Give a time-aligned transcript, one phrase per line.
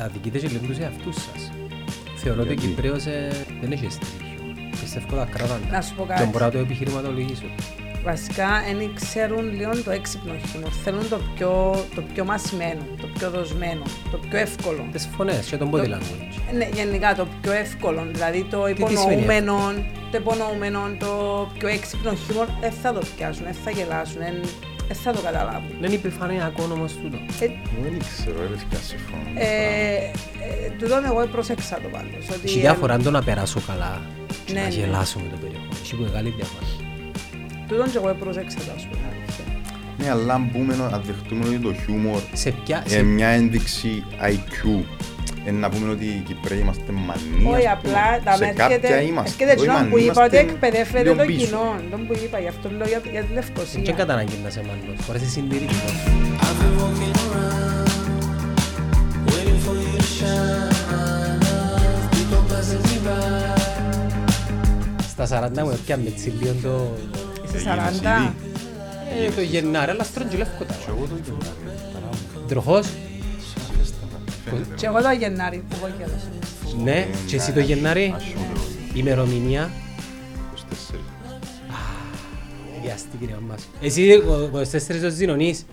[0.00, 1.52] αδικείτε και λίγο τους εαυτούς σας.
[2.16, 4.38] Θεωρώ ότι ο Γιατί; Κυπρέος ε, δεν έχει στοιχείο.
[4.80, 5.68] Πιστεύω τα κράταντα.
[5.70, 6.26] Να σου πω Και κάτι.
[6.30, 7.44] μπορώ να το επιχειρηματολογήσω.
[8.04, 10.70] Βασικά, δεν ξέρουν λίγο το έξυπνο χιούμορ.
[10.84, 11.50] Θέλουν το πιο,
[11.94, 14.88] το πιο μασημένο, το πιο δοσμένο, το πιο εύκολο.
[14.92, 16.34] Τις φωνές και τον body language.
[16.52, 19.56] Ναι, γενικά το πιο εύκολο, δηλαδή το τι σημαίνει υπονοούμενο,
[20.10, 21.08] το υπονοούμενο, το
[21.58, 24.20] πιο έξυπνο χιούμορ, δεν θα το πιάσουν, δεν θα γελάσουν,
[24.88, 25.70] δεν θα το καταλάβουν.
[25.80, 27.16] Δεν είναι επιφανειακό όμως τούτο.
[27.40, 27.46] Ε,
[27.82, 29.22] Δεν ξέρω, ρε παιδιά, συμφωνώ.
[29.34, 32.28] ε, ε, τούτον εγώ πρόσεξα το πάντως.
[32.36, 34.02] Ότι, Έχει ε, διάφορα αν το να περάσω καλά
[34.44, 34.74] και Ναι, να ναι.
[34.74, 35.76] γελάσω με το περιεχόμενο.
[35.82, 36.66] Έχει μεγάλη διαφορά.
[37.68, 39.02] Τούτον και εγώ πρόσεξα το, ας πούμε.
[39.12, 39.44] αλήθεια.
[39.98, 42.84] Ναι, αλλά αν πούμε, να δεχτούμε ότι το χιούμορ Σε ποια...
[42.90, 44.82] είναι μια ένδειξη IQ.
[45.46, 47.50] Ε, να πούμε ότι οι Κυπρέοι είμαστε μανία.
[47.56, 47.92] Όχι, ας πούμε.
[47.92, 49.30] απλά τα Σε μες κάποια έρχεται, είμαστε.
[49.44, 51.44] έρχεται Όχι εκείνο που μανία, είπα ότι είμαστε εκπαιδεύεται λίγο το πίσω.
[51.44, 51.66] κοινό.
[51.90, 53.92] Το που είπα, γι' αυτό λέω για, για τη Δεν Λευκοσία.
[54.00, 54.94] κατά ανάγκη να σε μάλλον.
[55.06, 55.94] Μπορεί να είσαι συντηρητικός.
[56.44, 57.88] I've been walking around,
[59.30, 61.42] waiting for you to shine.
[62.14, 63.22] People passing me by.
[65.12, 65.24] Στα
[65.56, 66.72] 40 μου έπιαμε τσιλίον το...
[67.44, 68.04] Είσαι Έγινες 40.
[68.20, 68.32] ήδη.
[69.26, 70.74] Ε, το Γενάρη, αλλά στρογγυλεύκω τα.
[70.74, 71.56] Και εγώ το Γενάρη,
[71.92, 72.46] παράδειγμα.
[72.48, 72.86] Τροχός.
[74.44, 74.74] Φαίνεται.
[74.76, 76.28] Και εγώ το Γενάρη που εγώ γέλασα.
[76.82, 78.12] Ναι, και εσύ το Γενάρη.
[78.16, 78.60] Ας σου το
[78.94, 79.70] Ημερομηνία.
[80.92, 80.94] 24.
[82.82, 83.68] Βιαστική ρε μας.
[83.80, 85.66] Εσύ, ο- ο 24 ο Ζηνονής.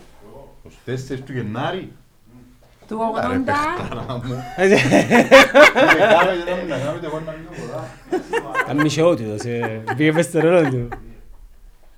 [0.86, 1.92] 24 του Γενάρη;
[2.88, 3.44] Του Άρα, 80.
[3.44, 4.34] παιχτάρα μου.
[4.56, 4.84] Ε, κάμε,
[6.44, 7.84] δεν μου να κάνετε, εγώ να μην το μπορώ.
[8.68, 10.88] Αν μισό ότι το σε πήγε μες στο ρόλο του.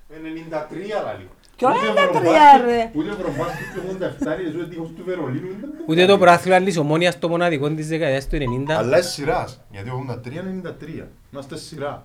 [0.09, 1.27] Ε, 93 λαλή.
[1.55, 5.47] Ποιο Ούτε 93 Ευρωμπάσκετ- ρε; Ούτε Ευρωμπάσκετ του 87, ρε, ζω τείχος του Βερολίνου.
[5.57, 8.77] ήταν- Ούτε το προάθλημα της ομόνιας το μοναδικό της δεκαετίας του 90.
[8.77, 11.07] Αλλά είναι σειράς, γιατί 83-93.
[11.31, 12.03] Είμαστε σειρά.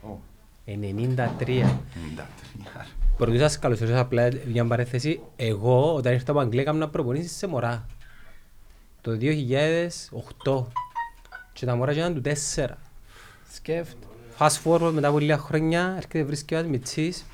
[0.08, 0.18] Ω,
[0.64, 1.80] 93.
[1.94, 2.86] 93.
[3.16, 5.20] Πρωτού σας καλωσορίσω απλά για παρέθεση.
[5.36, 7.86] Εγώ όταν ήρθα από Αγγλία έκανα προπονήσεις σε μωρά.
[9.00, 10.66] Το 2008.
[11.52, 12.78] Και τα μωρά ήταν του 4.
[13.52, 14.06] Σκέφτο.
[14.38, 17.24] Fast forward μετά από λίγα χρόνια έρχεται βρίσκει ένας μητσής.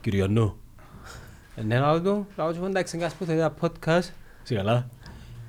[0.00, 0.56] Κυριανό.
[1.66, 4.02] Ναι, λάω του, λάω του, εντάξει, εγκάς που θέλει ένα podcast.
[4.42, 4.88] Σε καλά;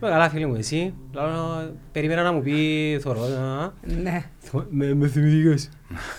[0.02, 0.94] Είμαι καλά φίλε μου, εσύ.
[1.14, 3.22] Λάω, περίμενα να μου πει θωρώ.
[3.24, 3.72] α.
[3.82, 4.26] Ναι.
[4.70, 5.70] Με, με θυμηθήκες;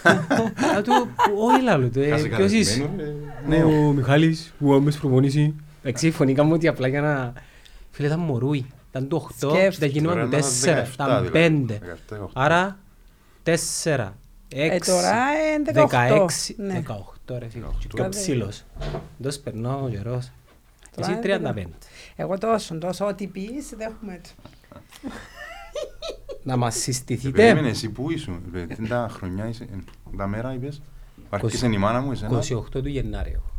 [0.72, 1.08] Λάω του,
[1.38, 3.88] όχι λάω του, ε, Κάτσε ποιος είσαι; καλεσμένο, ε, νέο.
[3.88, 5.52] Ο Μιχάλης που άμες προπονήσεις.
[5.82, 7.32] Εντάξει, φωνήκαμε ότι απλά για να...
[7.90, 8.66] Φίλε, ήταν μωρούι.
[8.90, 9.70] Ήταν το 8 και Σκέφτομαι.
[9.78, 10.90] τα γίνημα Τώρα του είναι 4.
[10.90, 11.66] 17 Ήταν δηλαδή.
[12.10, 12.14] 5.
[12.14, 12.26] 17, 18.
[12.32, 12.78] Άρα
[13.44, 13.54] 4, 6,
[14.53, 15.25] Ε, τώρα
[15.56, 15.87] είναι 18.
[15.88, 16.83] 16, Ναι.
[16.88, 17.65] 18 ρε φίλε.
[17.66, 17.71] 18.
[17.78, 18.65] Και πιο ψηλός.
[19.21, 20.31] Εντός περνάω ο καιρός.
[20.97, 21.66] Τώρα Εσύ είναι 35.
[22.16, 24.28] Εγώ τόσο, τόσο ό,τι πεις, δέχομαι το.
[26.43, 27.31] Να μας Ε, συστηθείτε.
[27.43, 29.77] Περίμενε, εσύ πού ήσουν, ρε, τι τα χρονιά είσαι, ε,
[30.16, 30.82] τα μέρα είπες.
[31.31, 33.31] Άρχισε η μάνα μου εσένα; 28 του Γενάρη.
[33.31, 33.50] έχω.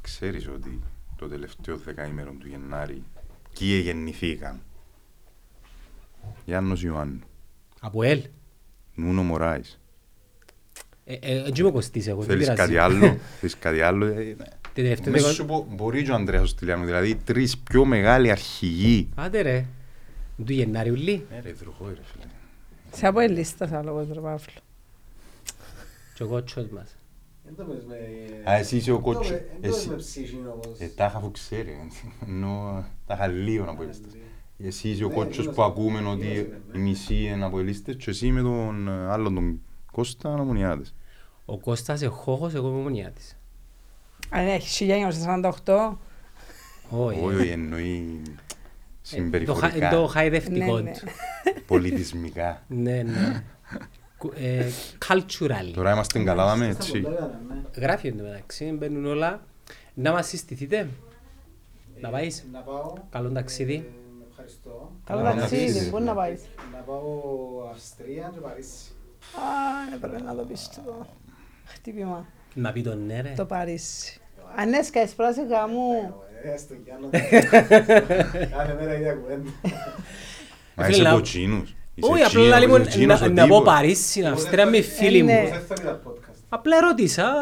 [0.00, 0.80] Ξέρεις ότι
[1.16, 3.02] το τελευταίο δεκαήμερο του Γενάρη
[3.50, 4.60] εκεί γεννηθήκαν;
[6.44, 7.20] Γιάννος Ιωάννου,
[7.80, 8.24] Από ελ.
[8.94, 9.80] Νούνο Μωράης.
[11.04, 12.18] Ε, ε, Έτσι είμαι κοστής εγώ.
[12.22, 12.60] δεν Θέλεις πειράζει.
[12.60, 14.06] κάτι άλλο, θέλεις κάτι άλλο.
[14.06, 14.34] ε, ναι.
[14.72, 17.84] Την τελευταία Μέσα δεκα- σου πω, μπορεί και ο Ανδρέας ο Στυλιάνου, δηλαδή τρεις πιο
[17.84, 19.08] μεγάλοι αρχηγοί.
[19.14, 19.64] Άντε ρε.
[20.46, 21.26] Του Γενάρη ουλί.
[21.30, 22.24] Ναι ρε, δροχό ρε φίλε.
[22.92, 24.60] Σε από ελίστας άλλο ρε Παύλο.
[26.14, 26.96] Και ο κότσος μας.
[27.44, 29.28] Δεν το πες με- Α, εσύ είσαι ο δεν το κότσος.
[29.32, 30.78] πες- δεν το πες Εσύ- με ψυχή όμως.
[30.78, 31.90] Ε, τα είχα αφού ξέρει,
[32.26, 34.12] ενώ τα είχα λίγο να πω ελίστες.
[34.64, 36.26] Εσύ είσαι ο Ναι, κότσος είναι που στο- ακούμε είναι ότι
[36.68, 39.60] στο- οι μισοί είναι από ελίστες και εσύ με τον ε, άλλον τον
[39.92, 40.94] Κώστα Αναμονιάδες.
[41.44, 43.36] Ο Κώστας εχόχος, εγώ είμαι μονιάτης.
[44.30, 45.98] Αν έχει 1948,
[46.90, 47.20] Όχι.
[47.24, 48.34] Όχι, όχι, εννοεί Ε, Το,
[49.18, 50.90] χα- συμπεριφορικά, το χαϊδευτικό Ναι, ναι.
[50.92, 51.06] του.
[51.66, 52.62] πολιτισμικά.
[52.68, 53.44] Ναι, ναι.
[54.18, 54.66] Κου- ε,
[55.08, 55.70] Cultural.
[55.74, 57.00] Τώρα είμαστε καλά, δάμε Στα έτσι.
[57.00, 57.60] μοντέλα, ναι.
[57.80, 59.42] Γράφει εντωμεταξύ, μπαίνουν όλα.
[59.94, 60.88] Να μας συστηθείτε.
[62.00, 62.44] Να Ε, πάεις.
[62.52, 62.92] Να πάω.
[63.10, 63.90] Καλό ταξίδι.
[64.50, 64.90] Ε, Ευχαριστώ.
[65.04, 65.90] καλό Καλά, ταξίδι, ταξίδι.
[65.90, 66.40] πού να πάεις;
[66.72, 67.02] Να πάω
[67.72, 68.90] Αυστρία και Παρίσι.
[69.36, 71.06] Α, έπρεπε να το πεις το
[71.64, 72.26] χτύπημα.
[72.54, 73.32] Να πει τον ναι ρε.
[73.36, 74.20] Το Παρίσι.
[74.56, 77.08] Αν έσκαες πράσι γάμου, Ε, στο Γιάννο.
[78.56, 79.50] Κάθε μέρα ίδια κουβέντα.
[80.74, 81.74] Μα Φίλε, είσαι να- κοτσίνους.
[81.94, 83.74] Είσαι Όχι, Τσίνος, απλά λοιπόν είσαι Τσίνος να- ο να πω τύπος.
[83.74, 85.32] Παρίσι, να Αυστρία με φίλοι ναι.
[85.42, 85.48] μου.
[85.48, 86.38] Δεν θα είδα podcast.
[86.48, 87.32] Απλά ρώτησα.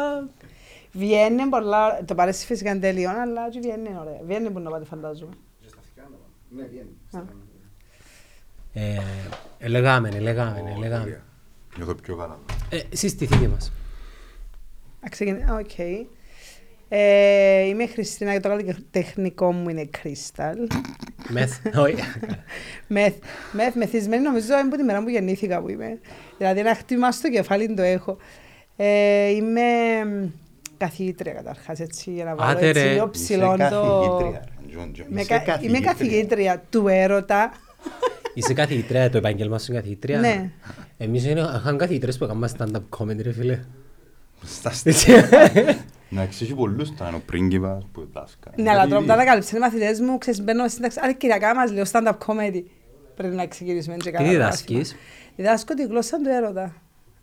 [0.91, 4.19] Βιέννη πολλά, το Παρίσι φυσικά είναι τέλειο, αλλά και Βιέννη είναι ωραία.
[4.25, 5.33] Βιέννη που να πάτε φαντάζομαι.
[6.55, 7.19] Και στα Αθηνά να πάω.
[7.19, 7.27] Ναι, βγαίνει.
[7.33, 7.47] Α.
[8.73, 9.01] Ε,
[9.59, 11.03] Ελεγάμε, ελεγάμε, Ω, ελεγάμε.
[11.03, 11.23] τέλεια.
[11.77, 12.39] Νιώθω πιο καλά.
[12.69, 13.71] Ε, Συστηθείτε μας.
[15.05, 15.79] Α, ξεκινά- οκ.
[16.91, 20.55] Ε, είμαι η Χριστίνα και το καλλιτεχνικό μου είναι Crystal.
[21.29, 21.59] Meth.
[21.85, 21.95] Όχι.
[22.87, 23.15] Μεθ,
[23.51, 25.99] μεθ, μεθυσμένη νομίζω είναι από τη μέρα που γεννήθηκα που είμαι.
[26.37, 28.17] Δηλαδή ένα χτύπημα στο κεφάλι το έχω.
[28.75, 29.61] Ε, είμαι
[30.79, 32.91] καθηγήτρια καταρχάς, έτσι, για να βάλω Άντε, έτσι ρε.
[32.91, 33.57] λίγο Είσαι ψηλό το...
[33.57, 35.07] καθηγήτρια, ρε, Τζον, Τζον.
[35.11, 37.51] Είμαι Είσαι κα- Είμαι καθηγήτρια του έρωτα.
[38.33, 40.19] Είσαι καθηγήτρια, το επάγγελμα σου είναι καθηγήτρια.
[40.19, 40.51] Ναι.
[40.97, 43.59] Εμείς είναι- είχαμε καθηγήτρες που έκαναν stand-up comedy, ρε φίλε.
[44.45, 45.29] Στα αστεία.
[46.09, 48.63] Να εξηγεί πολλούς τώρα, είναι ο πρίγκιπας που δάσκαλε.
[48.63, 51.55] Ναι, αλλά τώρα που τα ανακαλύψαν οι μαθητές μου, ξέρεις, μπαίνω στην τάξη, άρα κυριακά
[51.55, 52.63] μας λέω stand-up comedy.
[53.15, 54.99] Πρέπει να ξεκινήσουμε και Τι καλά διδάσκεις; μάθημα.
[55.35, 56.73] Διδάσκω τη γλώσσα του έρωτα.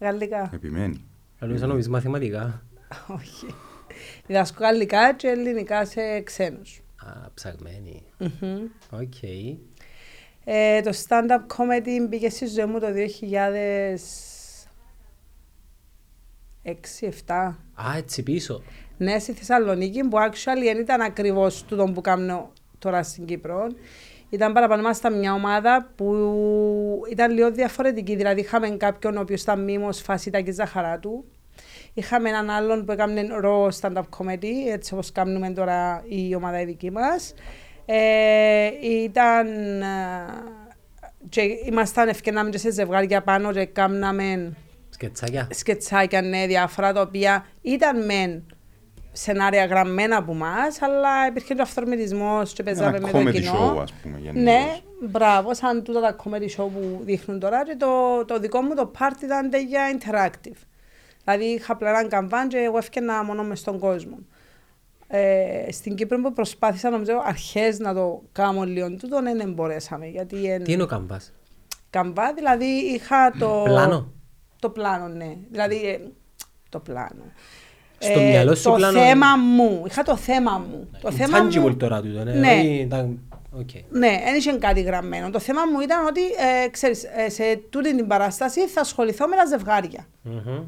[0.00, 0.50] Γαλλικά.
[0.54, 1.04] Επιμένει.
[1.38, 2.62] Νομίζω να νομίζεις μαθηματικά.
[3.06, 3.46] Όχι.
[4.26, 6.80] Διδάσκω γαλλικά και ελληνικά σε ξένους.
[6.96, 8.02] Α, ψαγμένη.
[8.18, 8.68] Μμμ.
[8.90, 9.22] Οκ.
[10.44, 12.86] Ε, το stand-up comedy μπήκε στη ζωή μου το
[16.62, 17.54] 2006-2007.
[17.74, 18.62] Α, έτσι πίσω.
[18.96, 23.66] Ναι, στη Θεσσαλονίκη που actually δεν ήταν ακριβώς τούτο που κάνω τώρα στην Κύπρο.
[24.30, 26.14] Ήταν παραπάνω ήμασταν μια ομάδα που
[27.10, 28.16] ήταν λίγο διαφορετική.
[28.16, 31.24] Δηλαδή είχαμε κάποιον ο οποίος ήταν μήμος φάση ήταν και ζαχαρά του.
[31.98, 36.64] Είχαμε έναν άλλον που έκανε raw stand-up comedy, έτσι όπως κάνουμε τώρα η ομάδα η
[36.64, 37.34] δική μας.
[37.86, 39.46] Ε, ήταν...
[39.82, 39.86] ε,
[41.28, 44.52] Και ήμασταν ευκαινάμε και σε ζευγάρια πάνω και κάναμε
[44.88, 45.48] Σκετσάκια.
[45.50, 48.46] σκετσάκια ναι, διάφορα τα οποία ήταν μεν
[49.12, 53.32] σενάρια γραμμένα από εμάς, αλλά υπήρχε και ο αυθορμητισμός και παίζαμε Ένα με το comedy
[53.32, 53.76] κοινό.
[53.76, 54.42] show, ας πούμε, γενικώς.
[54.42, 54.62] Ναι,
[55.08, 57.64] μπράβο, σαν τούτα τα comedy show που δείχνουν τώρα.
[57.64, 60.60] Και το, το δικό μου το part ήταν για interactive.
[61.26, 64.18] Δηλαδή είχα απλά έναν καμβάν και εγώ έφτιανα μόνο μες στον κόσμο.
[65.08, 70.06] Ε, στην Κύπρο που προσπάθησα νομίζω αρχές να το κάνω λίγο τούτο, ναι, δεν μπορέσαμε.
[70.06, 71.32] Γιατί εν- Τι είναι ο καμπάς;
[71.90, 73.60] καμβά, δηλαδή είχα το...
[73.64, 74.12] Πλάνο;
[74.60, 75.36] Το πλάνο, ναι.
[75.50, 75.98] Δηλαδή, ε,
[76.68, 77.22] το πλάνο.
[77.98, 79.82] Στο μυαλό σου το πλάνο- θέμα μου.
[79.86, 80.88] Είχα το θέμα μου.
[81.00, 81.76] Το θέμα Tangible μου...
[81.76, 82.32] τώρα τούτο, ναι.
[82.32, 82.52] Ναι.
[82.52, 83.18] Όχι, ήταν-
[83.52, 83.68] οκ.
[83.90, 85.30] Ναι, δεν είχε κάτι γραμμένο.
[85.30, 86.20] Το θέμα μου ήταν ότι,
[86.64, 90.06] ε, ξέρεις, ε, σε τούτη την παράσταση θα ασχοληθώ με τα ζευγάρια.
[90.22, 90.62] Μμμ.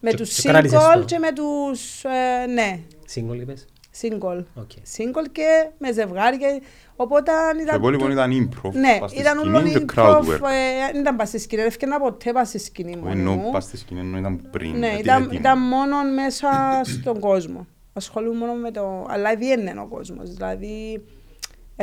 [0.00, 1.04] Με Και- τους και κράτησες single το.
[1.04, 2.80] και με τους, ε, ναι,
[3.14, 3.66] Single είπες;
[4.00, 4.44] single.
[4.54, 4.70] Οκ.
[4.96, 6.60] Single και με ζευγάρια.
[6.96, 7.76] Οπότε Το ήταν...
[7.76, 8.72] υπόλοιπο του- ήταν improv.
[8.72, 10.32] Ναι, πας στη ήταν σκηνή όλο και improv, crowd work.
[10.32, 13.34] ε, δεν ήταν πας στη σκηνή, δεν έφτιανα ποτέ πας στη σκηνή Όχι, μόνη Ενώ
[13.34, 13.50] μου.
[13.50, 14.70] πας στη σκηνή ενώ ήταν πριν.
[14.78, 15.38] Ναι, γιατί ήταν, έτοιμο.
[15.40, 17.66] ήταν μόνο μέσα στον κόσμο.
[17.92, 19.06] Ασχολούμαι μόνο με το...
[19.08, 20.30] Αλλά διένε ο κόσμος.
[20.34, 21.04] Δηλαδή,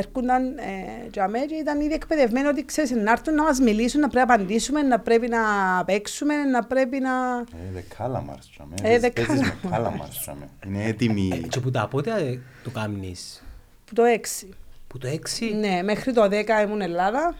[0.02, 4.00] έρχονταν ε, για μέ και ήταν ήδη εκπαιδευμένοι ότι ξέρεις, να έρθουν να μας μιλήσουν,
[4.00, 5.38] να πρέπει να απαντήσουμε, να πρέπει να
[5.84, 7.10] παίξουμε, να πρέπει να...
[7.38, 8.74] Ε, δε κάλαμαρς, τσάμε.
[8.82, 9.70] Ε, δε Παίζεις με κάλαμαρς.
[9.70, 10.48] κάλαμαρς, τσάμε.
[10.66, 11.30] Είναι έτοιμοι.
[11.44, 13.42] Ε, Και που τα πότε ε, το κάνεις;
[13.84, 14.02] Που το
[14.42, 14.48] 6.
[14.86, 15.18] Που το 6
[15.58, 16.28] Ναι, μέχρι το 10
[16.64, 17.34] ήμουν Ελλάδα.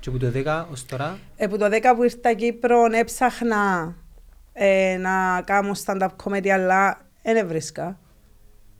[0.00, 3.94] και που το 10 ως τώρα; Ε, που το 10 που ήρθα Κύπρο έψαχνα
[4.52, 7.98] ε, να κάνω stand-up comedy, αλλά δεν έβρισκα.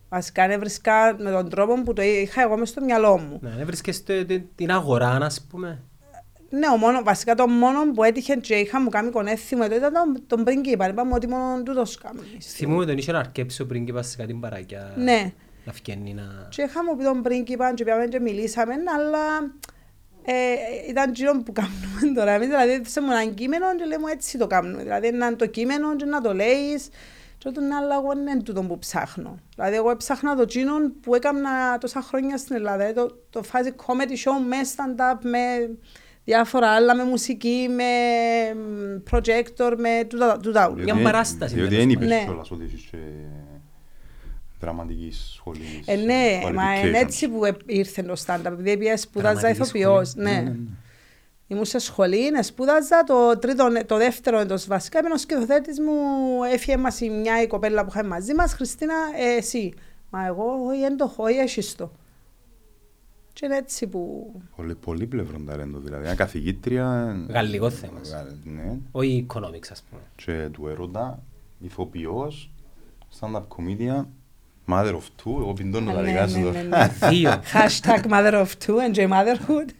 [0.08, 3.38] Βασικά δεν έβρισκα με τον τρόπο που το είχα εγώ μες στο μυαλό μου.
[3.42, 5.82] Ναι, βρίσκεσαι στο- την- την αγορά, ας πούμε.
[6.50, 10.22] Ναι, ο μόνο, βασικά το μόνο που έτυχε και είχα μου κάνει κονέθιμο ήταν τον,
[10.26, 10.88] τον πρίγκιπα.
[10.88, 12.52] Είπαμε ότι μόνο τούτος κάνεις.
[12.54, 14.92] Θυμούμαι τον είχε να αρκέψει ο πρίγκιπας σε κάτι παράκια.
[14.96, 15.32] Ναι.
[15.64, 16.22] Να φκένει να...
[16.48, 19.52] Και είχα μου πει τον πρίγκιπα και πήγαμε και μιλήσαμε, αλλά
[20.24, 20.34] ε,
[20.88, 22.30] ήταν γύρω που κάνουμε τώρα.
[22.30, 24.82] Εμείς δηλαδή σε μου ένα κείμενο και λέμε έτσι το κάνουμε.
[24.82, 26.88] Δηλαδή να είναι το κείμενο και να το λέεις.
[27.38, 29.38] Και όταν αλλά εγώ δεν είναι τούτο που ψάχνω.
[29.54, 32.76] Δηλαδή εγώ ψάχνα το κείμενο που έκανα τόσα χρόνια στην Ελλάδα.
[32.86, 35.38] Δηλαδή, το, το φάση comedy show με stand-up, με
[36.24, 37.84] διάφορα άλλα, με μουσική, με
[38.54, 40.68] μ, projector, με τούτα, τούτα.
[40.68, 40.82] όλα.
[40.82, 42.24] Μια παράσταση, Διότι τέλος δεν είπες πάντων.
[42.24, 42.96] κιόλας ότι έχεις και
[44.60, 45.82] δραματικής σχολής.
[45.86, 47.02] Ε, ναι, μα είναι qualifications.
[47.02, 50.08] έτσι που ε- ήρθε το stand-up, επειδή πήγα σπούδαζα Δραματικής ηθοποιός.
[50.08, 50.30] σχολής.
[50.30, 50.54] Ναι.
[51.48, 54.98] Ήμουν σε σχολή, ναι, σπούδαζα το, τρίτο, το δεύτερο έτος βασικά.
[54.98, 55.92] Είμαι ο σκηνοθέτης μου,
[56.52, 59.74] έφυγε μας η μια η κοπέλα που είχαμε μαζί μας, Χριστίνα, ε, εσύ.
[60.10, 61.90] Μα εγώ, όχι, δεν το έχω, όχι, έχεις το.
[63.32, 64.32] Και είναι έτσι που...
[64.56, 66.02] Πολύ, πολύ πλευρόν ταλέντο, δηλαδή.
[66.04, 67.16] Μια καθηγήτρια...
[67.28, 68.00] Γαλλικό θέμα.
[68.10, 68.78] Γαλλ- Ναι.
[68.92, 70.02] Όχι economics, ας πούμε.
[70.16, 71.22] Και του έρωτα,
[71.58, 72.50] ηθοποιός,
[73.20, 74.04] stand-up comedian,
[74.68, 76.62] mother of two, εγώ πιντώνω τα Ναι, δικά σου ναι, τώρα.
[76.62, 77.08] ναι, ναι.
[77.08, 77.30] Δύο.
[77.52, 79.68] Hashtag mother of two, enjoy motherhood.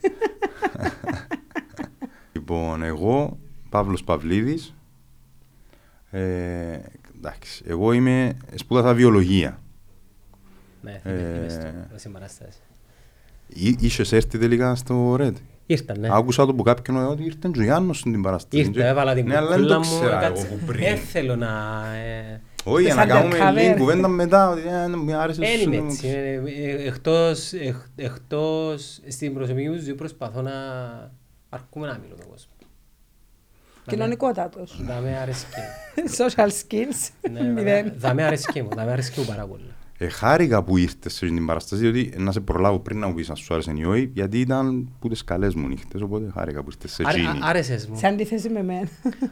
[2.48, 3.38] Λοιπόν, εγώ,
[3.68, 4.74] Παύλος Παυλίδης,
[6.10, 6.78] ε,
[7.16, 9.60] εντάξει, εγώ είμαι, σπούδασα βιολογία.
[10.82, 12.60] Ναι, Ε, είμαι στο, στην παράστασης.
[13.48, 15.32] Εί- Είχες έρθει τελικά στο Red.
[15.66, 16.08] Ήρθαν, ναι.
[16.10, 18.58] Άκουσα το που κάποιον ότι ήρθε και ο Γιάννος στην παράσταση.
[18.62, 20.46] Ήρθα, Και- έβαλα την Ναι, αλλά δεν κουκούλα το μου, ξέρα εγώ έκατσα.
[20.46, 20.80] που πριν.
[20.84, 21.82] Δεν θέλω να...
[21.96, 23.54] ε, Όχι, για να Σαν κάνουμε undercover.
[23.54, 25.72] λίγη κουβέντα μετά, ότι ε, μου άρεσε Δεν σου.
[25.72, 26.08] είμαι έτσι.
[26.08, 30.52] ε, ε, Εκτός, εκ- εκτός στην προσωπική μου ζωή προσπαθώ να
[31.48, 32.52] αρκούμε να μιλώ με τον κόσμο.
[33.86, 34.80] Κοινωνικότατος.
[34.86, 35.60] Να με αρέσκει.
[36.18, 37.92] Social skills, Ναι, μηδέν.
[37.98, 39.62] Θα με αρέσκει μου, θα με αρέσκει μου πάρα πολύ.
[39.98, 43.14] Ε, χάρηκα που ήρθες σε αυτή την παραστασία, διότι να σε προλάβω πριν να μου
[43.14, 46.62] πεις αν σου άρεσε ή όχι, γιατί ήταν που τις καλές μου νύχτες, οπότε χάρηκα
[46.62, 47.38] που ήρθες σε Άρε- εκείνη.
[47.38, 47.96] α- Άρεσες μου.
[47.98, 48.88] Σε αντίθεση με μένα.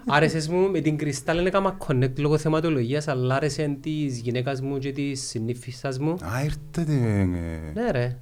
[0.07, 4.79] Άρεσες μου με την Κρυστάλλ είναι κάμα connect λόγω θεματολογίας, αλλά άρεσε της γυναίκας μου
[4.79, 6.11] και της συνήφισσας μου.
[6.13, 6.93] Α, ήρθετε.
[6.93, 7.25] ε,
[7.81, 8.19] Ναι ρε.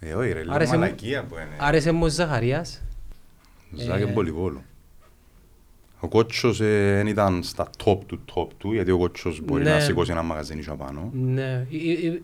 [0.00, 1.56] Ε, όχι ρε, λίγο Άρεσε μου- μαλακία που είναι.
[1.58, 2.82] Άρεσε μου ο Ζαχαρίας.
[3.72, 4.06] Ζάκε Ε.
[4.06, 4.60] Πολυβόλου.
[6.00, 9.70] Ο κότσος δεν ήταν στα top του top του, γιατί ο κότσος μπορεί Ναι.
[9.70, 11.10] να σηκώσει ένα μαγαζίνι πιο πάνω.
[11.12, 11.66] Ναι.
[11.72, 12.20] Ε, ε,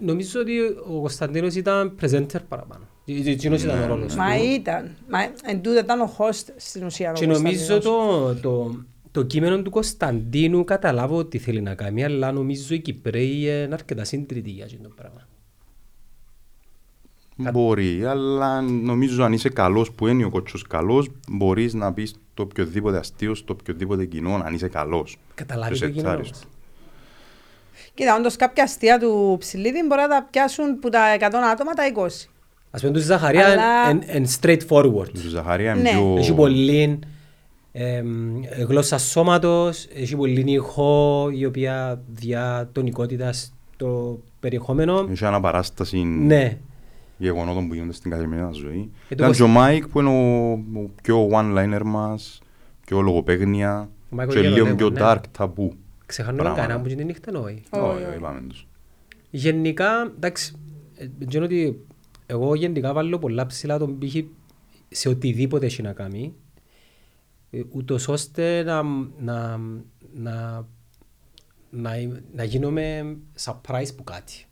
[0.00, 0.58] Νομίζω ότι
[0.88, 2.84] ο Κωνσταντίνος ήταν presenter παραπάνω.
[3.04, 4.44] Ε, ε, Εκείνος ήταν ο ρόλος Μα του.
[4.54, 4.90] ήταν.
[5.08, 7.10] Μα εν τούτο ήταν ο host στην ουσία.
[7.10, 8.40] ο Και νομίζω Κωνσταντίνος.
[8.40, 13.40] το, το, το κείμενο του Κωνσταντίνου καταλάβω τι θέλει να κάνει, αλλά νομίζω οι Κυπρέοι
[13.40, 15.28] είναι αρκετά συντηρητικοί για αυτό το πράγμα.
[17.52, 22.42] Μπορεί, αλλά νομίζω αν είσαι καλός που είναι ο κότσος καλός, μπορείς να πεις το
[22.42, 25.16] οποιοδήποτε αστείο, στο οποιοδήποτε κοινό, αν είσαι καλός.
[25.34, 26.02] Καταλάβει Και το σε κοινό.
[26.08, 26.38] τσάριστο.
[27.94, 31.82] Κοίτα, όντως κάποια αστεία του Ψηλίδη μπορεί να τα πιάσουν που τα 100 άτομα τα
[31.86, 32.28] 20.
[32.70, 35.08] Ας πούμε, του Ζαχαρία Αλλά- είναι straightforward.
[35.12, 35.90] Του Ζαχαρία είναι Ναι.
[35.90, 36.14] πιο...
[36.18, 36.98] Έχει πολύ
[37.72, 45.08] εμ, γλώσσα σώματος, έχει πολύ ηχό η οποία διά τονικότητα στο περιεχόμενο.
[45.10, 46.58] Έχει αναπαράσταση Ναι,
[47.20, 48.90] γεγονότων που γίνονται στην καθημερινή ζωή.
[49.08, 52.40] Ε, το Ήταν πώς- και ο Μάικ που είναι ο, ο πιο one-liner μας,
[52.86, 55.10] πιο λογοπαίγνια Ο Μάικ ο και λίγο Γεροντεύος, πιο ναι.
[55.12, 55.72] dark ταμπού.
[56.06, 56.66] ξεχάνουμε Πράγματα.
[56.66, 57.62] κανένα που την νύχτα όχι.
[57.70, 58.04] Όχι, Όχι, όχι.
[58.04, 58.66] όχι, είπαμε τους.
[59.30, 60.54] Γενικά, εντάξει,
[60.96, 61.84] ε, ξέρω ότι
[62.26, 64.28] εγώ γενικά βάλω πολλά ψηλά τον πύχη
[64.88, 66.34] σε οτιδήποτε έχει να κάνει,
[67.50, 68.82] ε, ούτως ώστε να,
[69.18, 69.60] να,
[70.14, 70.66] να,
[71.70, 74.44] να, είμαι- να γίνομαι surprise που κάτι.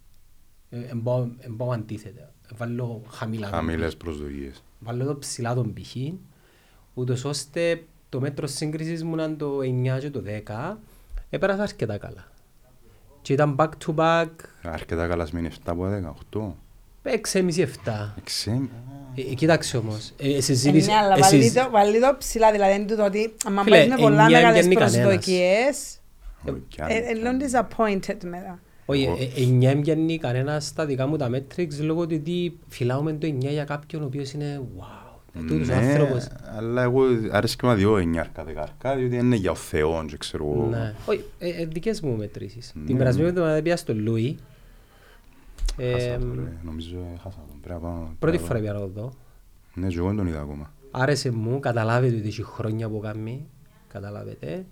[0.70, 2.32] Ε, Εμπάω εμπάω αντίθετα.
[2.56, 3.96] Βάλω χαμηλά τον Χαμηλές πύχη.
[3.96, 4.62] προσδοκίες.
[4.78, 6.18] Βάλω το ψηλά τον πύχη,
[6.94, 10.76] ούτως ώστε το μέτρο σύγκρισης μου να είναι το 9 και το 10,
[11.30, 12.26] έπερασα αρκετά καλά.
[13.22, 14.28] Και ήταν back to back,
[14.62, 15.86] Αρκετά καλά σημαίνει 7 από
[16.32, 16.54] 10, 8.
[17.02, 18.14] 6,5-7.
[18.18, 18.66] Εξέμ.
[19.14, 20.90] Ε, κοίταξε όμως, ε, Ε, συζήτησε...
[20.90, 23.76] Ναι, αλλά ε, βάλει συζ- το- βάλει το ψηλά, δηλαδή είναι τούτο ότι άμα Φίλε,
[23.76, 25.02] πάει με πολλά εννιά μεγάλες βγαίνει κανένας.
[25.02, 25.98] προσδοκίες,
[26.48, 27.44] Όχι, κι ε, άλλοι, ε, κι λίγο άλλοι.
[27.50, 28.58] disappointed μετά.
[28.90, 33.02] Όχι, Εγώ- ε, εννιά έμπιανει κανένας στα δικά μου τα metrics λόγω του ότι φυλάω
[33.02, 34.82] με το εννιά για κάποιον ο οποίος είναι wow.
[35.34, 36.28] Ε, τούτος ο Ναι, άνθρωπος.
[36.56, 40.44] αλλά εγώ αρέσει και με δύο εννιάρκα δεκάρκα, διότι είναι για ο Θεόν και ξέρω
[40.54, 40.66] εγώ.
[40.66, 40.94] Ναι.
[41.06, 42.72] Όχι, ε, ε, δικές μου μετρήσεις.
[42.74, 42.84] Ναι.
[42.86, 44.36] Την περασμένη εβδομάδα πήγα στο Λούι.
[45.76, 46.52] Ε, Χάσα το, ρε.
[46.62, 47.60] Νομίζω έχασα τον.
[47.60, 49.00] Πρέπει να πάω- Πρώτη πρέπει φορά να πήγα να το δω.
[49.02, 49.10] πάω.
[49.74, 50.72] Ναι, και εγώ δεν τον είδα ακόμα.
[50.90, 53.46] Άρεσε μου, καταλάβετε ότι έχει χρόνια που κάνει,
[53.92, 54.64] καταλάβετε.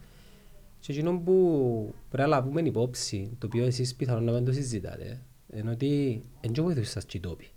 [0.87, 5.21] Και εκείνο που πρέπει να λάβουμε υπόψη, το οποίο εσείς πιθανόν να μην το συζητάτε,
[5.57, 7.49] είναι ότι δεν και βοηθούσες σας και οι τόποι.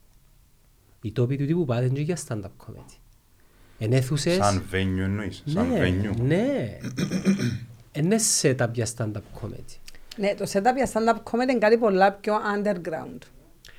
[1.02, 2.98] Οι τόποι του τύπου πάτε είναι για stand-up comedy.
[3.78, 4.36] Εν αίθουσες...
[4.36, 6.22] Σαν venue εννοείς, σαν ναι, venue.
[6.22, 6.78] ναι.
[8.00, 9.78] Είναι setup για stand-up comedy.
[10.18, 13.18] Ναι, το setup για stand-up comedy είναι κάτι πολλά πιο underground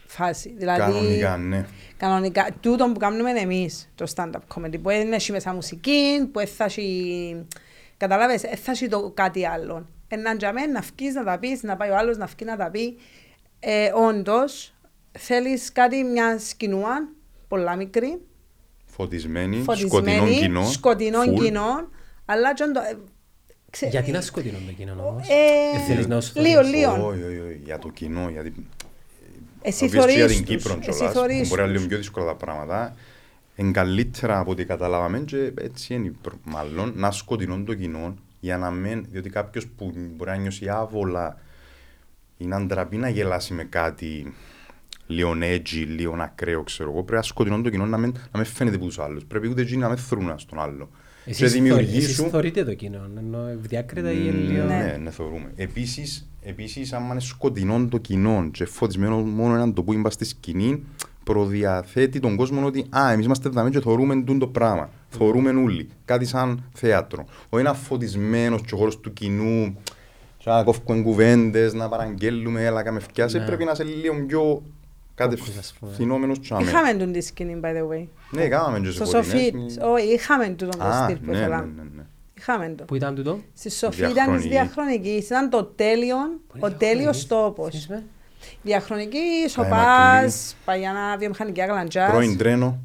[0.07, 0.54] φάση.
[0.59, 1.66] Δηλαδή, Κανονικά, ναι.
[1.97, 6.49] κανονικά, τούτο που κάνουμε εμείς, το stand-up comedy, που δεν έχει μέσα μουσική, που δεν
[6.49, 7.47] θα έχει,
[8.00, 9.87] καταλάβες, δεν θα έχει το κάτι άλλο.
[10.09, 12.71] Έναν τζαμέ να βγεις να τα πεις, να πάει ο άλλος να βγει να τα
[12.71, 12.97] πει.
[13.61, 14.75] Ε, όντως,
[15.19, 17.09] θέλεις κάτι, μια σκηνούα,
[17.49, 18.21] πολλά μικρή,
[18.85, 20.64] Φωτισμένη, σκοτεινό φωτισμένη, κοινό.
[20.71, 21.35] σκοτεινό full.
[21.42, 21.88] κοινό,
[22.25, 22.97] αλλά και όντω- ε,
[23.71, 26.71] ξε- Γιατί να σκοτεινό το κοινό όμως; Ε, Ε, θέλεις να σου λίγο, φανείς.
[26.75, 26.90] λίγο.
[27.07, 28.54] Όχι, όχι, όχι, για το κοινό, γιατί
[29.62, 31.87] Εσύ Obviously, για θωρείς την τους, Κύπρο εσύ κιόλας, θωρείς μπορεί να είναι λίγο τους.
[31.88, 32.95] πιο δύσκολα τα πράγματα.
[33.61, 38.59] Είναι καλύτερα από ό,τι καταλάβαμε και έτσι είναι προ- μάλλον να σκοτεινών το κοινό για
[38.59, 41.38] να μην, διότι κάποιος που μπορεί να νιώσει άβολα
[42.37, 44.35] ή να ντραπεί να γελάσει με κάτι
[45.07, 48.45] λίγο edgy, λίγο ακραίο, ξέρω εγώ, πρέπει να σκοτεινών το κοινό να μην, να μην
[48.49, 49.25] φαίνεται από τους άλλους.
[49.25, 50.88] Πρέπει ούτε εκείνοι να μην θρούν στον άλλο.
[51.25, 52.25] Και Εσείς, θωρ- δημιουργήσουν...
[52.25, 54.64] εσείς θωρείτε το κοινό, ενώ διάκριτα ή λίγο...
[54.64, 55.52] Ναι, ναι, θεωρούμε.
[55.57, 60.35] Επίσης, επίσης, άμα είναι σκοτεινό το κοινό και φωτισμένο μόνο έναν το που είμαστε στη
[60.37, 60.83] σκηνή,
[61.33, 64.91] προδιαθέτει τον κόσμο ότι «Α, εμείς είμαστε εδώ και θεωρούμε τούν το πράγμα».
[65.09, 65.89] Θεωρούμε όλοι.
[66.05, 67.25] Κάτι σαν θέατρο.
[67.49, 69.77] Όχι ένα φωτισμένος και ο χώρος του κοινού
[70.39, 73.39] και να κόφουμε κουβέντες, να παραγγέλουμε, έλα κάμε φτιάσε.
[73.39, 73.45] Ναι.
[73.47, 74.63] Πρέπει να είσαι λίγο πιο ας πούμε.
[75.15, 76.63] κατευθυνόμενος και αμέ.
[76.63, 78.07] Είχαμε τον τη σκηνή, by the way.
[78.31, 79.73] Ναι, κάναμε και σε Στο φωτεινές.
[79.73, 81.61] Σοφί, όχι, είχαμε τον το Α, στυλ που ναι, ναι, ήθελα.
[81.61, 82.03] ναι, ναι.
[82.39, 82.85] Είχαμε το.
[82.85, 84.49] Πού ήταν τούτο; Στη Σοφή ήταν της Διαχρονική.
[84.49, 85.27] διαχρονικής.
[85.27, 86.17] Ήταν το τέλειο,
[86.59, 87.89] ο τέλειος τόπος.
[88.40, 89.49] Θυμείς με; Διαχρονική, Μακλή.
[89.50, 92.11] σοπάς, παγιάνα βιομηχανική αγλαντζάς.
[92.11, 92.78] Πρώην τρένο.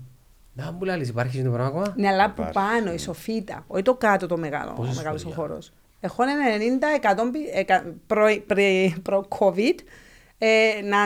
[0.53, 2.53] Να μου λάλης, υπάρχει το πράγμα ακόμα; Ναι, αλλά που Υπάρχει.
[2.53, 5.71] πάνω, η σοφίτα, όχι το κάτω το μεγάλο, ο Πόσες μεγάλος ο χωριά; χώρος.
[6.00, 9.75] Έχω ένα 90 100 πι- εκα- προ- πρε- προ-COVID,
[10.38, 10.47] ε,
[10.83, 10.97] να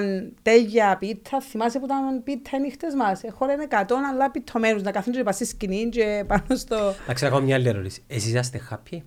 [0.42, 4.92] τέλεια πίτα, θυμάσαι που ήταν πίτα οι νύχτες μας; Έχω ένα 100 αλλά πιτωμένους, να
[4.92, 6.94] καθούν και πας στη σκηνή και πάνω στο...
[7.08, 8.04] Να ξέρω ακόμα μια άλλη ερώτηση.
[8.08, 8.98] Εσείς είσαστε happy;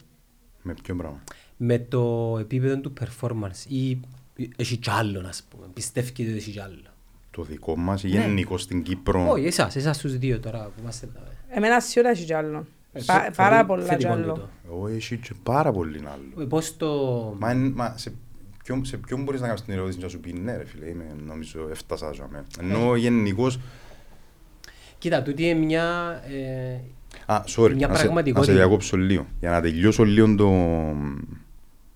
[0.63, 1.21] Με ποιο πράγμα;
[1.57, 4.01] με το επίπεδο του performance ή
[4.57, 5.67] έχει κι άλλον, ας πούμε.
[5.75, 6.77] Πιστεύει ότι έχει κι άλλο.
[7.31, 9.31] Το δικό μας, γενικό στην Κύπρο.
[9.31, 11.19] Όχι, εσάς, εσάς τους δύο τώρα που είμαστε εδώ.
[11.49, 11.57] ε.
[11.57, 12.67] Εμένα σίγουρα έχει κι άλλο.
[12.93, 14.33] Ε, Πα- θε- Πάρα θετικό- πολλά κι θετικό άλλο.
[14.33, 14.49] τούτο.
[14.67, 16.43] Εγώ έχει και πάρα πολύ άλλο.
[16.43, 16.89] Ε, Πώς το...
[17.39, 18.13] Μα, εν- μα σε,
[18.65, 20.89] ποιον, σε ποιον μπορείς να κάνεις την ερώτηση και να σου πει ναι ρε φίλε,
[20.89, 22.45] είμαι, νομίζω έφτασα στο αμέ.
[22.61, 23.59] Ενώ γενικώς,
[24.99, 25.85] Κοίτα, τούτη είναι μια...
[26.29, 26.81] ε,
[27.33, 28.53] α, sorry, Μια να σε, να σε πραγματικότητα.
[28.53, 29.27] διακόψω λίγο.
[29.41, 30.51] Για να τελειώσω λίγο το...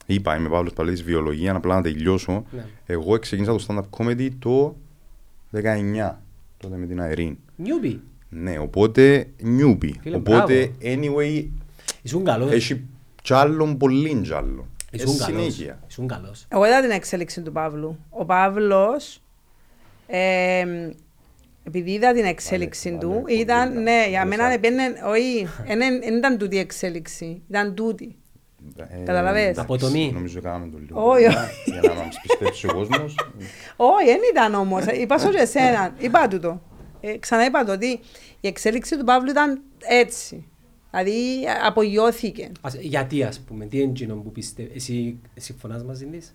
[0.06, 2.44] Είπα, είμαι Παύλος Παλέτης, βιολογία, απλά να τελειώσω.
[2.50, 2.64] Ναι.
[2.86, 4.76] Εγώ ξεκίνησα το stand-up comedy το
[5.52, 6.18] 19,
[6.56, 7.36] τότε με την Αερίν.
[7.56, 8.00] Νιούμπι.
[8.28, 9.98] Ναι, οπότε νιούπι.
[10.02, 11.46] Φίλε, Οπότε, anyway,
[12.02, 12.52] Ήσουν καλός.
[12.52, 12.84] έχει
[13.22, 14.66] κι άλλον πολύ κι άλλο.
[14.90, 15.24] Ε, Ήσουν καλός.
[15.24, 15.80] συνέχεια.
[15.88, 16.46] Ήσουν καλός.
[16.48, 17.98] Εγώ είδα την εξέλιξη του Παύλου.
[18.10, 19.22] Ο Παύλος,
[20.06, 20.64] ε,
[21.64, 23.80] επειδή είδα την εξέλιξη Βάλε, του, βάλε, πολύ ήταν, καλά.
[23.80, 24.54] ναι, για Βάλε μένα σάρκα.
[24.68, 25.46] επένε, όχι,
[26.02, 28.16] δεν ήταν τούτη η εξέλιξη, ήταν τούτη.
[28.76, 30.10] Ε, Καταλαβες; εντάξει, Αποτομή.
[30.14, 31.10] Νομίζω κάναμε το λίγο.
[31.10, 31.48] Όχι, Για-
[31.80, 33.14] Για να μας πιστέψει ο κόσμος.
[33.76, 36.60] Όχι, δεν ήταν όμως, είπα σου και εσένα, είπα του το.
[37.00, 37.86] Ε, ξανά είπα το ότι
[38.40, 40.44] η εξέλιξη του Παύλου ήταν έτσι.
[40.90, 42.50] Δηλαδή απογειώθηκε.
[42.60, 44.70] Ας- Γιατί, ας πούμε, τι είναι εκείνο που πιστεύει.
[44.74, 46.34] Εσύ συμφωνάς μαζί της;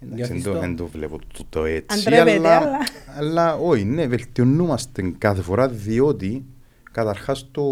[0.00, 2.78] Εντάξει, Νιώθεις δεν το- το; Δεν το βλέπω το- το έτσι, Αντρέπεται, αλλά, αλλά-
[3.16, 6.44] αλλά όχι, ναι, βελτιωνούμαστε κάθε φορά διότι
[6.94, 7.62] καταρχάς το,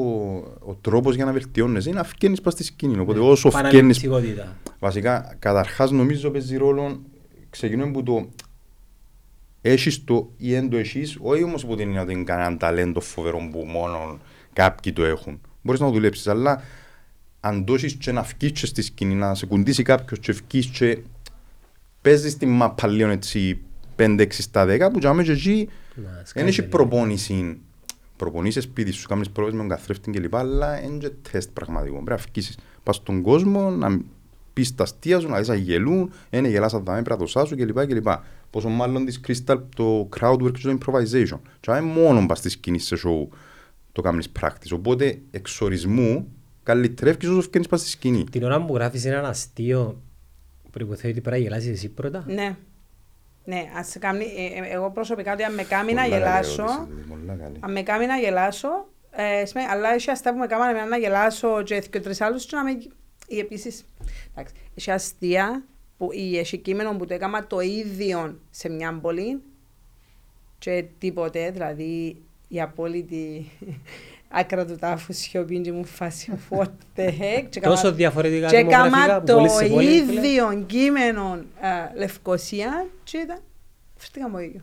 [0.60, 2.98] ο τρόπος για να βελτιώνεσαι είναι να φκένεις πας στη σκηνή.
[2.98, 4.56] Οπότε Ναι, όσο φκένεις Παναληπτικότητα.
[4.78, 7.00] Βασικά, καταρχάς νομίζω παίζει ρόλο,
[7.50, 8.28] ξεκινούμε που το
[9.60, 13.00] έχεις το ή δεν το έχεις, όχι όμως που την είναι ότι είναι κανένα ταλέντο
[13.00, 14.18] φοβερό που μόνο
[14.52, 15.40] κάποιοι το έχουν.
[15.62, 16.62] Μπορείς να το δουλέψεις, αλλά
[17.40, 20.66] αν το έχεις και να φκείς και στη σκηνή, να σε κουντήσει κάποιος και φκείς
[20.66, 20.98] και
[22.02, 23.58] παίζεις τη μάπα λίγο έτσι
[23.96, 26.70] 5-6 στα 10, που τζάμε και εκεί Να, δεν σκάει έχει λίγο.
[26.70, 27.60] προπόνηση.
[28.22, 31.94] Προπονήσεις σπίτι σου, κάνεις πρόβες με τον καθρέφτη και λοιπά, αλλά είναι και τεστ πραγματικό.
[31.94, 32.58] Πρέπει να φκήσεις.
[32.82, 34.00] Πας στον κόσμο, να
[34.52, 37.56] πεις τα αστεία σου, να δεις να γελούν, είναι γελάς αν πρέπει να το σάσου
[37.56, 37.86] κλπ.
[37.86, 38.08] κλπ.
[38.50, 41.38] Πόσο μάλλον της Crystal το crowd work και το improvisation.
[41.60, 43.36] Και αν μόνο πας στη σκηνή σε show
[43.92, 44.72] το κάνεις practice.
[44.72, 46.28] Οπότε εξορισμού
[46.62, 48.24] καλύτερευκες όσο φκένεις πας στη σκηνή.
[48.30, 50.00] Την ώρα που γράφεις έναν αστείο,
[50.70, 52.24] προϋποθέτει ότι πρέπει να γελάσεις εσύ πρώτα.
[52.26, 52.56] Ναι.
[53.44, 56.24] Ναι, ας σε κάνει, ε, ε, εγώ προσωπικά ότι αν με κάνει να Πολλά καλή
[56.24, 57.58] γελάσω, ερώτηση, δηλαδή, πολλά καλή.
[57.60, 60.96] αν με κάνει να γελάσω, ε, σημαίνει, αλλά έχει αστεία που με κάνανε εμένα να
[60.96, 62.70] γελάσω και και τρεις άλλους και να με...
[63.26, 63.84] Ή επίσης,
[64.34, 65.64] εντάξει, έχει αστεία
[65.96, 69.42] που ή έχει κείμενο που το έκανα το ίδιο σε μια πόλη
[70.58, 73.50] και τίποτε, δηλαδή η απόλυτη
[74.32, 76.64] άκρα του τάφου σιωπή και μου φάση what
[76.96, 80.20] the heck και Τόσο έκαμα- διαφορετικά και δημογραφικά έκανα που το πόλεις σε πόλη, φίλε.
[80.26, 83.38] ίδιο κείμενο ε, Λευκοσία και ήταν
[83.96, 84.62] φέρτηκαμε το ίδιος.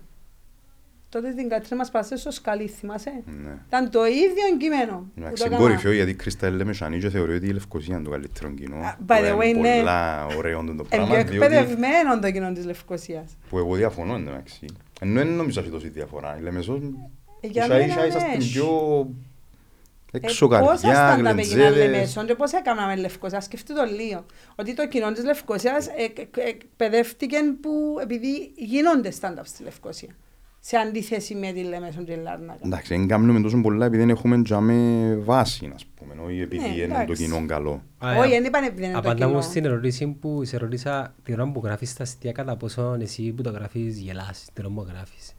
[1.09, 3.11] Τότε την Κατρίνα μας πάσε στο σκαλί, θυμάσαι;
[3.43, 3.51] Ναι.
[3.67, 4.95] Ήταν το ίδιο κείμενο.
[5.15, 5.69] που Εντάξει, το είναι έκανα.
[5.69, 8.75] κορυφαίο γιατί η Κρίστα λέμε σανί και θεωρεί ότι η Λευκοσία είναι το καλύτερο κοινό.
[8.75, 9.77] Α, που by the way, είναι ναι.
[9.77, 13.37] Πολλά ωραίο το Είναι πράγμα, πιο διότι εκπαιδευμένο το κοινό της Λευκοσίας.
[13.49, 14.65] που εγώ διαφωνώ εντάξει.
[15.01, 16.37] Ενώ δεν νομίζω ότι τόση διαφορά.
[16.39, 16.79] Η Λεμεσός
[17.41, 18.51] Για ίσα μένα ίσα είσαστε έχει.
[18.51, 18.67] πιο
[20.11, 21.91] έξω Ε, Πώς καρδιά, άσταν τα πήγαινα γλεντζέδες.
[21.91, 23.41] Λεμεσόν και πώς έκαναμε Λευκοσία.
[23.41, 24.25] Σκεφτείτε το λίγο.
[24.55, 27.69] Ότι το κοινό της Λευκοσίας εκ- εκ- εκπαιδεύτηκε που
[28.01, 30.09] επειδή γίνονται stand-up στη Λευκοσία.
[30.61, 32.59] Σε αντίθεση με τη Λεμεσόν και τη Λάρνακα.
[32.65, 36.75] Εντάξει, δεν κάνουμε τόσο πολλά επειδή δεν έχουμε τζάμε βάση, ας πούμε, όχι επειδή Ναι,
[36.75, 37.23] είναι το εντάξει.
[37.23, 37.81] κοινό καλό.
[37.97, 39.41] Α, Όχι, ε, δεν είπαν επειδή είναι το Απαντά μου κοινό.
[39.41, 43.41] στην ερώτηση που σε ρωτήσα την ώρα που γράφεις τα αστεία κατά πόσο εσύ που
[43.41, 45.35] το γράφεις γελάς την ώρα που γράφεις.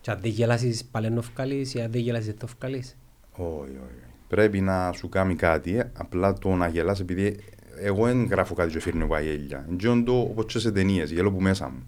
[0.00, 2.96] Και αν δεν γελάσεις πάλι να βγάλεις ή αν δεν γελάσεις δεν το βγάλεις.
[3.36, 3.70] Όχι, όχι.
[3.70, 4.04] όχι.
[4.28, 7.36] Πρέπει να σου κάνει κάτι, ε, απλά το να γελάς επειδή
[7.80, 9.66] εγώ δεν γράφω κάτι και φέρνω εγώ γέλια.
[9.70, 11.86] Είναι το όπως και σε ταινίες, γελώ που μέσα μου.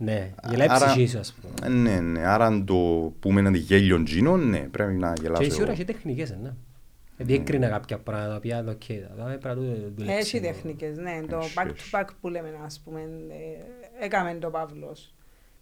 [0.00, 1.54] Ναι, γελάει η Άρα- ψυχή σου ας πούμε.
[1.62, 2.26] Ε, Ναι, ναι.
[2.26, 2.74] Άρα αν το
[3.20, 5.72] πούμε ένα γέλιο τζίνο, ναι, πρέπει να Και γελάσω σίγουρα εγώ.
[5.72, 6.54] έχει τεχνικές, ναι.
[7.16, 10.18] Δηλαδή έκρινα κάποια πράγματα τα οποία, οκ, τα δάμε, πρέπει να το δουλέψει.
[10.18, 11.20] Έχει τεχνικές, ναι.
[11.28, 11.90] Το Έχει, back έχει.
[11.92, 15.14] to back που λέμε, ας πούμε, ε, έκαμε το Παύλος.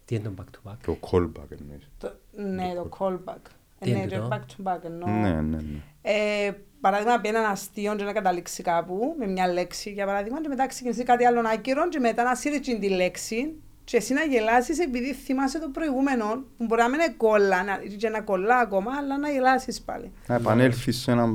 [0.04, 1.88] Τι είναι το back to back; Το callback εννοείς.
[1.98, 2.12] Το-
[2.54, 3.50] Ναι, το callback.
[3.80, 5.08] Τι Ναι, είναι το το; back to back εννοώ.
[5.10, 5.62] Ναι, ναι, ναι.
[6.02, 10.48] Ε, παράδειγμα, πει έναν αστείο και να καταλήξει κάπου με μια λέξη, για παράδειγμα, και
[10.48, 14.22] μετά ξεκινήσει κάτι άλλο άκυρο και μετά να σύρει την τη λέξη και εσύ να
[14.22, 16.24] γελάσεις επειδή θυμάσαι το προηγούμενο
[16.56, 20.12] που μπορεί να μην είναι κόλλα να- και να κολλά ακόμα, αλλά να γελάσεις πάλι.
[20.26, 21.34] Να επανέλθεις σε ένα,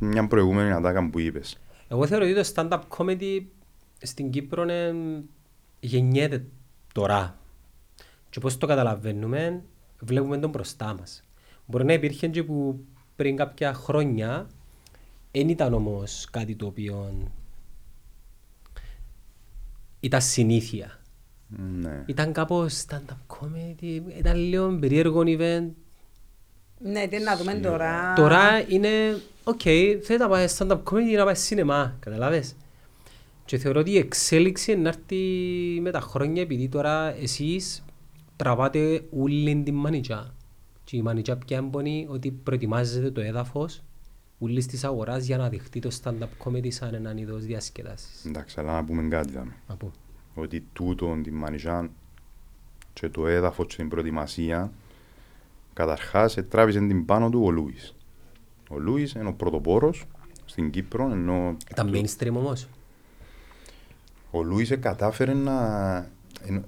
[0.00, 1.58] μια προηγούμενη ατάκα που είπες.
[1.88, 3.42] Εγώ θεωρώ ότι το stand-up comedy
[4.02, 4.94] στην Κύπρο ε,
[5.80, 6.44] γεννιέται
[6.94, 7.38] τώρα.
[8.30, 9.62] Και πώς το καταλαβαίνουμε,
[10.00, 11.24] βλέπουμε τον μπροστά μας.
[11.70, 12.84] Μπορεί να υπήρχε και που
[13.16, 14.46] πριν κάποια χρόνια
[15.32, 17.28] δεν ήταν όμως κάτι το οποίο
[20.00, 21.00] ήταν συνήθεια.
[21.80, 22.04] Ναι.
[22.06, 25.68] Ήταν κάπως stand-up comedy, ήταν λίγο περίεργο event.
[26.78, 28.12] Ναι, τι να δούμε τώρα.
[28.12, 28.88] Τώρα είναι,
[29.44, 29.60] οκ,
[30.02, 32.56] θέλει να πάει stand-up comedy ή να πάει σινεμά, καταλάβες;
[33.44, 35.16] Και θεωρώ ότι η εξέλιξη να έρθει
[35.80, 37.84] με τα χρόνια επειδή τώρα εσείς
[38.36, 40.34] τραβάτε όλη την μανιτζά.
[40.90, 43.82] Και η μανιτζά πια έμπονη ότι προετοιμάζεται το έδαφος
[44.38, 48.24] ούλης της αγοράς για να δειχτεί το stand-up comedy σαν έναν είδος διασκεδάσης.
[48.24, 49.52] Εντάξει, αλλά να πούμε κάτι δάμε.
[49.68, 49.90] Να πω.
[50.34, 51.90] Ότι τούτο, την μανιτζά
[52.92, 54.72] και το έδαφος και την προετοιμασία
[55.72, 57.94] καταρχάς τράβησε την πάνω του ο Λούις.
[58.70, 60.04] Ο Λούις είναι ο πρωτοπόρος
[60.44, 62.68] στην Κύπρο, ενώ Ήταν mainstream όμως.
[64.30, 65.96] ο Λούις κατάφερε να...
[66.46, 66.64] εν-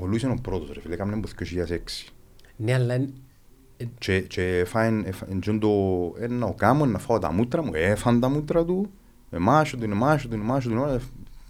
[0.00, 1.32] Ο Λούις είναι ο πρώτος ρε φίλε, έκαμε από το
[1.68, 1.78] 2006.
[2.56, 3.12] Ναι, αλλά εν-
[3.98, 5.68] Και, και έφαγε, έφαγε το,
[6.18, 8.90] ε, να ο κάμω, να φάω τα μούτρα μου, έφαν τα μούτρα του,
[9.30, 11.04] εμάσιο του, εμάσιο του, εμάσιο του, εμάσιο του,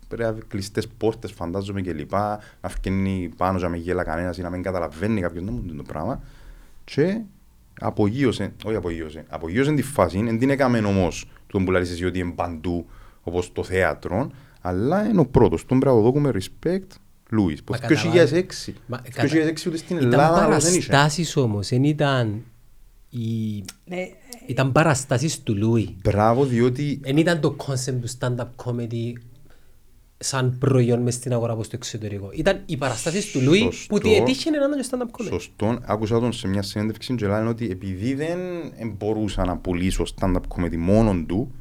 [0.08, 4.38] πρέπει να κλειστές πόρτες φαντάζομαι και λοιπά, να φκένει πάνω και να μην γέλα κανένας
[4.38, 6.22] ή να μην καταλαβαίνει κάποιος να μου το πράγμα.
[6.84, 7.20] Και
[7.80, 12.18] απογείωσε, όχι απογείωσε, απογείωσε τη φάση, δεν την έκαμε όμως τον που λαλείς εσύ ότι
[12.18, 12.86] είναι παντού
[13.22, 16.96] όπως το θέατρο, αλλά είναι ο πρώτος, τον πρέπει να το δώσουμε respect,
[17.34, 18.30] Λούις, που Μα το καταλάβεις.
[18.30, 20.86] 2006, Μα το κατα- 2006 ούτε στην Ήταν Ελλάδα άλλος δεν είχε.
[20.90, 22.42] παραστάσεις όμως, δεν ήταν
[23.10, 23.64] η...
[23.84, 24.08] Ναι,
[24.46, 25.96] Ήταν παραστάσεις του Λούι.
[26.02, 29.12] Μπράβο, διότι Δεν ήταν το concept του stand-up comedy
[30.18, 32.30] σαν προϊόν μες στην αγορά από στο εξωτερικό.
[32.34, 33.86] Ήταν οι παραστάσεις του Λούι Σωστό.
[33.94, 35.28] που τι έτυχε να ήταν και stand-up comedy.
[35.28, 38.38] σωστό, άκουσα τον σε μια συνέντευξη και λένε ότι επειδή δεν
[38.96, 41.54] μπορούσα να πουλήσω stand-up comedy μόνον του,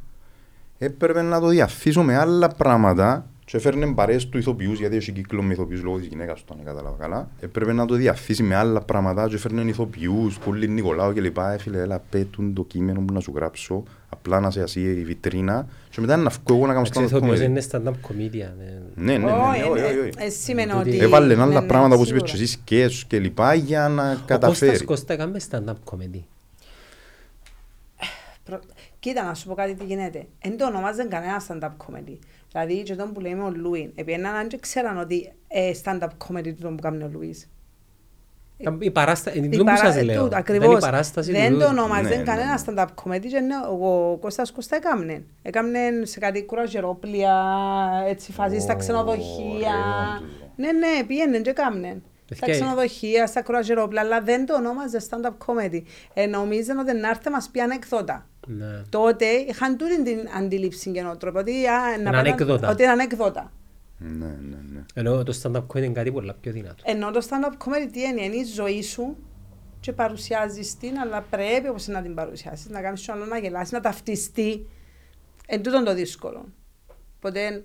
[0.78, 5.42] έπρεπε να το διαφύσω με άλλα πράγματα και έφερνε παρέες του ηθοποιούς, γιατί έχει κύκλο
[5.42, 7.30] με ηθοποιούς λόγω της γυναίκας του, αν δεν κατάλαβα καλά.
[7.42, 11.52] Έπρεπε να το διαφύσει με άλλα πράγματα και έφερνε ηθοποιούς, πολύ Νικολάου και λοιπά.
[11.52, 15.04] Ε, φίλε, έλα, πέτουν το κείμενο που να σου γράψω, απλά να σε ασύει η
[15.04, 17.44] βιτρίνα και μετά να βγω εγώ να κάνω Εντάξει, stand-up ηθοποιός comedy.
[17.44, 18.54] είναι stand-up comedian.
[18.66, 18.82] ε.
[18.96, 20.10] Ναι, ναι, ναι, όχι, ναι, όχι, όχι, ε, όχι.
[20.18, 20.98] ε, σημαίνει Τούτη- ότι...
[21.00, 22.38] Έβαλε ναι, άλλα ναι, πράγματα όπως είπες σίγουρα.
[22.38, 24.84] και εσύ, σκέτς και λοιπά για να Ο Κώστας καταφέρει.
[24.84, 26.20] Κώστα έκαμε stand-up comedy.
[28.46, 28.62] Προ-
[29.00, 30.26] Κοίτα, να σου πω κάτι τι γίνεται.
[30.42, 32.18] Δεν το ονομάζαν κανένα stand-up comedy.
[32.54, 36.44] Δηλαδή, και τον που λέμε ο Λούιν, επειδή έναν και ξέραν ότι ε, stand-up comedy
[36.44, 37.48] του τον που κάνει ο Λούις.
[38.58, 40.16] Ήταν Η παράσταση, Η είναι που παρά- σας ε, λέω.
[40.24, 40.80] τούτο, Ήταν η ακριβώς.
[40.80, 41.62] παράσταση του Δεν Λούι.
[41.62, 42.62] το ονομάζαν Ναι, ναι, κανένα ναι.
[42.66, 45.24] stand-up comedy και ναι, ο Κώστας Κώστα έκαμνε.
[45.42, 47.34] Έκαμνε σε κάτι κουραζερόπλια,
[48.08, 49.46] έτσι φάση στα Ω, ξενοδοχεία.
[49.48, 50.52] ωραίο τούτο.
[50.56, 52.02] Ναι, ναι, πήγαινε και έκαμνε.
[52.26, 55.82] Στα Παιδιά, ξενοδοχεία, στα κουραζερόπλια, αλλά δεν το ονόμαζε stand-up comedy.
[56.14, 58.28] Ε, νομίζαν ότι να έρθει μας πει ανεκδότα.
[58.48, 58.82] Ναι.
[58.90, 62.70] Τότε είχαν τούτη την αντίληψη και νοοτροπία ότι, α, να Είναι πάνε- ανέκδοτα.
[62.70, 63.52] ότι είναι ανέκδοτα.
[63.98, 64.86] Ναι, ναι, ναι.
[64.94, 66.84] Ενώ το stand-up comedy είναι κάτι πολλά πιο δυνατό.
[66.86, 69.18] Ενώ το stand-up comedy τι είναι, είναι η ζωή σου
[69.80, 73.72] και παρουσιάζεις την, αλλά πρέπει όπως να την παρουσιάσεις, να κάνεις τον άλλο να γελάσεις,
[73.72, 74.68] να ταυτιστεί.
[75.48, 76.46] Εν τούτον το δύσκολο.
[77.18, 77.64] Οπότε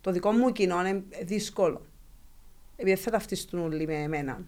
[0.00, 1.80] το δικό μου κοινό είναι δύσκολο.
[2.76, 4.38] Επειδή δεν θα ταυτιστούν όλοι με εμένα.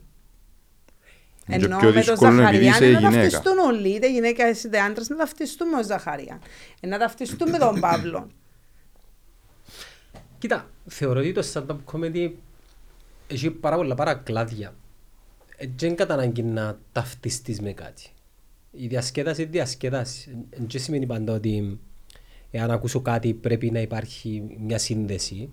[1.48, 3.30] Είναι και Ενώ πιο με τον δύσκολο επειδή Ζαχαρία είσαι είναι να γυναίκα.
[3.30, 6.40] ταυτιστούν όλοι, είτε γυναίκα είτε άντρας, να ταυτιστούν με τον Ζαχαρία.
[6.80, 8.28] Ε, να ταυτιστούν με τον Παύλο.
[10.38, 12.30] Κοίτα, θεωρώ ότι το stand-up comedy
[13.26, 14.74] έχει πάρα πολλά παρακλάδια.
[15.56, 18.06] Ε, Δεν κατά ανάγκη να ταυτιστείς με κάτι.
[18.70, 20.46] Η διασκέδαση είναι διασκέδαση.
[20.50, 21.80] Ε, Δεν σημαίνει πάντα ότι
[22.50, 25.50] εάν ακούσω κάτι πρέπει να υπάρχει μια σύνδεση.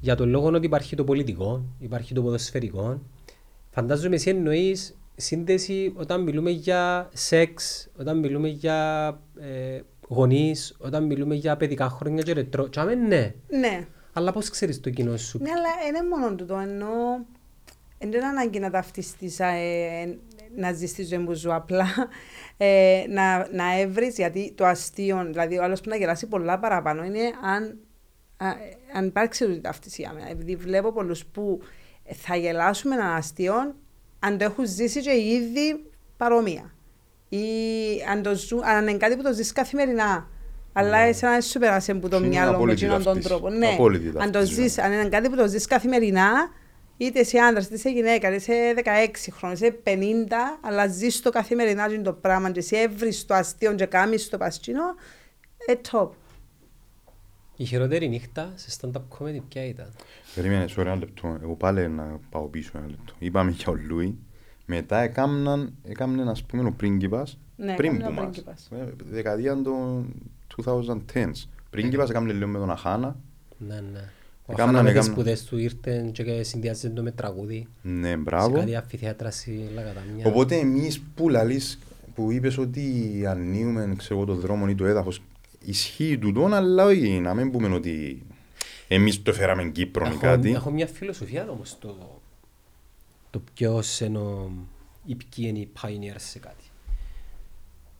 [0.00, 3.00] Για τον λόγο ότι υπάρχει το πολιτικό, υπάρχει το ποδοσφαιρικό.
[3.78, 9.08] Φαντάζομαι εσύ εννοείς σύνδεση όταν μιλούμε για σεξ, όταν μιλούμε για
[9.40, 12.68] ε, γονείς, όταν μιλούμε για παιδικά χρόνια και ρετρό.
[12.68, 13.34] Τσάμε ναι.
[13.48, 13.86] Ναι.
[14.12, 16.88] Αλλά πώς ξέρεις το κοινό σου; Ναι, αλλά είναι μόνο τούτο, ενώ
[17.98, 20.18] δεν είναι ανάγκη να ταυτιστείς, ε,
[20.56, 21.86] να ζεις τη ζωή που ζω απλά,
[22.56, 27.04] ε, να, να έβρεις, γιατί το αστείο, δηλαδή ο άλλος που να γελάσει πολλά παραπάνω,
[27.04, 27.78] είναι αν,
[28.36, 28.46] α,
[28.94, 30.30] αν υπάρξει τούτη ταύτιση για μένα.
[30.30, 31.60] Επειδή βλέπω πολλούς που
[32.12, 33.54] θα γελάσουν με έναν αστείο,
[34.18, 36.70] αν το έχουν ζήσει και ήδη παρόμοια.
[37.28, 37.38] Ή
[38.10, 40.28] αν, το ζουν, αν είναι κάτι που το ζεις καθημερινά.
[40.72, 43.28] Αλλά εσένα δεν σου περάσει από το Είναι μυαλό με απόλυτη εκείνον τον ταύτιση.
[43.28, 43.48] τρόπο.
[43.50, 44.82] Ναι, Απόλυτη αν το ταύτιση, ζεις, ναι.
[44.82, 46.30] αν είναι κάτι που το ζεις καθημερινά,
[46.96, 49.88] είτε είσαι άντρας, είτε είσαι γυναίκα, είτε είσαι 16 χρόνια, είσαι 50,
[50.60, 54.36] αλλά ζεις το καθημερινά και το πράγμα και εσύ έβρεις το αστείο και κάνεις το
[54.38, 54.82] παστσίνο,
[55.66, 56.08] ε, top.
[57.56, 59.86] Η χειρότερη νύχτα σε stand-up comedy ποια ήταν;
[60.34, 61.38] Περίμενε, sorry, ένα λεπτό.
[61.42, 63.12] Εγώ πάλι να πάω πίσω ένα λεπτό.
[63.18, 64.14] Είπαμε για ο Λούι.
[64.66, 68.30] Μετά έκαμναν, έκαμναν ας πούμε ο πρίγκιπας Ναι, πριν έκαμνε που ο μας.
[68.30, 68.68] πρίγκιπας.
[68.72, 70.06] Ε, Δεκαετία των
[70.56, 71.48] 2010s.
[71.70, 73.16] Πρίγκιπας έκαμνε λίγο με τον Αχάνα.
[73.58, 74.10] Ναι, ναι.
[74.48, 75.12] Ο Έκαναν, Χάνα με τις έκαναν.
[75.12, 77.66] σπουδές του ήρθε και συνδυάζεται το με τραγούδι.
[77.82, 78.54] Ναι, Σε μπράβο.
[78.56, 80.26] κάτι αφιθέατρα στη Λαγατάμια.
[80.26, 81.78] Οπότε εμείς που λαλείς,
[82.14, 85.22] που είπες ότι ανοίγουμε ξέρω, εγώ, το δρόμο ή το έδαφος,
[85.66, 88.26] ισχύει τούτο, αλλά όχι, να μην πούμε ότι
[88.88, 90.52] εμείς το φέραμε Κύπρο ή Έχω, κάτι.
[90.52, 92.20] έχω μια φιλοσοφία όμως το,
[93.30, 94.50] το ποιος είναι ο,
[95.04, 96.64] ή ποιοι είναι οι pioneers σε κάτι.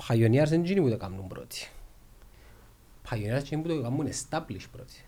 [0.07, 1.69] Pioneers δεν είναι εκείνοι που το κάνουν πρώτοι.
[3.11, 5.05] Pioneers είναι που το κάνουν establish πρώτοι.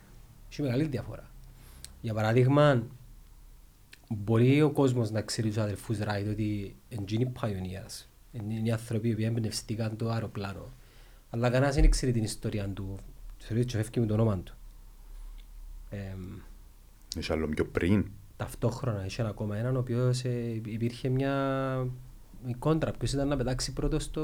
[0.51, 1.31] Έχει μεγάλη διαφορά.
[2.01, 2.83] Για παράδειγμα,
[4.09, 8.07] μπορεί ο κόσμος να ξέρει τους αδελφούς Ράιτ ότι είναι οι pioneers.
[8.33, 10.73] Είναι οι άνθρωποι που εμπνευστήκαν το αεροπλάνο.
[11.31, 12.97] Αλλά κανένας δεν ξέρει την ιστορία του.
[13.39, 14.55] Θεωρεί και φεύγει με το όνομα του.
[15.91, 16.39] Εμ,
[17.19, 18.07] Είσαι άλλο πιο πριν.
[18.37, 21.33] ταυτόχρονα είχε ακόμα έναν ο οποίος ε, υπήρχε μια
[22.47, 22.91] η κόντρα.
[22.99, 24.23] Ποιος ήταν να πετάξει πρώτος το,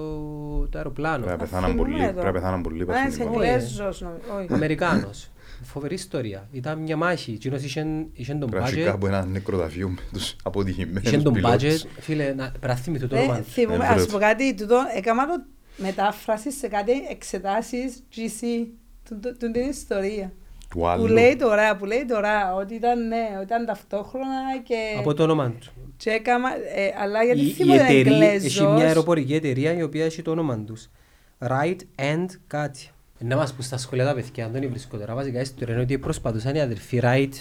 [0.69, 1.25] το αεροπλάνο.
[1.25, 2.07] Πρέπει να πεθάναν θυμούμαι πολύ.
[2.07, 2.13] το.
[2.13, 2.83] Πρέπει να πεθάναν πολύ.
[2.83, 3.23] Α, είσαι παθηνικοί.
[3.35, 4.21] Εγγλέζος, νομίζω.
[4.39, 4.53] Όχι.
[4.53, 5.29] Αμερικάνος.
[5.63, 6.49] Φοβερή ιστορία.
[6.53, 7.33] Ήταν μια μάχη.
[7.33, 8.85] Εκείνος είχε, είχε τον Πρέπει να έχει budget.
[8.85, 11.83] κάπου ένα νεκροταφείο με τους αποτυχημένους Είχε τον πιλότους.
[11.85, 11.89] budget.
[12.01, 13.35] Φίλε, να πρέπει να θυμηθώ το Ε, όνομα.
[13.37, 14.07] θυμούμαι, Ε, ας βρες.
[14.07, 15.45] πω κάτι, τούτο, έκανα το
[15.77, 18.67] μετάφρασης σε κάτι εξετάσεις GC,
[19.09, 20.33] του- του- του- την ιστορία.
[20.71, 21.07] Του Που άλλου.
[21.07, 24.75] λέει τώρα, που λέει τώρα, ότι ήταν, ναι, ότι ήταν ταυτόχρονα και...
[24.99, 25.73] Από το όνομα του.
[25.97, 28.61] και έκαμα, ε, αλλά γιατί Η, η θυμούμαι εταιρεία, έχει Εγγλέζος.
[28.75, 30.91] μια αεροπορική εταιρεία η οποία έχει το όνομα τους.
[31.39, 32.91] Right and κάτι.
[33.19, 35.15] Ε, Να μας πούν στα σχολεία τα παιδιά, αν δεν βρίσκω τώρα.
[35.15, 37.33] Βασικά η ιστορία είναι ότι προσπαθούσαν οι αδερφοί Wright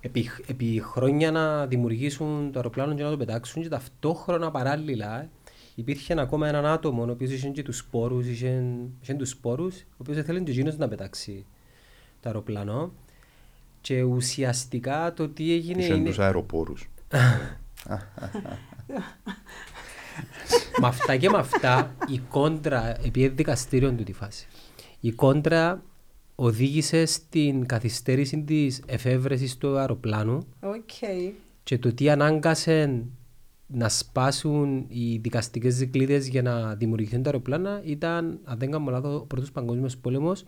[0.00, 5.28] επί, επί χρόνια να δημιουργήσουν το αεροπλάνο και να το πετάξουν και ταυτόχρονα παράλληλα
[5.80, 8.64] υπήρχε ακόμα έναν άτομο ο οποίος είχε και τους σπόρους, είχε,
[9.02, 11.46] είχε τους σπόρους, ο οποίος ήθελε και εκείνος να πετάξει
[12.20, 12.92] το αεροπλάνο
[13.80, 16.08] και ουσιαστικά το τι έγινε Είχαν είναι...
[16.08, 16.88] τους αεροπόρους.
[20.80, 24.46] με αυτά και με αυτά η κόντρα, επειδή δικαστήριο του τη φάση,
[25.00, 25.82] η κόντρα
[26.34, 30.90] οδήγησε στην καθυστέρηση της εφεύρεσης του αεροπλάνου Οκ.
[31.62, 33.04] και το τι ανάγκασε
[33.72, 39.14] να σπάσουν οι δικαστικές δικλείδες για να δημιουργηθούν τα αεροπλάνα ήταν, αν δεν κάνω λάθος,
[39.20, 40.44] ο πρώτος παγκόσμιος πόλεμος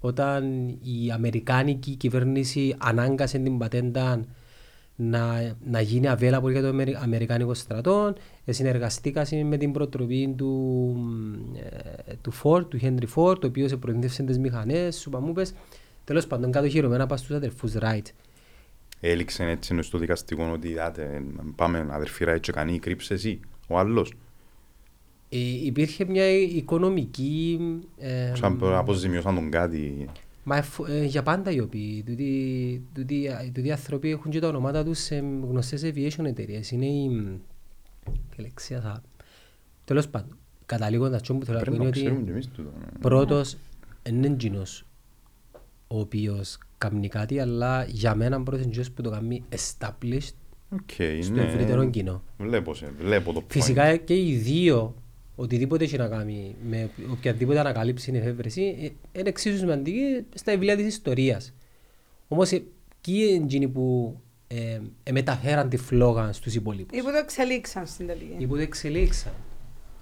[0.00, 4.24] όταν η Αμερικάνικη κυβέρνηση ανάγκασε την πατέντα
[4.96, 8.14] να, να γίνει available για το Αμερι- Αμερικάνικο στρατό.
[8.44, 10.96] Ε, συνεργαστήκαμε με την προτροπή του,
[12.08, 15.52] ε, του Ford, του Henry Ford, ο οποίος προμήθευσε τις μηχανές, σου παμούπες.
[16.04, 18.06] Τέλος πάντων, κατοχυρωμένα πας στους αδερφούς Wright.
[19.06, 21.22] Έληξε έτσι στο δικαστικό ότι άτε,
[21.54, 23.40] πάμε αδερφή Ράιτ και κάνει κρύψε εσύ.
[23.68, 24.12] Ο άλλος.
[25.28, 27.58] Ε, υπήρχε μια οικονομική...
[27.98, 30.08] ε, Σαν πω- αποζημιώσαν τον κάτι.
[30.44, 34.48] Μα εφ- ε, για πάντα οι οποίοι, τούτοι, τούτοι, τούτοι οι άνθρωποι έχουν και τα
[34.48, 35.16] ονόματα τους σε
[35.48, 36.70] γνωστές aviation εταιρείες.
[36.70, 37.38] Είναι η...
[38.36, 39.02] Τι λεξία θα...
[39.84, 40.36] Τέλος πάντων,
[40.66, 42.70] καταλήγοντας αυτό που θέλω να πω Πρέπει είναι να ξέρουμε ότι κι εμείς τούτο.
[42.78, 42.98] ναι.
[43.00, 43.56] πρώτος
[44.08, 44.84] είναι εκείνος
[45.86, 50.34] ο οποίος κάνει κάτι, αλλά για μένα πρώτος είναι εκείνος που το κάνει established
[50.70, 50.90] Οκ,
[51.22, 51.42] στο ναι.
[51.42, 52.22] ευρύτερο κοινό.
[52.38, 53.52] Βλέπω σε, βλέπω το point.
[53.52, 54.94] Φυσικά και οι δύο,
[55.36, 60.76] οτιδήποτε έχει να κάνει με οποιαδήποτε ανακάλυψη είναι εφεύρεση, ε, είναι εξίσου σημαντική στα βιβλία
[60.76, 61.54] της ιστορίας.
[62.28, 62.62] Όμως ε,
[63.00, 64.16] ποιοι είναι εκείνοι που
[64.46, 66.98] ε, ε, μεταφέραν τη φλόγα στους υπόλοιπους.
[66.98, 68.36] Ή που το εξελίξαν στην τελική.
[68.38, 69.32] Ή που το εξελίξαν.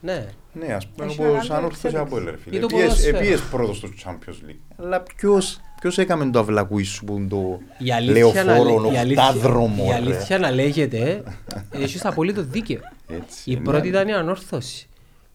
[0.03, 0.27] Ναι.
[0.53, 2.13] Ναι, ας πούμε Έχει όπως μεγάλη αν όρθωσε εξέλιξη.
[2.15, 2.57] από έλερ φίλε.
[2.57, 3.17] Ή το Επίες- ποδόσφαιρο.
[3.19, 4.75] Επίες πρώτος στο Champions League.
[4.77, 8.93] Αλλά ποιος, ποιος έκαμε το αυλακούι σου που είναι το Η αλήθεια, να, λεωφόρο, λέ-
[8.93, 9.85] η αλήθεια, οχτάδρομο.
[9.85, 9.95] η ρε.
[9.95, 11.23] αλήθεια να λέγεται,
[11.71, 12.81] έχεις απολύτως δίκαιο.
[13.09, 13.61] Έτσι, Η ναι.
[13.61, 14.89] πρώτη ήταν η ανόρθωση.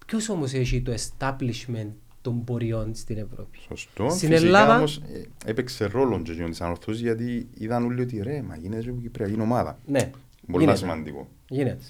[0.05, 1.89] Ποιος όμως έχει το establishment
[2.21, 4.09] των πορειών στην Ευρώπη; Σωστό.
[4.09, 8.19] Στην Φυσικά Ελλάδα- όμως ε, έπαιξε ρόλο και εκείνο της ανορθώσης γιατί είδαν όλοι ότι
[8.23, 9.77] ρε, μα γίνεται και κυπριακή ομάδα.
[9.85, 10.11] Ναι.
[10.47, 10.77] Πολλά γίνεται.
[10.77, 11.27] σημαντικό.
[11.49, 11.83] Γίνεται.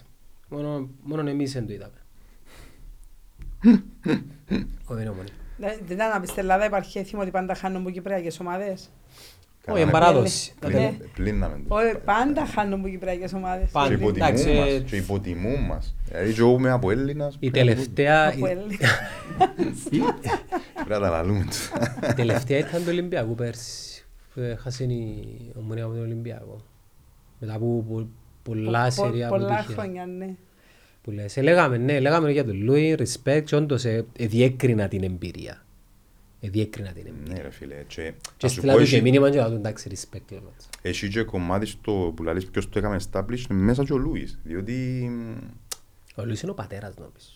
[0.49, 1.91] Μόνο, μόνο εμείς δεν το είδαμε.
[4.85, 5.27] Όχι, είναι ομονή.
[5.57, 8.89] Δεν δεν ήταν να πει στην Ελλάδα υπάρχει έθιμο ότι πάντα χάνουν που κυπριακές ομάδες.
[9.69, 10.53] Όχι, είναι Κάναμε- παράδοση.
[10.61, 10.67] Ναι.
[10.69, 11.75] Δηλαδή, Πλύναμε το.
[11.75, 13.69] Όχι, πάντα χάνουν που κυπριακές ομάδες.
[13.71, 13.87] Πάντα.
[13.87, 14.67] Και υποτιμούν εντάξει, μας.
[14.69, 15.95] ε, Και υποτιμούν μας.
[16.07, 17.35] Δηλαδή και εγώ είμαι από Έλληνας.
[17.39, 18.77] Η πρέπει να- τελευταία, Από η, Έλλη.
[20.73, 21.45] Πρέπει να τα λαλούμε.
[22.09, 24.05] η τελευταία ήταν το Ολυμπιακό πέρσι.
[24.33, 25.25] που Έχασε η
[25.59, 26.61] ομονία από τον Ολυμπιακό.
[27.39, 28.09] Μετά από πο-
[28.43, 29.75] πολλά Πο- σερία Πολλά αποτυχία.
[29.75, 30.35] χρόνια, ναι.
[31.07, 31.37] Που λες.
[31.37, 35.65] Ε, λέγαμε, ναι, λέγαμε για τον Λούι, respect, και όντως ε, ε, διέκρινα την εμπειρία.
[36.41, 37.33] Ε, διέκρινα την εμπειρία.
[37.33, 37.75] Ναι ρε φίλε.
[37.87, 40.21] Και Και να σου στείλα πω, του και έχει- μήνυμα και να του εντάξει, respect.
[40.31, 40.67] λέω, έτσι.
[40.81, 44.39] Έχει και κομμάτι στο που λαλείς ποιος το έκαμε establish μέσα και ο Λούις.
[44.43, 44.73] Διότι
[45.11, 45.37] μ,
[46.15, 47.29] Ο Λούις είναι ο πατέρας νομίζω.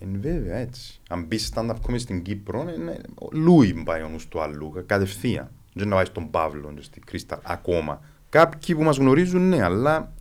[0.00, 1.00] είναι βέβαια έτσι.
[1.08, 4.80] Αν μπεις stand-up comedy στην Κύπρο, είναι ο Λούι πάει ο νους του αλλού, κα-
[4.82, 5.50] κατευθείαν.
[5.74, 8.00] Δεν να πάει στον Παύλο, και στην Κρίστα, ακόμα.
[8.28, 10.12] Κάποιοι που μας γνωρίζουν, ναι, αλλά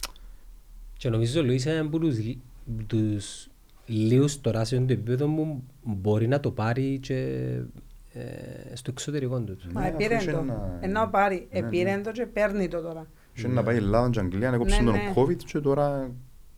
[0.97, 2.37] Και νομίζω ο Λουίς είναι από τους, λι-
[2.87, 3.47] τους
[3.85, 7.15] λίγους τώρα σε το επίπεδο μου μπορεί να το πάρει και
[8.13, 9.57] ε, στο εξωτερικό του.
[9.73, 10.37] Μα Ναι, επήρε αφού είχε το.
[10.43, 11.67] ένα- Ενώ πάρει, Ναι, ναι.
[11.67, 13.07] επήρε το και παίρνει το τώρα.
[13.33, 15.13] είχε να πάει Ελλάδα και Αγγλία, έκοψε Ναι, τον ναι.
[15.15, 16.11] COVID και τώρα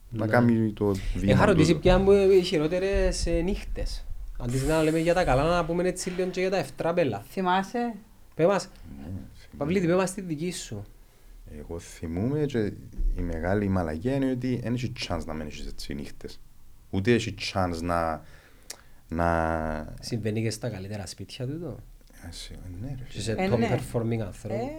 [0.09, 0.31] να Ναι.
[0.31, 1.31] κάνει το βήμα.
[1.33, 1.79] Είχα ρωτήσει τούτο.
[1.79, 4.05] ποια μου οι χειρότερες ε, νύχτες.
[4.39, 7.23] Αντί να λέμε για τα καλά, να πούμε έτσι λίγο και για τα ευτράπελα.
[7.29, 7.93] Θυμάσαι,
[8.35, 9.11] Πες μας, Ναι,
[9.57, 10.83] Παυλίτη, πες μας τη δική σου.
[11.59, 12.73] Εγώ θυμούμαι και
[13.17, 16.39] η μεγάλη μαλακία είναι ότι δεν έχει chance να μένεις έτσι νύχτες.
[16.89, 18.21] Ούτε έχει chance να...
[19.07, 19.95] να...
[19.99, 21.77] Συμβαίνει και στα καλύτερα σπίτια του το.
[22.27, 23.23] Εσύ, Ναι ρε Και φίλε.
[23.23, 23.77] σε Ε, top ναι.
[23.77, 24.71] performing άνθρωπο.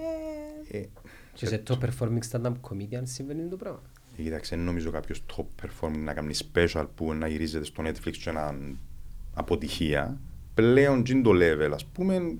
[0.70, 0.88] Ε, Ε,
[1.32, 3.82] Και σε top performing stand-up comedian συμβαίνει το πράγμα.
[4.16, 8.30] Κοίταξε, δεν νομίζω κάποιος top performing να κάνει special που να γυρίζεται στο Netflix και
[8.30, 8.54] να
[9.34, 10.20] αποτυχία.
[10.54, 12.36] Πλέον τζιν το level, ας πούμε,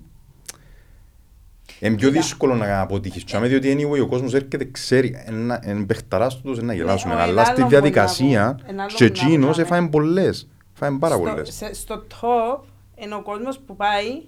[1.79, 2.21] είναι πιο Κοίτα.
[2.21, 3.23] δύσκολο να αποτύχεις.
[3.23, 7.13] Τσάμε, διότι anyway ο κόσμος έρχεται, ξέρει, ένα- εν παιχταράς τους να γελάσουμε.
[7.13, 9.25] ο Αλλά ένα στη άλλο διαδικασία, μπορεί να πω, ένα άλλο και μπορεί να πω,
[9.27, 9.67] εκείνος τσάμε.
[9.67, 10.49] έφαγε πολλές.
[10.75, 11.53] Έφαγε πάρα στο, πολλές.
[11.53, 12.59] σε- στο top
[12.95, 14.21] είναι ο κόσμος που πάει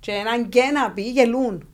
[0.00, 1.66] και έναν και να πει γελούν.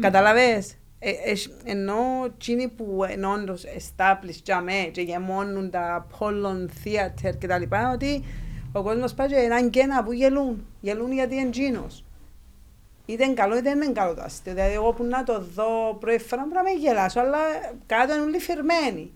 [0.00, 1.94] Καταλαβες; Ε, ε, ενώ
[2.34, 7.90] εκείνοι που είναι όντως established για μέ και γεμώνουν τα Apollon Theater και τα λοιπά,
[7.94, 8.22] ότι
[8.72, 10.66] ο κόσμος πάει και έναν και να που γελούν.
[10.80, 12.04] Γελούν γιατί είναι εκείνος.
[13.06, 14.54] Είτε είναι καλό είτε δεν είναι καλό το αστείο.
[14.54, 17.38] Δηλαδή εγώ που να το δω πρώτη φορά μπορεί να με γελάσω, αλλά
[17.86, 19.12] κάτω είναι όλοι φερμένοι.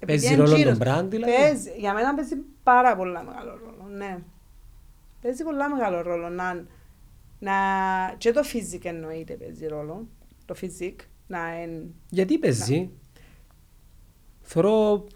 [0.00, 0.78] Επειδή Παίζει είναι ρόλο εκείνος.
[0.78, 4.18] το brand, δηλαδή; Παίζει, για μένα παίζει πάρα πολλά μεγάλο ρόλο, ναι.
[5.22, 6.64] Παίζει πολλά μεγάλο ρόλο να,
[7.38, 7.52] να
[8.18, 10.06] και το physique εννοείται παίζει ρόλο.
[10.44, 11.82] Το physique να είναι...
[12.10, 12.90] Γιατί παίζει;
[14.42, 15.06] Θωρώ,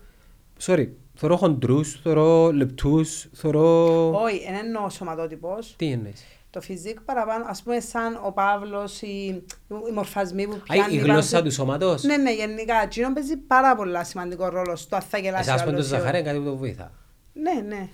[0.61, 4.11] sorry, θωρώ χοντρούς, θωρώ λεπτούς, θωρώ...
[4.11, 5.75] Όχι, δεν εννοώ σωματότυπος.
[5.77, 9.43] Τι εννοείς; Το physique παραπάνω, ας πούμε σαν ο Παύλος, οι,
[9.89, 10.95] οι μορφασμοί που Α, πιάνει.
[10.95, 12.83] η πάνω γλώσσα σε- του σώματος; Ναι, ναι, γενικά.
[12.83, 15.91] Εκείνο παίζει πάρα πολλά σημαντικό ρόλο στο αν θα γελάσει Εσάς ο πούμε το άλλος
[15.91, 16.01] ή όχι.
[16.03, 16.93] ζαχάρι είναι κάτι που το βοηθά.
[17.33, 17.89] Ναι, ναι.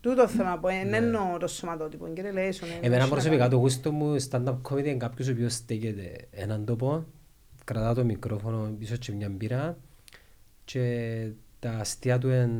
[0.00, 0.68] Τούτο θέλω να πω.
[0.68, 2.06] Δεν εννοώ το σωματότυπο.
[2.06, 2.66] Είναι relation.
[2.66, 3.50] είναι Εμένα έχει να προσωπικά κάνει.
[3.50, 7.04] το γούστο μου stand-up comedy είναι κάποιος ο οποίος στέκεται έναν τόπο,
[7.64, 9.76] κρατά το μικρόφωνο πίσω και μια μπύρα
[10.64, 11.26] και
[11.58, 12.50] τα αστεία του είναι,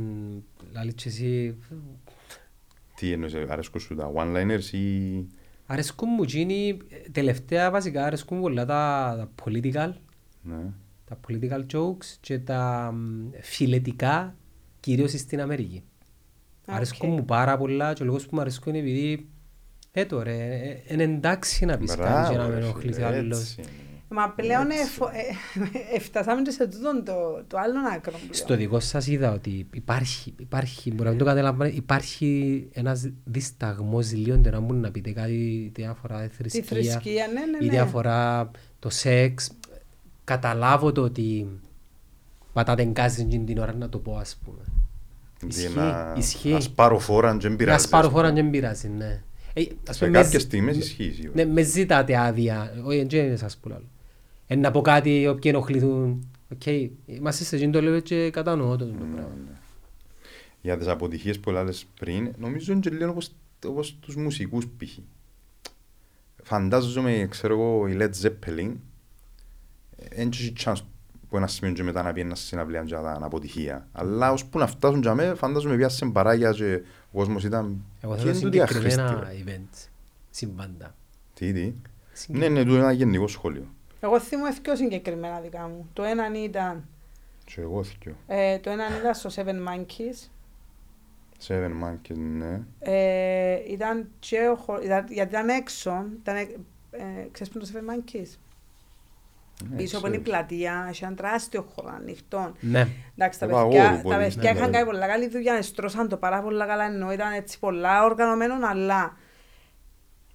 [0.72, 1.56] λάλει και εσύ,
[2.94, 5.26] Τι εννοείς, αρέσκουν σου τα one-liners ή...
[5.66, 6.76] αρέσκουν μου εκείνοι,
[7.12, 9.92] τελευταία βασικά αρέσκουν μου πολλά τα, τα political,
[10.42, 10.72] Ναι.
[11.04, 14.36] τα political jokes και τα μ, φυλετικά,
[14.80, 15.82] κυρίως στην Αμερική.
[16.66, 17.18] Α, Αρέσκουν οκ.
[17.18, 19.28] μου πάρα πολλά και ο λόγος που μου αρέσκουν είναι επειδή
[19.92, 22.94] ε, τώρα, ε, ε, είναι εντάξει να πεις κάτι και να Μπράβο, με ρε ενοχλείς
[22.94, 23.56] φίλε, άλλος.
[24.16, 24.54] Έτσι είναι.
[24.56, 24.82] Μα πλέον Έτσι.
[24.82, 25.10] εφο-
[25.94, 27.12] ε, φτάσαμε και σε τούτον το,
[27.46, 28.12] το άλλο άκρο.
[28.12, 28.28] πλέον.
[28.34, 34.12] Στο δικό σας είδα ότι υπάρχει, υπάρχει, μπορεί να μην το καταλαβαίνετε, υπάρχει ένας δισταγμός
[34.12, 35.32] λίγο να μπορεί να πείτε κάτι
[35.66, 37.80] είτε αφορά τη Τη θρησκεία, θρησκεία, ναι, ναι, είτε ναι.
[37.80, 39.50] αφορά το σεξ.
[40.24, 41.46] Καταλάβω το ότι
[42.52, 44.58] πατάτε εγκάζι εκείνη την ώρα να το πω ας πούμε.
[45.40, 46.50] Δηλαδή Ισχύει, να- ισχύει.
[46.52, 48.36] να σπάρω φόρα και δεν Να πειράζει, σπάρω ας φορά πούμε.
[48.36, 49.22] και δεν πειράζει, ναι.
[49.56, 51.44] Ε, ας Σε πούμε, με κάποιες ζ- στιγμές ισχύει σίγουρα.
[51.44, 52.72] Ναι, με ζητάτε άδεια.
[52.84, 53.80] Όχι, δεν είναι σας που λέω.
[54.46, 56.28] Ε, να πω κάτι, όποιοι ενοχληθούν.
[56.52, 56.66] Οκ,
[57.06, 59.30] είμαστε σε εκείνο το λέω και κατανοώ το, το πράγμα.
[60.62, 63.34] Για τις αποτυχίες που έλεγες πριν, νομίζω είναι και λίγο όπως,
[63.66, 64.98] όπως τους μουσικούς π.χ.
[66.42, 68.72] Φαντάζομαι, ξέρω εγώ, η Led Zeppelin,
[70.14, 70.76] δεν έχει chance
[71.28, 73.88] που ένα σημείο και μετά να πιένουν σε συναυλία για τα αποτυχία.
[73.92, 76.80] Αλλά ώσπου να φτάσουν τζιαμέ, φαντάζομαι πιάσαν παράγια και
[77.12, 77.84] ο κόσμος ήταν...
[78.00, 79.52] Εγώ «Τι θέλω είναι τούτη συγκεκριμένα αχρήστη, ρε».
[79.56, 79.88] events,
[80.30, 80.94] συμβάντα.
[81.34, 81.72] Τι, τι.
[82.12, 83.73] Συγκε- Ναι, ναι, τούτο είναι ένα γενικό σχόλιο.
[84.04, 85.88] Εγώ θυμούμαι πιο συγκεκριμένα δικά μου.
[85.92, 86.88] Το ένα ήταν,
[87.44, 88.14] Και εγώ θυκιο.
[88.26, 90.28] ε, το ένα ήταν στο Seven Monkeys.
[91.48, 92.60] Seven Monkeys, ναι.
[92.78, 94.80] Ε, ήταν και ο χω...
[94.82, 96.04] ήταν, γιατί ήταν έξω.
[96.20, 96.40] Ήταν, ε,
[96.90, 98.28] ε, ξέρεις που είναι το Seven Monkeys;
[99.70, 100.36] Ναι, Πίσω από είναι η ξέρω.
[100.36, 102.52] πλατεία, είχε ένα τεράστιο χώρο ανοιχτό.
[102.60, 102.88] Ναι.
[103.16, 104.76] Εντάξει, τα Ε, παιδιά, παγόρου τα πολύ, παιδιά ναι, είχαν ναι.
[104.76, 109.16] κάνει πολλά καλή δουλειά, στρώσαν το πάρα πολλά καλά, ενώ ήταν έτσι πολλά οργανωμένο, αλλά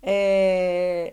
[0.01, 1.05] ε,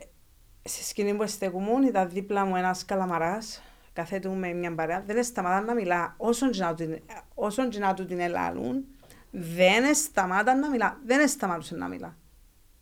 [0.66, 5.64] στη σκηνή που στεκούμουν ήταν δίπλα μου ένας καλαμαράς, καθέτου με μια παρέα, δεν σταμάταν
[5.64, 6.98] να μιλά, όσον και να του την,
[7.34, 8.84] όσον και να του την ελάλουν,
[9.30, 12.16] δεν σταμάταν να μιλά, δεν σταματούσε να μιλά.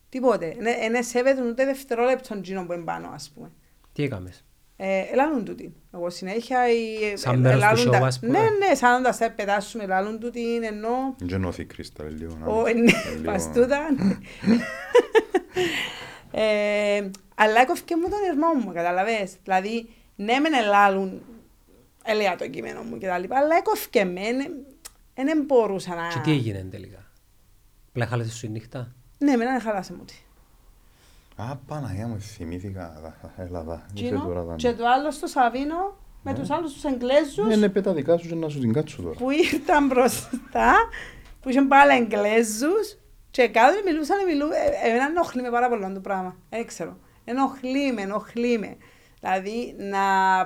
[0.09, 0.57] Τίποτε.
[0.91, 3.51] Δεν σέβεται ούτε δευτερόλεπτον εκείνο που είναι πάνω, ας πούμε.
[3.93, 4.45] Τι έκαμες;
[4.77, 5.75] Ε, ελάλουν τούτη.
[5.95, 6.69] Εγώ συνέχεια...
[6.69, 8.39] η- Σαν ε, μέρος του ελάλουν show, τα- ας πούμε.
[8.39, 11.15] Ναι, ναι, σαν να τα πετάσουμε, ελάλουν τούτη, ενώ...
[11.21, 12.37] Γεννώθη Κρίστα λίγο.
[12.41, 12.93] να- Ο, ναι, λίγο-
[13.25, 13.79] πας τούτα.
[16.31, 19.37] ε, αλλά έκοφηκε μου τον ερμό μου, καταλαβες.
[19.43, 21.23] Δηλαδή, ναι μεν ελάλουν,
[22.05, 24.21] έλεγα το κείμενο μου και τα λοιπά, αλλά έκοφηκε με,
[25.15, 26.09] δεν μπορούσα να...
[26.09, 27.05] Και τι έγινε τελικά;
[27.89, 30.15] Απλά χάλασες σου η νύχτα; Ναι, με να χαλάσε μου τι.
[31.37, 33.15] Α, Παναγία μου, θυμήθηκα.
[33.37, 33.87] Έλα, δα.
[33.95, 34.55] Ήρθε Τζίνο, τώρα, δα.
[34.55, 36.39] και το άλλο στο Σαβίνο, με Ναι.
[36.39, 39.15] τους άλλους τους Εγγλέζους, Ναι, ναι, πέτα δικά σου και να σου την κάτσω τώρα.
[39.19, 40.75] που ήρθαν μπροστά,
[41.41, 42.97] που είχαν πάλι Εγγλέζους
[43.31, 46.37] και κάτω μιλούσαν, μιλού, ε, εμένα ενοχλεί με πάρα πολύ το πράγμα.
[46.51, 46.97] Δεν ξέρω.
[47.25, 48.77] Ενοχλεί με, ενοχλεί με.
[49.21, 50.01] Δηλαδή να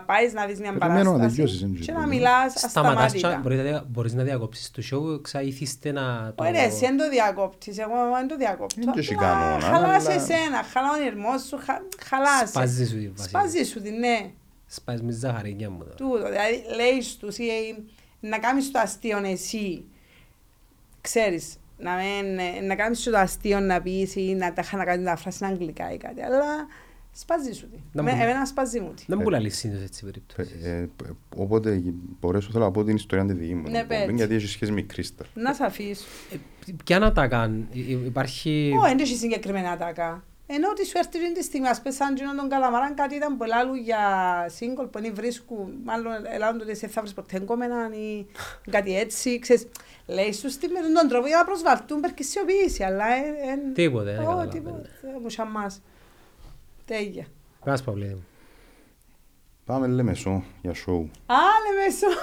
[0.06, 1.98] πάεις να δεις μια Περιμένω να παράσταση τελειώσεις, δεν και ξέρω.
[1.98, 3.30] να μιλάς Σταματάς, ασταμάτητα.
[3.32, 6.42] και μπορείς να δια- μπορείς να διακόψεις το show, ξαήθιστε να το...
[6.44, 8.74] Όχι ρε, εσύ δεν το διακόπτεις, εγώ δεν το διακόπτω.
[8.82, 12.48] Δεν το έχει Απλά κανόνα, Χαλάς αλλά- εσένα, χαλά ο νερμός σου, χα- χαλάς.
[12.48, 13.28] Σπάζει σου τη βασίλεια.
[13.40, 14.30] Σπάζει σου την, ναι.
[14.66, 15.94] Σπάζεις με ζαχαρίνια μου τώρα.
[15.94, 17.48] Τούτο, δηλαδή λέεις στους ή
[18.20, 19.84] να κάνεις το αστείο εσύ.
[21.00, 24.84] Ξέρεις, να, μην, ε, να κάνεις σου το αστείο να πεις ή να τα να
[24.84, 26.44] κάνεις τα φράση αγγλικά ή κάτι, αλλά
[27.12, 27.76] σπάζει σου τι.
[27.92, 29.04] Να Με- μου- Εμένα σπάζει μου τι.
[29.06, 30.50] Δεν μπορεί να λύσεις συνήθως έτσι περίπτωση.
[30.62, 30.88] Ε, ε,
[31.36, 31.82] Οπότε
[32.20, 33.62] μπορέσω θέλω να πω την ιστορία τη δική μου.
[33.70, 34.14] Ναι, λοιπόν, πες.
[34.16, 35.26] γιατί έχει σχέση με Κρίσταλ.
[35.34, 36.04] Να σε αφήσω.
[36.84, 38.74] Ποια να τα κάνει, Υ- υ- υπάρχει...
[38.78, 40.24] Ω, δεν έχει συγκεκριμένα τάκα.
[40.50, 43.36] Ενώ ότι σου έρθει εκείνη τη στιγμή, ας πες σαν εκείνον τον Καλαμαράν κάτι ήταν
[43.36, 44.00] πολλά άλλου για
[44.48, 48.26] σύγκολ που δεν βρίσκουν, μάλλον ελάουν ότι σε θα βρεις ποτέ κόμενα ή
[48.70, 49.68] κάτι έτσι, ξέρεις.
[50.06, 53.74] Λέει σου στη με τον τρόπο για να προσβαλτούν περκισιοποίηση, αλλά ε, εν...
[53.74, 54.50] Τίποτε, δεν Ω, καταλαβαίνω.
[54.50, 55.82] τίποτε, ε, μου σαμάς.
[56.84, 57.26] Τέγια.
[57.64, 58.26] Κάς Παυλίδη μου.
[59.64, 61.10] Πάμε Λεμεσό για σοου.
[61.26, 62.18] Α, λέμε σου.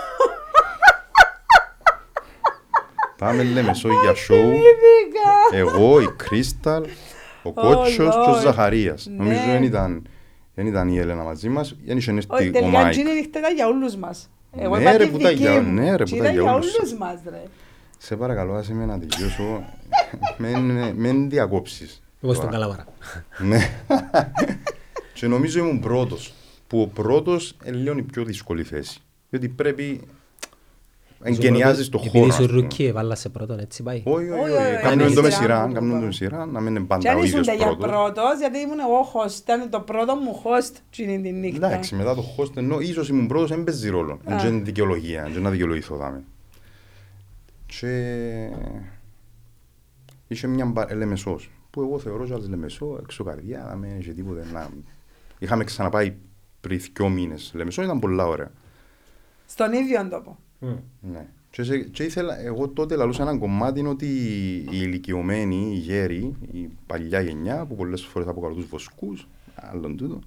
[3.17, 4.35] Πάμε Λεμεσό για σόου.
[4.35, 5.31] Θυμήθηκα.
[5.51, 6.85] Εγώ, η Κρίσταλ,
[7.49, 8.41] ο Κότσος και ο Lord.
[8.41, 9.05] Ζαχαρίας.
[9.05, 9.15] Ναι.
[9.23, 10.07] Νομίζω δεν ήταν,
[10.55, 12.87] δεν ήταν η Έλενα μαζί μας, δεν είχε έρθει Όχι, ο τελικά Μάικ.
[12.93, 14.29] εκείνη η νύχτα ήταν για όλους μας.
[14.57, 15.71] Εγώ Ναι, είπα ρε, τη που τα δική για- μου.
[15.73, 16.77] ναι, ρε, που Και τα ήταν για για όλους.
[16.77, 17.41] όλους μας, ρε.
[17.97, 19.63] Σε παρακαλώ, άσε με να τελειώσω.
[20.37, 22.01] Μεν- Μεν διακόψεις.
[22.21, 22.57] Εγώ στον Τώρα.
[22.57, 22.85] Καλαμαρά.
[23.37, 23.69] Ναι.
[25.13, 26.33] και νομίζω ήμουν πρώτος.
[26.67, 28.99] Που ο πρώτος είναι λίγο η πιο δύσκολη θέση.
[29.29, 30.01] Διότι πρέπει...
[31.27, 32.09] Εγκαινιάζεις το χώρο.
[32.09, 32.61] Επειδή ας σου πούμε.
[32.61, 34.01] rookie έβαλα σε πρώτον, έτσι πάει.
[34.05, 34.51] Όχι, όχι, Όχι, όχι.
[34.51, 35.67] όχι, Κάνουμε είναι το με σειρά σειρά.
[35.67, 36.05] που Κάνουμε το πάμε.
[36.05, 36.45] με σειρά.
[36.45, 37.85] Να μην είναι Και πάντα αν ο ίδιος ήσουν για πρώτος.
[37.91, 41.67] πρώτος, γιατί ήμουν εγώ host, ήταν το πρώτο μου host εκείνη τη νύχτα.
[41.67, 44.13] Εντάξει, μετά το host ενώ ίσως ήμουν πρώτος δεν παίζει ρόλο.
[44.13, 44.37] Α.
[44.37, 46.23] Δεν είναι δικαιολογία, εν να δικαιολογηθώ δαμέ.
[47.65, 47.89] Και
[50.27, 50.85] είχε μια μπα...
[50.89, 54.69] ε, λεμεσός, που εγώ θεωρώ και λεμεσό, έξω καρδιά, να μην είχε τίποτε να...
[55.39, 56.15] Είχαμε ξαναπάει
[56.61, 57.51] πριν δυο μήνες.
[57.55, 58.51] Λεμεσό ήταν πολλά ωραία.
[59.45, 60.37] Στον ίδιο τόπο.
[60.59, 61.25] Ναι.
[61.49, 66.35] Και, σε, και ήθελα, εγώ τότε λαλούσα έναν κομμάτι είναι ότι οι ηλικιωμένοι, οι γέροι,
[66.51, 70.19] η παλιά γενιά που πολλές φορές αποκαλούν τους βοσκούς, άλλον τούτο,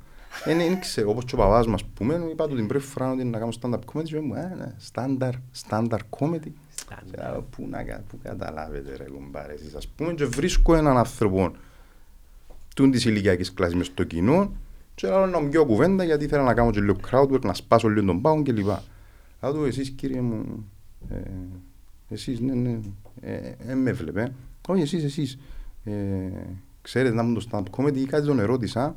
[0.45, 3.13] δεν δεν ξέρω, όπως και ο παπάς μας που μένουν, είπα του την πρώτη φορά
[3.13, 6.49] ότι να κάνω stand-up comedy και μου ε, ναι, standard, standard comedy.
[6.89, 10.97] Και λέω, Πού να κα- πού καταλάβετε ρε κουμπάρες εσείς, ας πούμε, και βρίσκω έναν
[10.97, 11.51] άνθρωπο
[12.75, 14.53] τούν της ηλικιακής κλάσης μες στο κοινό
[14.95, 17.55] και λέω να μου πιω κουβέντα γιατί ήθελα να κάνω και λίγο crowd work, να
[17.55, 18.69] σπάσω λίγο τον πάγο κλπ.
[19.43, 20.69] Λέω του εσείς κύριε μου,
[21.11, 21.21] ε,
[22.09, 22.79] εσείς ναι ναι,
[23.21, 24.35] ε, ε, με έβλεπε.
[24.69, 25.39] Όχι εσείς, εσείς.
[25.85, 25.93] Ε,
[26.83, 28.97] ξέρετε να μου το stand-up comedy ή κάτι τον ερώτησα,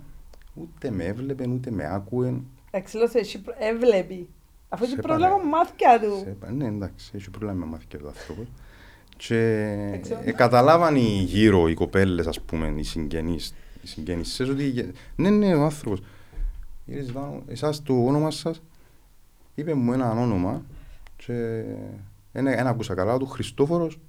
[0.54, 2.34] ούτε με έβλεπε, ούτε με άκουε.
[2.72, 4.28] Εξήλωσε, εσύ προ- έβλεπει.
[4.70, 6.30] Αφού έχει Σε πρόβλημα παρα- με μάτια Σε του.
[6.30, 8.46] είπα, ναι, εντάξει, έχει πρόβλημα με μάθηκε ο άνθρωπος.
[9.18, 10.22] Και ξέρω.
[10.24, 14.96] ε, καταλάβαν οι γύρω, οι κοπέλες, ας πούμε, οι συγγενείς, οι συγγενείς σας, ότι γε-
[15.16, 16.02] ναι, ναι, ο άνθρωπος.
[16.86, 18.62] Κύριε Ζητάνο, εσάς το όνομα σας,
[19.56, 20.62] είπε μου ένα όνομα
[21.16, 21.64] και
[22.32, 24.00] ένα, ένα ακούσα καλά του, Χριστόφορος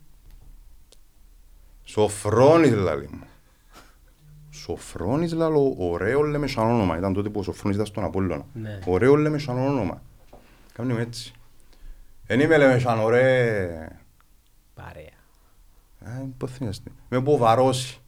[1.84, 3.24] Σοφρόνης, λαλή μου.
[4.50, 6.98] Σοφρόνης, λαλό, ωραίο λέμε σαν όνομα.
[6.98, 8.44] Ήταν τότε που ο Σοφρόνης ήταν στον Απόλλωνα.
[8.52, 8.78] Ναι.
[8.86, 10.02] Ωραίο λέμε σαν όνομα.
[10.72, 11.32] Κάμνει μου έτσι.
[12.26, 13.88] Εν είμαι λέμε σαν ωραίο.
[14.74, 15.04] Παρέα.
[16.00, 16.90] Ε, πώς θυμάστε.
[17.08, 18.00] Με ποβαρώσει.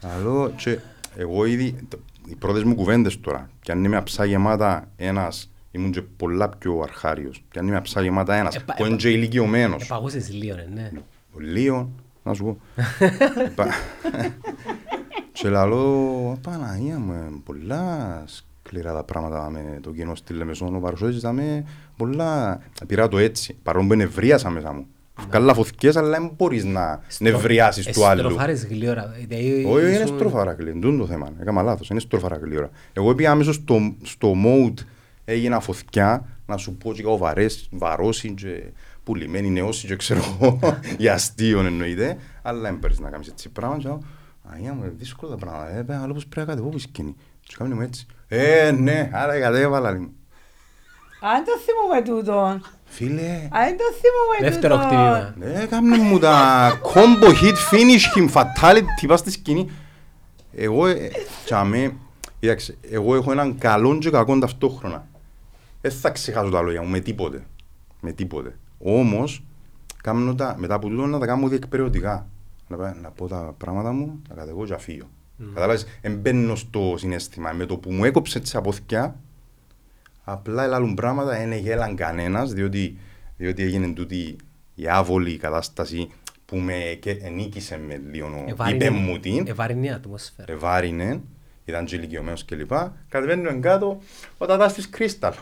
[0.00, 0.78] Άλλο και
[1.16, 1.98] εγώ ήδη, το-
[2.30, 6.80] οι πρώτες μου κουβέντες τώρα, και αν είμαι αψά γεμάτα ένας, ήμουν και πολλά πιο
[6.82, 10.56] αρχάριος, και αν είμαι αψά γεμάτα ένας, Επα- που είναι επα- και ηλικιωμένος, Επαγούσες λίγο,
[10.56, 10.90] ρε, ναι.
[11.32, 11.90] ο Λίον,
[12.22, 12.58] να σου πω.
[13.54, 13.68] Πα-
[15.32, 20.80] και λαλώ, Παναγία μου, ε, πολλά σκληρά τα πράγματα με το κοινό στη Λεμεσόν, ο
[20.80, 21.40] Βαρσόης ήταν
[21.96, 24.86] πολλά, πήρα το έτσι, παρόλο που νευρίασα μέσα μου.
[25.28, 28.20] Βγάλα φωθηκές, αλλά δεν μπορείς να νευριάσεις του άλλου.
[28.20, 29.14] Εστροφάρες γλύωρα.
[29.28, 31.28] δηλαδή Όχι, είναι ήσουν- στροφάρα κλίον, τούτο το θέμα.
[31.40, 32.70] Έκανα λάθος, είναι στροφάρα κλίωρα.
[32.92, 34.84] Εγώ πήγα αμέσως στο, στο mode
[35.24, 38.62] έγινα φωθκιά, να σου πω και βαρές, βαρώσει και
[39.04, 40.58] πουλημένη νεώση και ξέρω εγώ,
[40.98, 44.02] για αστείο εννοείται, αλλά δεν παίρνεις να κάνεις έτσι πράγμα και λέω,
[44.52, 47.14] Αγία μου, είναι δύσκολα τα πράγματα, ε, παι, άλλο πως πρέπει να κατεβώ που σκηνή.
[47.40, 49.90] Και κάνει μου έτσι, ε, ναι, άρα κατέβαλα.
[49.90, 50.10] λέει.
[51.22, 52.62] Αν το θυμούμε τούτον.
[52.92, 54.50] Φίλε, Αν το θυμούμε τούτον.
[54.50, 55.34] Δεύτερο χτυπήμα.
[55.38, 59.70] Ναι, κάμνε μου τα combo hit finish him fatality πας στη σκηνή.
[60.52, 61.10] Εγώ, ε,
[61.44, 61.92] τσάμε,
[62.40, 65.06] κοίταξε, εγώ έχω έναν καλό και κακό ταυτόχρονα.
[65.80, 67.44] Δεν θα ξεχάσω τα λόγια μου με τίποτε.
[68.00, 68.56] Με τίποτε.
[68.78, 69.42] Όμως,
[70.02, 72.26] κάμνω τα, μετά από τούτο να τα κάνω διεκπαιρεωτικά.
[72.68, 75.06] Να, πά- να πω τα πράγματα μου, να κατεβώ και αφύγω.
[75.54, 77.52] Καταλάβεις, εμπαίνω στο συναίσθημα.
[77.52, 79.16] Με το που μου έκοψε τις αποθηκιά,
[80.32, 82.98] απλά ελάλουν πράγματα, δεν γέλαν κανένας, διότι,
[83.36, 84.36] διότι έγινε τούτη
[84.74, 86.10] η άβολη κατάσταση
[86.46, 90.52] που με και ενίκησε με λίγο, Ευάρυνε- είπε μου την, Ευάρυνε η ατμόσφαιρα.
[90.52, 91.20] ευάρινε,
[91.64, 92.70] ήταν και ηλικιωμένος κλπ.
[93.08, 93.98] Κατεβαίνουν κάτω
[94.38, 95.32] ο τατάς της Κρίσταλ.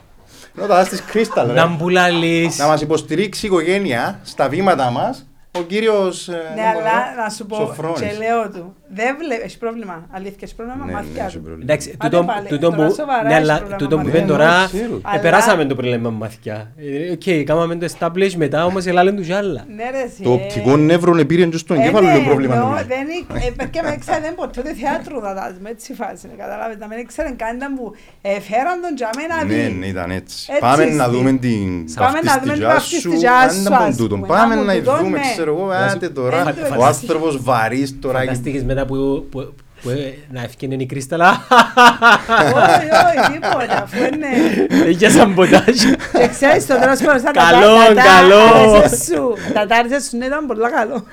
[0.57, 1.53] Είναι ο τατάς της Κρίσταλ, ρε.
[1.53, 2.59] Να μπουλάλεις.
[2.59, 5.27] Να μας υποστηρίξει η οικογένεια στα βήματα μας,
[5.59, 6.29] ο κύριος...
[6.29, 8.01] ε, Ναι, δεν μπορώ, αλλά να σου πω, Σοφρόνης.
[8.01, 11.37] και λέω του, δεν βλέπει, έχει πρόβλημα, αλήθεια, έχει πρόβλημα με Ναι, ναι, μαθηκιά έχει
[11.37, 11.43] του.
[11.43, 11.65] πρόβλημα.
[11.73, 14.21] Εντάξει, Άντε τούτο- πάλι, τούτο τώρα που- σοβαρά ναι, έχεις αλλά πρόβλημα τούτο που μαθηκιά.
[14.21, 14.99] είπες Ναι, τώρα, ναι, ξέρω.
[15.03, 16.59] Αλλά- επεράσαμε το πρόβλημα με μαθηκιά.
[16.77, 19.63] Ε, Οκ, κάμαμε το establish μετά, όμως ελάλεν τους κι άλλα.
[19.77, 20.35] Ναι, ρε, εσύ, Το ε.
[20.35, 22.55] οπτικό νεύρο επήρε και στο Ε, εγκέφαλο ναι, είναι πρόβλημα.
[22.55, 22.87] εννοώ, νομίζω.
[22.95, 23.27] δεν ή-
[23.61, 27.07] ε, Και με ξέρετε ποτέ ούτε θεάτρου θα δάσουμε, έτσι φάση, είναι, καταλάβετε, να μην
[27.07, 27.85] ξέρετε καν ήταν που
[28.23, 29.75] ε, φέραν τον για μένα Ναι, δει.
[29.81, 30.37] ναι, ήταν έτσι.
[30.49, 31.71] Έτσι Πάμε να στη- δούμε την
[32.03, 33.09] Πάμε να δούμε την βαφτιστικιά σου.
[33.11, 34.15] βαφτιστικιά σου, αν ήταν ας τούτο.
[34.15, 34.27] πούμε.
[34.27, 35.31] Πάμε Να να μου τούτο, δούμε, ναι.
[35.33, 36.39] ξέρω εγώ, Να σου- άντε τώρα.
[36.49, 38.19] Εν τω Ο άνθρωπος βαρύς τώρα.
[38.19, 41.47] Φανταστήκες μετά που, που, που, ε, να ευκαινε η κρίσταλα.
[42.55, 44.29] Όχι, όχι, τίποτα, αφού είναι...
[44.91, 45.91] Είχε σαν ποτάζι.
[46.13, 48.51] Και ξέρεις το τέλος πάντων, σαν τα Καλό, τα- τα- καλό.
[48.73, 49.35] τάρισες σου.
[49.55, 51.05] Τα τάρισες σου ναι, ήταν πολύ καλό.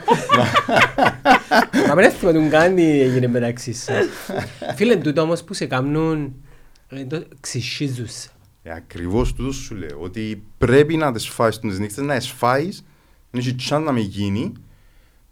[1.88, 4.06] Να μην έθιμα τον κάνει έγινε μεταξύ σας.
[4.76, 6.34] Φίλε, τούτο όμως που σε κάνουν,
[6.90, 8.30] ε, το ξυσχίζουν σε.
[8.64, 9.98] Ε, Ακριβώς τούτο σου λέω.
[10.00, 12.86] Ότι πρέπει να τις φάεις τις νύχτες, να τις φάεις,
[13.32, 14.52] να έχει τσάν να με γίνει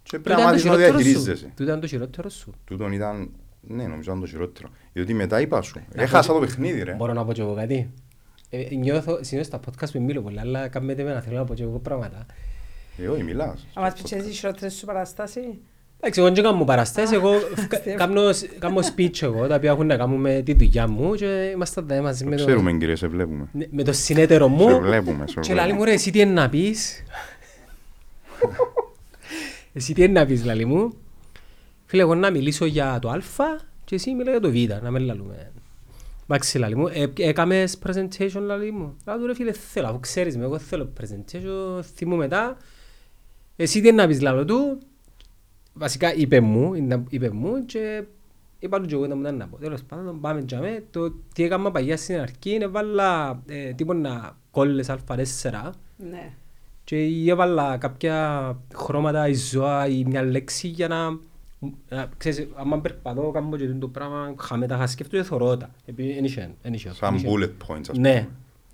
[0.04, 1.46] και πρέπει να μάθεις να διαχειρίζεσαι.
[1.46, 2.54] Τούτο ήταν το χειρότερο σου.
[2.66, 3.30] Τούτον ήταν,
[3.62, 4.70] ναι, νομίζω ήταν το χειρότερο.
[4.94, 6.94] Διότι μετά είπα σου, έχασα το παιχνίδι ρε.
[6.94, 7.90] Μπορώ να πω και εγώ κάτι.
[8.50, 11.54] Ε, νιώθω, συνήθως στα podcast που μιλώ πολύ, αλλά κάνετε με να θέλω να πω
[11.54, 12.26] και εγώ πράγματα.
[12.98, 13.68] Ε, όχι, μιλάς.
[13.76, 15.44] Να μας πεις εσύ οι χειρότερες σου παραστάσεις.
[16.00, 17.32] Εντάξει, εγώ δεν κάνω παραστάσεις, εγώ
[17.68, 18.22] κα- κάνω,
[18.60, 22.02] κάνω speech εγώ, τα οποία έχουν να κάνουν με τη δουλειά μου και είμαστε εδώ
[22.02, 23.48] μαζί με το, Ξέρουμε κύριε, σε βλέπουμε.
[23.52, 24.80] ναι, με το συνέτερο Σε μου.
[24.82, 25.86] βλέπουμε, σε Και λαλή μου βλέπουμε.
[25.86, 27.04] ρε, εσύ τι είναι να πεις;
[29.74, 30.94] εσύ τι είναι να πεις, λαλή μου;
[31.86, 33.20] Φίλε, εγώ να μιλήσω για το α
[33.86, 35.52] και εσύ μιλά για το β, να με λαλούμε.
[36.24, 38.96] Εντάξει, λαλή μου, ε, έκαμες presentation, λαλή μου.
[39.06, 42.58] Λαλή του ρε φίλε, θέλω, αφού ξέρεις με, εγώ θέλω presentation, θυμού μετά.
[43.56, 44.78] Εσύ τι είναι να πεις, λαλό του;
[45.74, 48.04] Βασικά είπε μου, είναι- είπε μου και
[48.60, 49.58] είπα του και εγώ να μου ήταν να πω.
[49.58, 50.84] Τέλος πάντων, πάμε για με.
[50.92, 56.34] Το τι έκανα παγιά στην αρχή είναι βάλα ε, τίποτα κόλλες α4 Ναι.
[56.84, 61.10] Και έβαλα κάποια χρώματα ή ζώα ή μια λέξη για να...
[61.90, 65.70] να ξέρεις, άμα περπατώ, κάνω και το πράγμα, χαμέ τα σκέφτομαι και θωρώ τα.
[65.86, 67.28] Επειδή εν είχε, εν είχε, Σαν εν είχε.
[67.30, 68.14] bullet points, ας Ναι.
[68.22, 68.30] πούμε.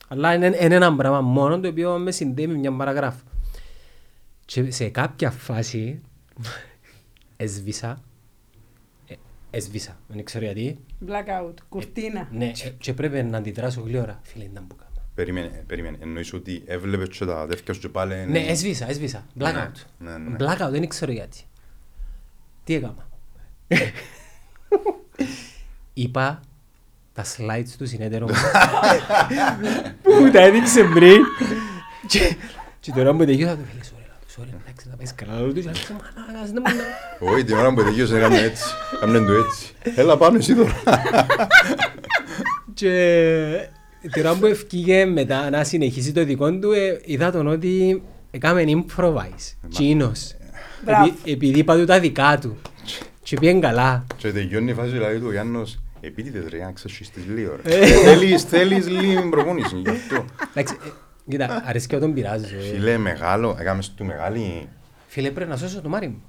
[0.08, 3.22] Αλλά είναι, είναι ένα πράγμα μόνο το οποίο με συνδέει με μια παραγράφη.
[4.46, 6.02] Και σε κάποια φάση
[7.38, 8.02] έσβησα.
[9.08, 9.16] ε,
[9.50, 10.78] Έσβησα, δεν ξέρω γιατί.
[11.08, 12.28] Blackout, κουρτίνα.
[12.32, 14.20] Ναι, ε, και πρέπει να αντιδράσω γλύωρα.
[14.24, 14.89] Φίλε, ήταν που κάμα.
[15.20, 15.98] Περίμενε, περίμενε.
[16.02, 18.26] Εννοείς ότι έβλεπες και τα αδέρφια σου και πάλι...
[18.28, 19.26] Ναι, έσβησα, έσβησα.
[19.40, 19.72] Blackout.
[19.98, 20.36] Ναι, ναι.
[20.40, 21.38] Blackout, δεν ξέρω γιατί.
[22.64, 23.08] Τι έκανα;
[25.94, 26.40] Είπα
[27.14, 28.34] τα slides του συνέτερου μου.
[30.02, 31.22] που μου τα έδειξε πριν.
[32.08, 32.36] Και-
[32.80, 35.34] Και τώρα μου τελειώσα το φίλε, sorry, λάθος, sorry, εντάξει, να πάεις καλά.
[35.40, 38.64] Λέω του, «Άρχισε, μαλάκας, δεν μου να-» Όχι, την ώρα που τελείωσε έκαμε έτσι.
[39.00, 39.74] Κάμνε το έτσι.
[39.96, 40.82] Έλα πάνω εσύ τώρα.
[42.74, 43.70] Και
[44.16, 49.56] τώρα που ευκήγε μετά να συνεχίσει το δικό του, ε, είδα τον ότι έκαμε improvise.
[49.70, 50.36] Τσίνος.
[50.86, 51.06] Μπράβο.
[51.06, 52.58] Επει- Επειδή είπα του τα δικά του.
[53.24, 54.06] Και πήγαινε καλά.
[54.18, 55.80] Και τελειώνει η φάση δηλαδή του ο Γιάννος.
[56.02, 57.76] Επίτηδες ρε, να ξεσχιστείς λίγο ρε.
[57.80, 57.86] Ε.
[57.86, 60.26] Θέλεις, θέλεις λίγη προπόνηση γι' αυτό.
[60.54, 60.90] Εντάξει, ε,
[61.30, 62.46] κοίτα, αρέσκει όταν πειράζω.
[62.46, 62.60] ε.
[62.74, 64.68] Φίλε, μεγάλο, έκαμες του μεγάλη...
[65.08, 66.22] Φίλε, πρέπει να σώσω το μάρι μου.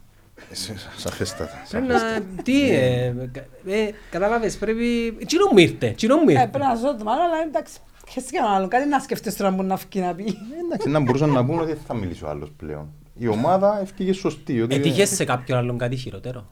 [0.50, 1.62] Ε, σε- Σαφέστατα.
[1.70, 2.20] Πρέπει να...
[2.42, 5.16] Τι, ε, κα- ε, κατάλαβες, πρέπει...
[5.26, 6.46] Τσινό μου ήρθε, τσινό μου Ε, ήρθε.
[6.46, 7.78] πρέπει να ζω το μάλλον, αλλά εντάξει.
[8.08, 8.68] Χαίρεσαι και άλλο.
[8.68, 10.22] Κάτι να σκέφτεσαι τώρα που να φύγει να πει.
[10.22, 12.88] Ε, Εντάξει, να μπορούσαν να πούν ότι δεν θα μιλήσει ο άλλος πλέον.
[13.18, 14.62] Η ομάδα ευκήγε σωστή.
[14.62, 16.46] ότι- Έτυχες σε κάποιον άλλον κάτι χειρότερο.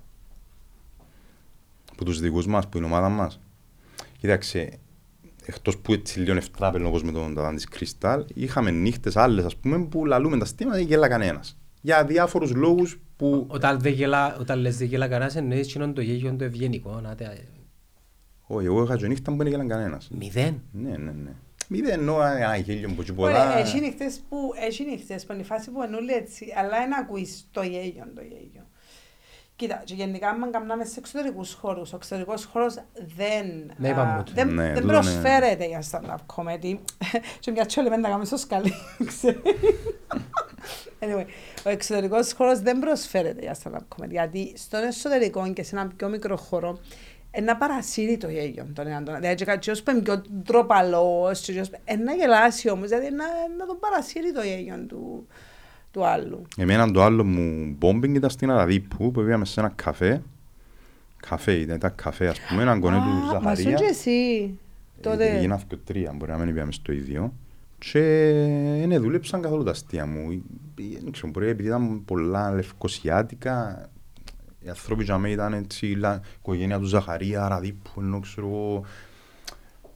[1.92, 3.40] από τους δικούς μας, που είναι η ομάδα μας.
[4.18, 4.78] Κοίταξε,
[5.44, 9.56] εκτός που έτσι λίγο ευτράπελ όπως με τον Ταδάν της Κρυστάλ, είχαμε νύχτες άλλες ας
[9.56, 11.57] πούμε που λαλούμε τα στήματα και γέλα κανένας.
[11.80, 13.44] Για διάφορους λόγους που...
[13.48, 17.00] Όταν, δεν γελά, όταν λες δεν γελά κανένας εννοείς τσινόν το γέγιο το ευγενικό.
[17.00, 17.48] να τε-
[18.46, 20.08] Όχι, εγώ είχα και νύχτα που δεν γέλαν κανένας.
[20.10, 21.30] Μηδέν; Ναι, ναι, ναι.
[21.70, 23.58] Μη δεν εννοώ ένα γέλιο που εκεί Ωραία, πολλά...
[23.58, 27.48] έχει νύχτες που, έχει νύχτες που είναι η φάση που εννοεί έτσι, αλλά δεν ακούεις
[27.50, 28.66] το γέλιο, το γέλιο.
[29.56, 32.74] Κοίτα, και γενικά αν κάνουμε σε εξωτερικούς χώρους, ο εξωτερικός χώρος
[33.16, 34.32] δεν, Ναι, α, είπαμε το.
[34.34, 36.78] δεν, Ναι, δεν τούτο προσφέρεται για stand-up comedy.
[37.40, 38.72] και μια τσόλη να κάνουμε στο σκαλί,
[39.06, 39.40] ξέρεις.
[41.00, 41.24] Anyway,
[41.66, 46.08] ο εξωτερικός χώρος δεν προσφέρεται για stand-up comedy, γιατί στον εσωτερικό και σε ένα πιο
[46.08, 46.78] μικρό χώρο,
[47.30, 49.14] ένα παρασύρει το γέλιο τον έναν τον.
[49.14, 53.10] Δηλαδή, και κάποιος που είναι πιο ντροπαλός, και κάποιος που- ε, να γελάσει όμως, δηλαδή
[53.10, 53.24] να,
[53.58, 55.26] να τον παρασύρει το γέλιο του,
[55.90, 56.42] του άλλου.
[56.56, 60.22] Εμένα το άλλο μου bombing ήταν στην Αραδίπου που πήγαμε σε ένα καφέ.
[61.28, 63.74] Καφέ ήταν, ήταν καφέ ας πούμε, έναν κονέ του Α, Μα σου Ζαχαρία.
[63.78, 64.58] και εσύ.
[65.00, 65.36] Τότε.
[65.36, 67.32] Έγινα και τρία, μπορεί να μην πήγαμε στο ίδιο.
[67.78, 68.00] Και
[68.86, 70.30] ναι, δούλεψαν καθόλου τα αστεία μου.
[70.80, 73.88] Ε, Δεν ξέρω, μπορεί επειδή ήταν πολλά λευκοσιάτικα.
[74.60, 78.84] Οι άνθρωποι για μένα ήταν έτσι, η λα- οικογένεια του Ζαχαρία, Ραδίπου, ενώ ξέρω εγώ.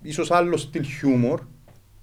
[0.02, 1.40] Ίσως άλλο στυλ χιούμορ.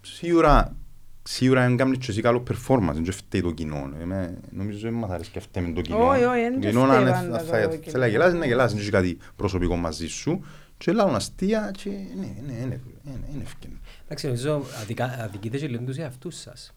[0.02, 0.76] Σίγουρα
[1.24, 3.92] σίγουρα αν κάνεις και εσύ καλό performance, δεν φταίει το κοινό.
[4.02, 6.08] Εμέ, νομίζω δεν μας αρέσει και φταίμε το κοινό.
[6.08, 7.82] Όχι, όχι, δεν Το κοινό, φταίει αν πάντα θα- το θα- κοινό.
[7.92, 10.42] θέλει να γελάσει, να γελάσει, δεν έχει κάτι προσωπικό μαζί σου.
[10.78, 13.78] Και λάβουν αστεία και ναι, ναι, είναι- είναι είναι ευκαιρία.
[14.12, 16.74] Εντάξει, νομίζω αδικα- αδικείτε και λίγο τους εαυτούς σας.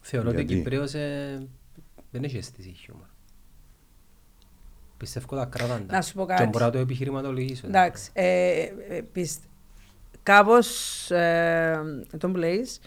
[0.00, 1.46] Θεωρώ ότι ο Γιατί; Κυπρέος ε,
[2.10, 3.06] δεν έχει αίσθηση χιούμορ.
[4.96, 5.94] Πιστεύω τα κράταντα.
[5.94, 6.46] Να σου πω Και κάτι.
[6.48, 7.66] μπορώ να το επιχειρηματολογήσω.
[7.66, 9.42] Εντάξει, ε, ε, πισ-
[10.22, 10.70] κάπως
[11.10, 11.80] ε,
[12.18, 12.80] τον που λέεις,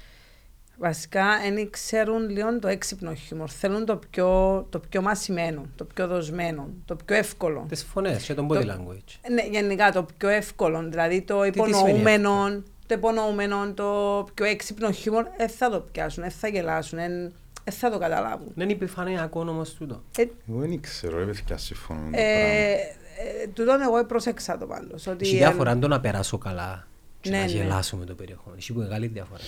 [0.77, 3.49] βασικά δεν ξέρουν λίγο το έξυπνο χιούμορ.
[3.53, 7.65] Θέλουν το πιο, το πιο μασημένο, το πιο δοσμένο, το πιο εύκολο.
[7.69, 9.29] Τις φωνές και τον body Το- language.
[9.31, 14.91] Ναι, γενικά το πιο εύκολο, δηλαδή το τι σημαίνει υπονοούμενο, το υπονοούμενο, το πιο έξυπνο
[14.91, 17.31] χιούμορ, δεν θα το πιάσουν, δεν θα γελάσουν, δεν
[17.71, 18.47] θα το καταλάβουν.
[18.55, 20.03] Δεν είναι επιφανειακό όμως τούτο.
[20.17, 23.41] Ε, Εγώ δεν ξέρω, ρε παιδιά, συμφωνώ με το ε, πράγμα.
[23.43, 25.07] ε, τούτον εγώ πρόσεξα το πάντως.
[25.07, 26.87] Ότι Έχει ε, διαφορά το να περάσω καλά
[27.21, 27.49] και Ναι, να ναι.
[27.51, 28.55] γελάσω με το περιεχόμενο.
[28.57, 29.43] Έχει μεγάλη διαφορά.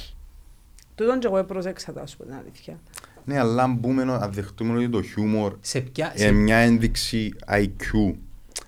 [0.96, 2.80] Τούτον και εγώ πρόσεξα το, ας πούμε, την αλήθεια.
[3.26, 6.14] Ναι, αλλά αν πούμε, να δεχτούμε ότι το χιούμορ Σε ποια...
[6.16, 8.14] είναι μια ένδειξη IQ.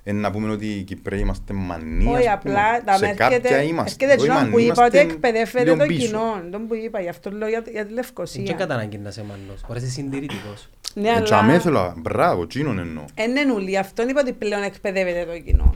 [0.04, 2.06] Ε, να πούμε ότι οι Κυπρέοι είμαστε μανοί.
[2.06, 2.54] Όχι, ας πούμε.
[2.54, 4.06] απλά τα σε κάποια έρχεται, είμαστε.
[4.06, 6.06] έρχεται Όχι εκείνο μανοί, που είπα ότι είμαστε εκπαιδεύεται λίγο το πίσω.
[6.06, 6.42] κοινό.
[6.52, 8.54] Τον που είπα, γι' αυτό λέω για, για τη Δεν Λευκοσία.
[8.54, 9.62] κατά ανάγκη να είσαι μannός.
[9.68, 10.70] Μπορεί να είσαι συντηρητικός.
[10.94, 13.04] Ναι, Ε, αλλά τσαμέ θέλω, μπράβο, εκείνον εννοώ.
[13.16, 13.78] εν είναι ούλοι.
[13.78, 15.76] Αυτό είπα ότι πλέον εκπαιδεύεται το κοινό.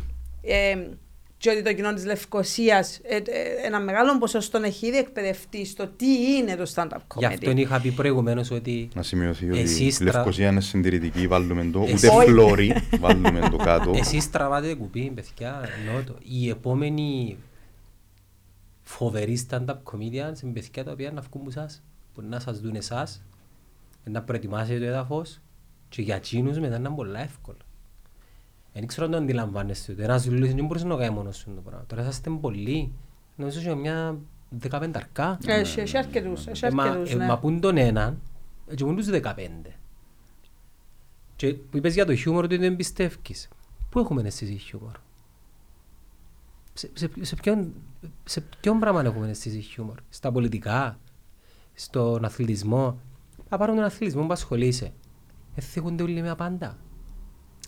[1.39, 3.21] Ε, και ότι το κοινό της Λευκοσίας ε, ε,
[3.65, 7.33] ένα μεγάλο ποσοστό έχει ήδη εκπαιδευτεί στο τι είναι το stand-up Γι' comedy.
[7.33, 11.65] αυτό είχα πει προηγουμένως ότι Να σημειωθεί ότι Εσείς η τρα- Λευκοσία είναι συντηρητική, βάλουμε
[11.71, 12.27] το, Εσείς- ούτε Όχι.
[12.29, 13.91] φλόρι, βάλουμε το κάτω.
[13.95, 16.15] εσείς τραβάτε κουπί, παιδιά, εννοώ το.
[16.23, 17.37] Οι επόμενοι
[18.81, 21.81] φοβεροί stand-up comedians είναι παιδιά τα οποία να βγουν από εσάς,
[22.13, 23.21] που να σας δουν εσάς,
[24.03, 25.39] να προετοιμάσετε το έδαφος
[25.89, 27.57] και για εκείνους μετά να είναι πολλά εύκολο.
[28.79, 30.03] Δεν ξέρω αν το αντιλαμβάνεστε ούτε.
[30.03, 31.85] Ένας λουλούς δεν μπορούσε να το κάνει μόνος σου το πράγμα.
[31.85, 32.91] Τώρα είσαστε πολλοί.
[33.35, 34.17] Νομίζω ότι μια
[34.49, 35.37] δεκαπενταρκά.
[35.45, 37.25] Έχει, έχει αρκετούς, έχει Ε, μα- αρκετούς, ε, ναι.
[37.25, 38.21] Μα πούν τον έναν,
[38.75, 39.73] και πούν τους δεκαπέντε.
[41.35, 43.47] Και που είπες για το χιούμορ ότι δεν πιστεύεις.
[43.89, 44.91] Πού έχουμε αίσθηση χιούμορ;
[46.73, 47.73] Σε, σε, σε, ποιον,
[48.23, 50.99] σε ποιον πράγμα έχουμε αίσθηση χιούμορ; Στα πολιτικά,
[51.73, 52.99] στον αθλητισμό.
[53.49, 54.91] Να πάρουμε τον αθλητισμό που ασχολείσαι.
[55.55, 56.77] Εθίγονται όλοι με απάντα.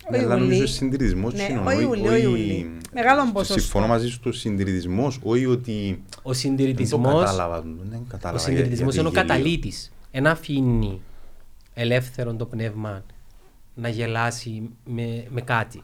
[0.09, 0.63] Ναι, Όχι αλλά νομίζω ουλί.
[0.63, 2.71] ο συντηρητισμός Ναι, είναι, όχι ουλί, όχι ουλί.
[2.93, 3.59] Μεγάλο ποσοστό.
[3.59, 5.71] Συμφωνώ μαζί σου, ο συντηρητισμός, όχι ότι...
[6.15, 8.43] Ο Δεν το συντηρητισμός, κατάλαβα, δεν κατάλαβα.
[8.43, 9.35] ο για- συντηρητισμός γιατί είναι ο γελίο.
[9.35, 9.91] καταλήτης.
[10.11, 11.01] Ένα αφήνει
[11.73, 13.03] ελεύθερο το πνεύμα
[13.75, 15.83] να γελάσει με, με κάτι.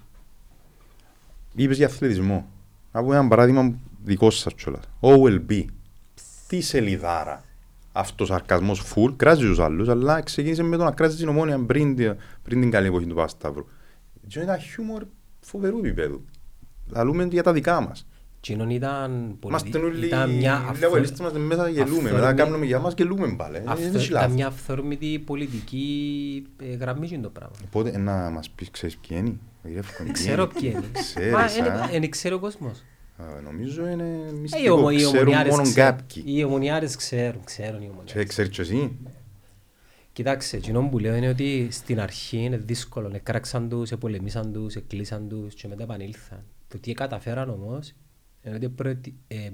[1.56, 2.46] Είπες για αθλητισμό.
[2.92, 4.84] Να πούμε ένα παράδειγμα δικό σας κιόλας.
[5.00, 5.66] OLB.
[6.48, 7.44] Τι σελιδάρα.
[7.92, 11.60] Αυτός ο σαρκασμός φουλ, κράζει τους άλλους, αλλά ξεκίνησε με το να κράζει την ομόνια
[11.60, 12.10] πριν, τη-
[12.44, 13.66] πριν την καλή εποχή του Παπασταύρου.
[14.28, 15.04] Και ήταν χιούμορ
[15.40, 16.26] φοβερού επίπεδου.
[16.88, 18.08] Λαλούμε για τα δικά μας.
[18.40, 19.96] Κοινόν ήταν, Είμαστε πολιτι...
[19.98, 22.02] όλοι ήταν μια οι αυθο- λεβολίστες μας μέσα γελούμε.
[22.02, 23.58] Μετά αυθόρμη- κάνουμε για μας γελούμε πάλι.
[23.58, 24.34] αυθο- Δεν έχει Ήταν λάθος.
[24.34, 25.88] μια αυθόρμητη πολιτική
[26.64, 27.56] ε, γραμμή και το πράγμα.
[27.66, 30.52] Οπότε ε, να μας πεις, ξέρεις ποιοι είναι; Γεύκον, ποιοι Ξέρω είναι.
[30.60, 30.86] ποιοι είναι.
[30.92, 32.84] Ξέρεις, Μα α; δεν ξέρει ο κόσμος.
[33.18, 34.74] Α, Νομίζω είναι Ε, οι μυστικό.
[34.74, 35.96] ομο- οι Ξέρουν ομονιάρες μόνο ξέρουν.
[35.98, 36.24] κάποιοι.
[36.26, 38.26] Οι ομονιάρες ξέρουν, ξέρουν οι Ξέρεις ομονιάρες.
[38.28, 38.98] ξέρεις και εσύ;
[40.18, 43.12] Κοιτάξτε, εκείνο που λέω είναι ότι στην αρχή είναι δύσκολο.
[43.14, 46.46] Εκράξαν τους, επολεμήσαν τους, εκλείσαν τους και μετά επανήλθαν.
[46.68, 47.94] Το τι καταφέραν όμως
[48.42, 49.16] είναι ότι προετι...
[49.28, 49.50] ε,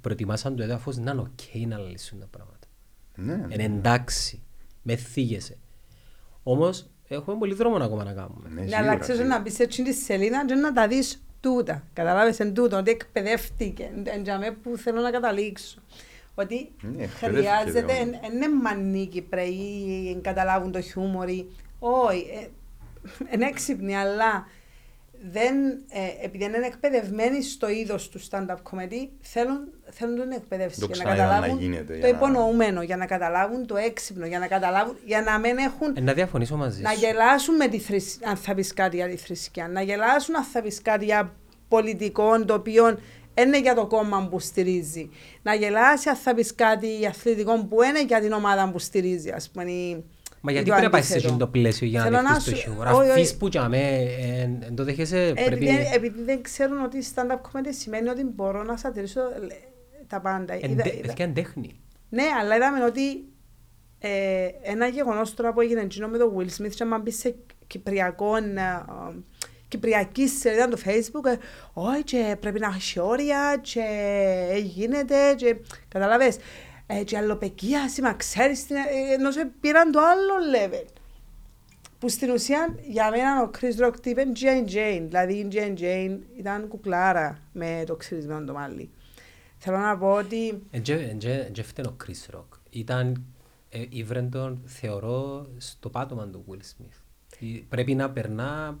[0.00, 2.66] προετοιμάσαν το έδαφος να είναι οκ να λύσουν τα πράγματα.
[3.16, 4.42] Ναι, Είναι εντάξει,
[4.82, 5.58] με θίγεσαι.
[6.42, 8.48] Όμως έχουμε πολύ δρόμο ακόμα να κάνουμε.
[8.48, 9.36] ναι, Ναι, σίγουρα, αλλά ξέρεις σίγουρα.
[9.36, 11.86] να μπεις έτσι στη σελίδα και να τα δεις τούτα.
[11.92, 13.90] Καταλάβες εν τούτο, ότι εκπαιδεύτηκε.
[14.04, 15.80] Εν τζιαμέ που θέλω να καταλήξω.
[16.40, 17.98] Ότι Ναι, εκπαιδεύτηκε, χρειάζεται, όντως.
[17.98, 21.28] εν- εν είναι μανί Κυπραίοι, εν καταλάβουν το χιούμορ.
[21.28, 21.46] ή-
[21.78, 22.46] Όχι, ε,
[23.34, 24.46] είναι έξυπνοι, αλλά
[25.30, 25.54] δεν,
[25.88, 30.86] ε, επειδή δεν είναι εκπαιδευμένοι στο είδος του stand-up comedy, θέλουν, θέλουν την εκπαίδευση Το
[30.86, 34.26] για να ξαναείδαν να καταλάβουν γίνεται, το για να- υπονοούμενο, για να καταλάβουν το έξυπνο,
[34.26, 36.98] για να καταλάβουν, για να μην έχουν Ε, να διαφωνήσω μαζί να σου.
[36.98, 38.18] γελάσουν με τη θρησ...
[38.24, 41.34] αν θα πεις κάτι για τη θρησκεία, να γελάσουν αν θα πεις κάτι για
[41.68, 42.98] πολιτικό το οποίο
[43.38, 45.10] είναι για το κόμμα που στηρίζει.
[45.42, 49.30] Να γελάσεις αν θα πεις κάτι για αθλητικό που είναι για την ομάδα που στηρίζει,
[49.30, 49.70] ας πούμε.
[49.70, 50.04] ή-
[50.42, 51.34] Μα ή γιατί το πρέπει να πάεις σε αντίθετο.
[51.34, 52.86] εκείνο το πλαίσιο για Θέλω να να δεχτείς το σου- χιούμορ.
[52.86, 53.10] όχι, όχι.
[53.10, 53.78] Αφήσεις που για με,
[54.66, 55.68] εν το δέχεσαι, Ε, πρέπει...
[55.68, 59.26] επειδή, επειδή δεν ξέρουν ότι stand-up comedy σημαίνει ότι μπορώ να σατυρίσω ε,
[60.06, 60.54] τα πάντα.
[60.56, 61.80] Είδα- Εντε- είδα- Παιδιά, εν τέχνη.
[62.08, 63.24] Ναι, αλλά είδαμε ότι
[63.98, 67.34] ε, ένα γεγονός τώρα που έγινε εκείνο με το Will Smith, και άμα μπεις σε
[67.66, 69.14] κυπριακό, ε, ε,
[69.70, 71.36] κυπριακή σελίδα του Facebook, ε,
[71.72, 73.80] όχι, και πρέπει να έχει όρια, και
[74.50, 75.56] ε, γίνεται, και
[75.88, 76.36] καταλαβες,
[76.86, 80.86] ε, και αλλοπαικίαση, μα ξέρεις, την, ε, ενώ σε πήραν το άλλο level.
[81.98, 85.80] Που στην ουσία για μένα ο Chris Rock τι είπε Jane Jane, δηλαδή η Jane
[85.80, 88.90] Jane ήταν κουκλάρα με το ξυρισμένο το μάλι.
[89.58, 92.44] Θέλω να πω ότι Εν τζε- εν τζε- εν τζε φταίνε ο Chris Rock.
[92.70, 93.24] ήταν
[93.68, 96.98] ε, ήβρεν τον, θεωρώ, στο πάτωμα του Will Smith.
[97.40, 98.78] Ε, Πρέπει να περνά,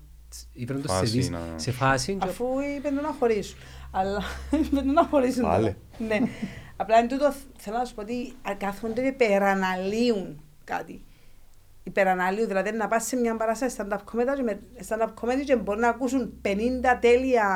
[0.52, 2.44] ήβρεν τον σε, Φάση δις- να- σε φάση και- Αφού
[2.76, 3.58] είπε του να χωρίσουν.
[3.90, 4.22] Αλλά
[4.64, 5.42] είπε του να χωρίσουν.
[5.42, 5.76] Πάλι.
[5.98, 6.10] τώρα.
[6.20, 6.26] Ναι.
[6.76, 11.04] Απλά εν τούτο θέλω να σου πω ότι α- κάθονται και υπεραναλύουν κάτι.
[11.82, 15.80] Υπεραναλύουν, δηλαδή να πας σε μια παράσταση stand-up comedy και, με, stand-up comedy και μπορεί
[15.80, 16.48] να ακούσουν 50
[17.00, 17.46] τέλεια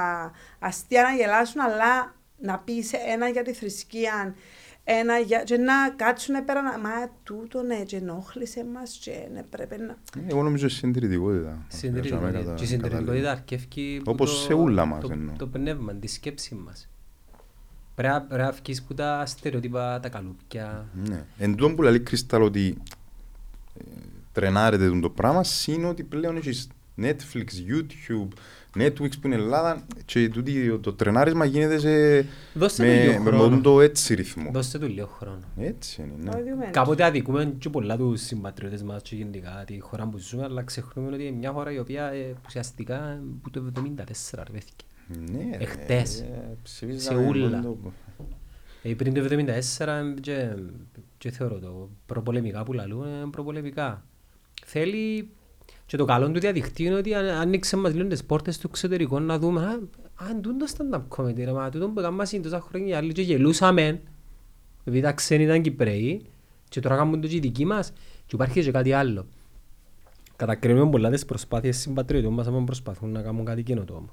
[0.58, 4.34] αστεία να γελάσουν, αλλά να πεις ένα για τη θρησκεία,
[4.84, 5.42] ένα για...
[5.42, 6.78] και να κάτσουν πέρα να...
[6.78, 6.90] Μα
[7.22, 9.96] τούτο ναι, και ενόχλησε μας και ναι, πρέπει να...
[10.22, 11.64] Ε, Εγώ νομίζω συντηρητικότητα.
[11.68, 12.30] Συντηρητικότητα.
[12.38, 13.26] Κατα- Και η συντηρητικότητα καταλήγει.
[13.26, 15.34] αρκεύει που Όπως το- σε ούλα μας το, εννοώ.
[15.36, 16.88] το πνεύμα, τη σκέψη μας.
[17.94, 20.86] Πρέπει να- πρέπει να βγεις που τα στερεότυπα, τα καλούπια.
[21.08, 21.24] Ναι.
[21.38, 22.78] Εν τούτον που λέει Κρίσταλ ότι
[23.78, 23.82] ε,
[24.32, 26.68] τρενάρεται τον το πράγμα, είναι ότι πλέον έχεις
[27.02, 28.28] Netflix, YouTube,
[28.78, 33.24] Netflix που είναι Ελλάδα και τούτη, το τρενάρισμα γίνεται σε, Δώστε του λίγο με, με
[33.30, 33.42] χρόνο.
[33.48, 34.50] μόνο το έτσι ρυθμό.
[34.52, 35.38] Δώστε του λίγο χρόνο.
[35.58, 36.40] Έτσι είναι, Το ναι.
[36.42, 36.70] ίδιο μένει.
[36.70, 41.14] Κάποτε αδικούμε και πολλά τους συμπατριώτες μας και γενικά τη χώρα που ζούμε, αλλά ξεχνούμε
[41.14, 44.02] ότι είναι μια χώρα η οποία ε, ουσιαστικά που το 74
[44.38, 44.84] αρβέθηκε.
[45.32, 46.20] Ναι, ρε, Εχτες.
[46.20, 47.48] ε, ψηφίζαμε Σε ούλα.
[47.48, 47.92] μόνο το-
[48.82, 50.48] Ε, πριν το 74 και,
[51.18, 54.04] και θεωρώ το προπολεμικά που λαλούν είναι προπολεμικά.
[54.64, 55.28] Θέλει
[55.86, 59.20] και το καλό του διαδικτύου είναι ότι αν- άνοιξε μας λίγο τις πόρτες του εξωτερικού
[59.20, 59.78] να δούμε «Α,
[60.30, 63.12] αν τούν το stand-up comedy ρε, μα τούτο που έκαναμε είναι τόσα χρόνια οι άλλοι
[63.12, 64.00] και γελούσαμε
[64.80, 66.24] επειδή τα ξένοι ήταν Κυπρέοι
[66.68, 67.90] και τώρα κάνουν το και οι δικοί μας
[68.26, 69.26] και υπάρχει και κάτι άλλο.
[70.36, 74.08] Κατακρίνουμε πολλά τις προσπάθειες συμπατριωτών μας άμα προσπαθούν να κάνουν κάτι καινοτόμο.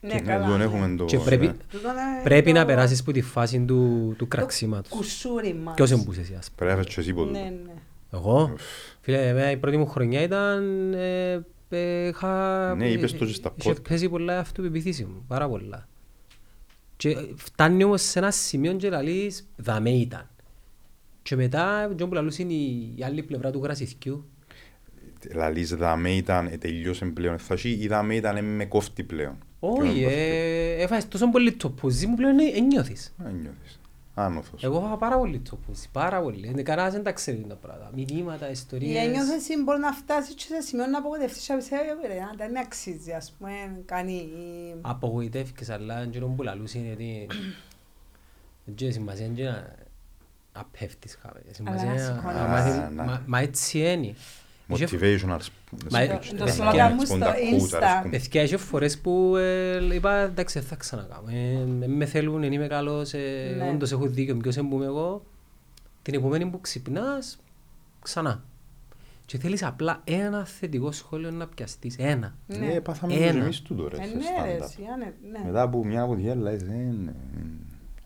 [0.00, 0.46] Ναι, Ναι, καλά.
[0.46, 0.64] τον ναι.
[0.64, 1.04] έχουμε το...
[1.04, 1.52] Και πρέπει, ναι.
[1.70, 4.88] Τούτο είναι πρέπει το- να περάσεις από τη φάση του, του το κραξίματος.
[4.90, 5.74] Κουσούρι μας.
[5.74, 6.56] Ποιος εμπούσε εσύ ας πούμε.
[6.56, 7.30] Πρέπει να φέρεις και εσύ ποτέ.
[7.30, 7.72] Ναι, ναι.
[8.12, 8.56] Εγώ,
[9.00, 10.92] φίλε, εμένα η πρώτη μου χρονιά ήταν...
[10.94, 13.82] Ε, ε, είχα, Ναι, είπες το και στα είχε podcast.
[13.88, 15.88] πέσει πολλά η αυτοπεποίθηση μου, πάρα πολλά.
[16.96, 20.28] Και φτάνει όμως σε ένα σημείο και λαλείς, δαμέ ήταν.
[21.22, 24.24] Και μετά, και όπου λαλούς είναι η, η άλλη πλευρά του γρασιθκιού.
[25.34, 29.38] Λαλείς δαμέ ήταν, ε, τελειώσε πλέον θα έχει, ή δαμέ ήταν, ε, με κόφτει πλέον.
[29.60, 33.14] Όχι, Ποιον ε, έφαγες τόσο πολύ το πουζί μου πλέον ε, νιώθεις.
[33.18, 33.79] Να νιώθεις.
[34.20, 34.62] Άνωθος.
[34.64, 36.52] Εγώ είχα πάρα πολύ το πουζί, πάρα πολύ.
[36.56, 37.90] Ε, Κανένας δεν τα ξέρει τα πράγματα.
[37.94, 39.04] Μηνύματα, Η ιστορίες.
[39.04, 42.36] ένιωθεση μπορεί να φτάσει και σε σημείο να απογοητευτείς και να πεις, «Ε, ρε, να
[42.36, 43.50] τα με αξίζει, ας πούμε,
[43.84, 44.28] κάνει...
[44.80, 47.26] απογοητεύκες αλλά εκείνο που λαλούς είναι ότι
[48.64, 49.78] δεν έχει σημασία είναι να
[50.54, 51.40] να πέφτεις χάμε.
[51.50, 52.36] Σημασία να είναι να- σηκώνεις.
[52.40, 53.02] να μάθεις- Α, ναι.
[53.02, 54.14] μα- Μα έτσι είναι.
[54.74, 55.38] Είχε- Motivational
[55.90, 56.08] Μα, speech.
[56.08, 57.82] ε, Το παιδιά, σλόγκαν μου στο σποντα quote, Insta.
[57.82, 58.10] ας πούμε.
[58.10, 61.26] Παιδιά, είχε φορές που ε, είπα εντάξει δεν θα ξανακάμω.
[61.30, 63.68] Ε, Δεν με θέλουν, δεν είμαι καλός, ε, Ναι.
[63.70, 65.24] όντως έχω δίκιο, ποιος εμπούμε εγώ.
[66.02, 67.38] Την επομένη που ξυπνάς,
[68.02, 68.44] ξανά.
[69.26, 71.96] Και θέλεις απλά ένα θετικό σχόλιο να πιαστείς.
[71.98, 72.34] Ένα.
[72.46, 72.56] Ναι.
[72.58, 73.32] Ναι, πάθαμε το Ένα.
[73.32, 74.62] και εμείς τούτο ρε, Ε, σε ναι, ρε, stand-up.
[74.64, 75.40] εσύ, άνε- ναι.
[75.44, 76.64] Μετά από μια από δύο λες, ε,
[77.04, 77.12] ναι,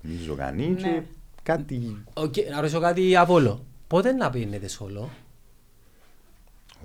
[0.02, 0.74] μη ζωγανή Ναι.
[0.80, 1.02] και
[1.42, 3.64] κάτι Οκ, να ρωτήσω κάτι αβόλο.
[3.86, 5.10] Πότε να πίνετε σόλο.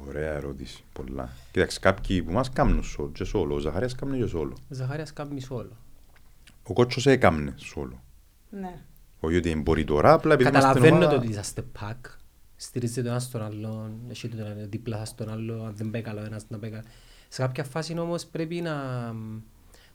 [0.08, 1.30] Ωραία ερώτηση, πολλά.
[1.52, 4.58] Κοίταξε, κάποιοι που μας κάνουν σόλο και σόλο, ο Ζαχαρίας κάμνε και σόλο.
[4.70, 5.72] Ζαχάριας κάνει σόλο.
[6.64, 8.04] Ο Κότσος έκαμνε σόλο.
[8.50, 8.82] Ναι.
[9.20, 12.06] Όχι ότι μπορεί τώρα, απλά επειδή είμαστε Καταλαβαίνω το ομάδα- ότι είσαστε pack.
[12.56, 16.02] Στηρίζετε το ένα στον άλλον, έχει το ένα δίπλα σας στον άλλο, αν δεν πάει
[16.02, 16.84] καλά ο ένας να πάει καλά.
[17.28, 18.74] Σε κάποια φάση όμως πρέπει να...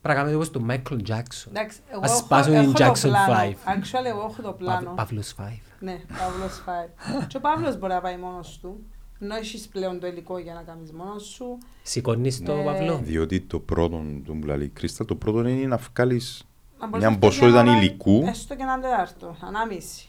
[0.01, 1.49] Πρέπει να κάνετε όπως τον Michael Jackson.
[1.49, 3.33] Εντάξει, εγώ Ας έχω- σπάσουν έχω την το Jackson πλάνο.
[3.35, 3.53] 5.
[3.53, 4.85] Actually, εγώ έχω το πλάνο.
[4.85, 5.61] Παύ- Παύλος 5.
[5.81, 7.27] Ναι, Παύλος 5.
[7.27, 8.85] Και ο Παύλος μπορεί να πάει μόνος του.
[9.25, 11.59] Ενώ έχεις πλέον το υλικό για να κάνεις μόνος σου.
[11.83, 12.65] Σηκώνεις το Ναι.
[12.65, 13.01] Παύλο.
[13.05, 16.45] Διότι το πρώτο, τον που λέει Κρίστα, το πρώτο είναι να βγάλεις
[16.81, 20.09] Να μπορείς μια να φτιάξεις ποσότητα ένα- υλικού, Έστω και έναν τετάρτο, ανάμιση.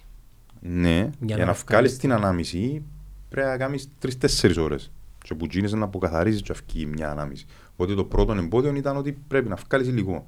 [0.61, 2.83] ναι, για, να να βγάλεις βγάλεις το- την ανάμιση
[3.29, 4.91] πρέπει να κάνεις τρεις-τέσσερις ώρες.
[5.23, 7.45] Και που γίνεις να αποκαθαρίζεις και αυκεί μια ανάμιση.
[7.73, 10.25] Οπότε το πρώτο εμπόδιο ήταν ότι πρέπει να βγάλεις υλικό.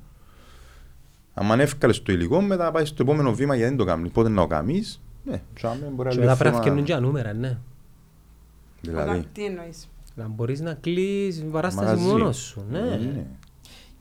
[1.34, 4.12] Αν αν εύκαλες το υλικό, μετά να πάει στο επόμενο βήμα γιατί δεν το κάνεις.
[4.12, 6.84] Πότε να το κάνεις, ναι, τσάμε μπορεί να Και λέει μετά πρέπει να θέμα- φτιάχνουν
[6.84, 7.58] και νούμερα, ναι.
[8.82, 12.08] Δηλαδή, Όταν- Τι εννοείς; Να μπορείς να κλείσεις παράσταση μαγαζί.
[12.08, 12.80] μόνος σου, ναι.
[12.82, 13.26] Ναι.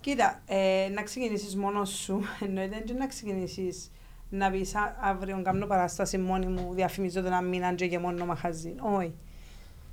[0.00, 3.90] Κοίτα, ε, να ξεκινήσεις μόνος σου, εννοείται και να ξεκινήσεις
[4.30, 8.24] να πεις «Α, αύριο κάνω παράσταση μόνη μου, διαφημίζω το ένα μήνα και και μόνο
[8.26, 8.74] μαχαζί.
[8.96, 9.14] Όχι.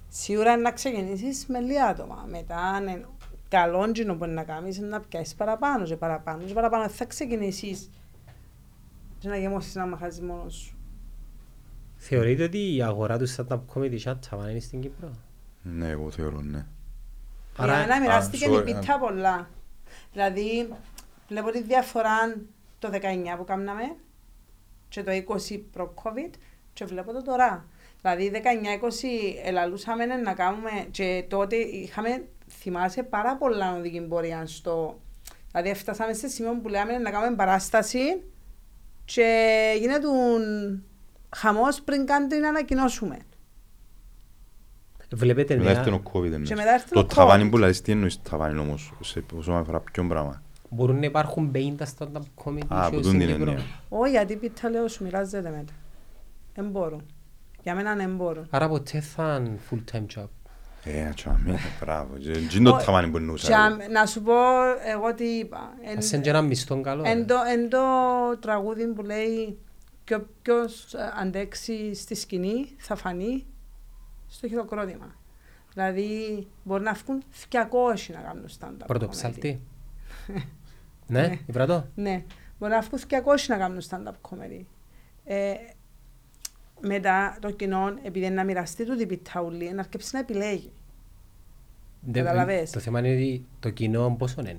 [0.10, 2.26] Σίγουρα είναι να ξεκινήσεις με λίγα άτομα.
[2.30, 3.06] Μετά, είναι
[3.50, 6.84] καλό τζινό που μπορεί να κάνεις είναι να πιάσεις παραπάνω και παραπάνω και παραπάνω.
[6.84, 7.90] Δεν θα ξεκινήσεις
[9.20, 10.76] και να γεμώσεις ένα μαχαζί μόνος σου.
[12.06, 15.12] Θεωρείτε ότι η αγορά τους stand-up comedy chat θα είναι στην Κύπρο;
[15.62, 16.66] Ναι, εγώ θεωρώ, ναι.
[17.58, 19.50] Άρα- Για μένα μοιράστηκε sorry, η πίτα πολλά.
[20.12, 20.70] Δηλαδή,
[21.28, 22.36] βλέπω τη διαφορά
[22.80, 23.96] το 19 που κάναμε
[24.90, 26.32] και το 20 προ-COVID
[26.74, 27.66] και βλέπω το τώρα.
[28.02, 35.00] Δηλαδή, 19-20 ελαλούσαμε να κάνουμε και τότε είχαμε, θυμάσαι, πάρα πολλά οδική πορεία στο...
[35.52, 38.24] Δηλαδή, φτάσαμε σε σημείο που λέμε να κάνουμε παράσταση
[39.06, 39.28] και
[39.80, 40.08] γίνεται
[41.36, 43.18] χαμός πριν καν την ανακοινώσουμε.
[45.16, 46.50] Βλέπετε Μετά έρθει νέα, ο COVID εννοείς.
[46.50, 47.52] Και μετά έρθει Το ο ταβάνι COVID.
[47.52, 51.84] που λες τι εννοείς ταβάνι όμως, σε όσον αφορά ποιον πράγμα; μπορούν να υπάρχουν 50
[51.98, 53.50] stand-up comedy Α, shows που στην τούν την Κύπρο.
[53.52, 53.66] έννοια.
[53.90, 55.74] Όχι, γιατί πίτα λέω σου μοιράζεται μετά.
[56.56, 57.06] Δεν μπορούν.
[57.64, 58.48] Για μένα δεν μπορούν.
[58.50, 60.28] Άρα ποτέ θα είναι full-time job.
[60.84, 62.14] Ε, ατσάμε, μπράβο.
[62.16, 63.48] Τι είναι το Ο- ταβάνι που εννοούσα.
[63.48, 63.62] Και εγώ.
[63.62, 64.34] αν- να σου πω
[64.94, 65.74] εγώ τι είπα.
[65.92, 67.04] Εν- Ας είναι και ένα μισθό καλό.
[67.06, 67.24] Εν ρε.
[67.24, 67.78] το, εν το
[68.40, 69.58] τραγούδι που λέει
[70.04, 73.46] και όποιος ε, αντέξει στη σκηνή θα φανεί
[74.28, 75.16] στο χειροκρότημα.
[75.74, 77.60] Δηλαδή μπορεί να βγουν 200
[78.14, 78.86] να κάνουν stand-up.
[78.88, 79.10] Πρώτο comedy.
[79.10, 79.62] ψάλτη.
[81.08, 81.88] Ναι, υβρατώ.
[81.96, 82.24] Ναι,
[82.60, 83.16] μπορεί να βγουν 200
[83.48, 84.62] να κάνουν stand-up comedy.
[85.24, 85.54] Ε,
[86.82, 90.72] μετά το κοινό, επειδή είναι να μοιραστεί του την πιταούλη, να αρκεψεί να επιλέγει.
[92.02, 94.58] Δεν- Καταλαβες; Το θέμα είναι ότι το κοινό πόσο είναι.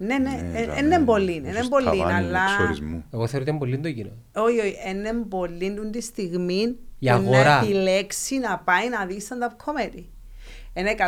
[0.00, 2.42] Ναι, ναι, Ναι, ε, τζάμε, ε, είναι πολύ, έχεις είναι πολύ, ταβάνι αλλά...
[2.42, 3.04] εξορισμού.
[3.12, 4.10] Εγώ θεωρώ ότι είναι πολύ το κοινό.
[4.34, 6.60] Όχι, όχι, είναι πολύ του τη στιγμή
[6.98, 7.60] Η που αγορά.
[7.60, 10.04] να επιλέξει να πάει να δει stand-up comedy.
[10.74, 11.00] Είναι 100-200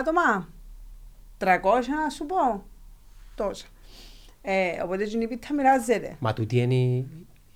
[0.00, 0.48] άτομα,
[1.38, 1.44] 300
[2.04, 2.64] να σου πω,
[3.34, 3.66] τόσα.
[4.42, 6.16] Ε, οπότε η πίτα μοιράζεται.
[6.18, 7.06] Μα τούτοι είναι οι-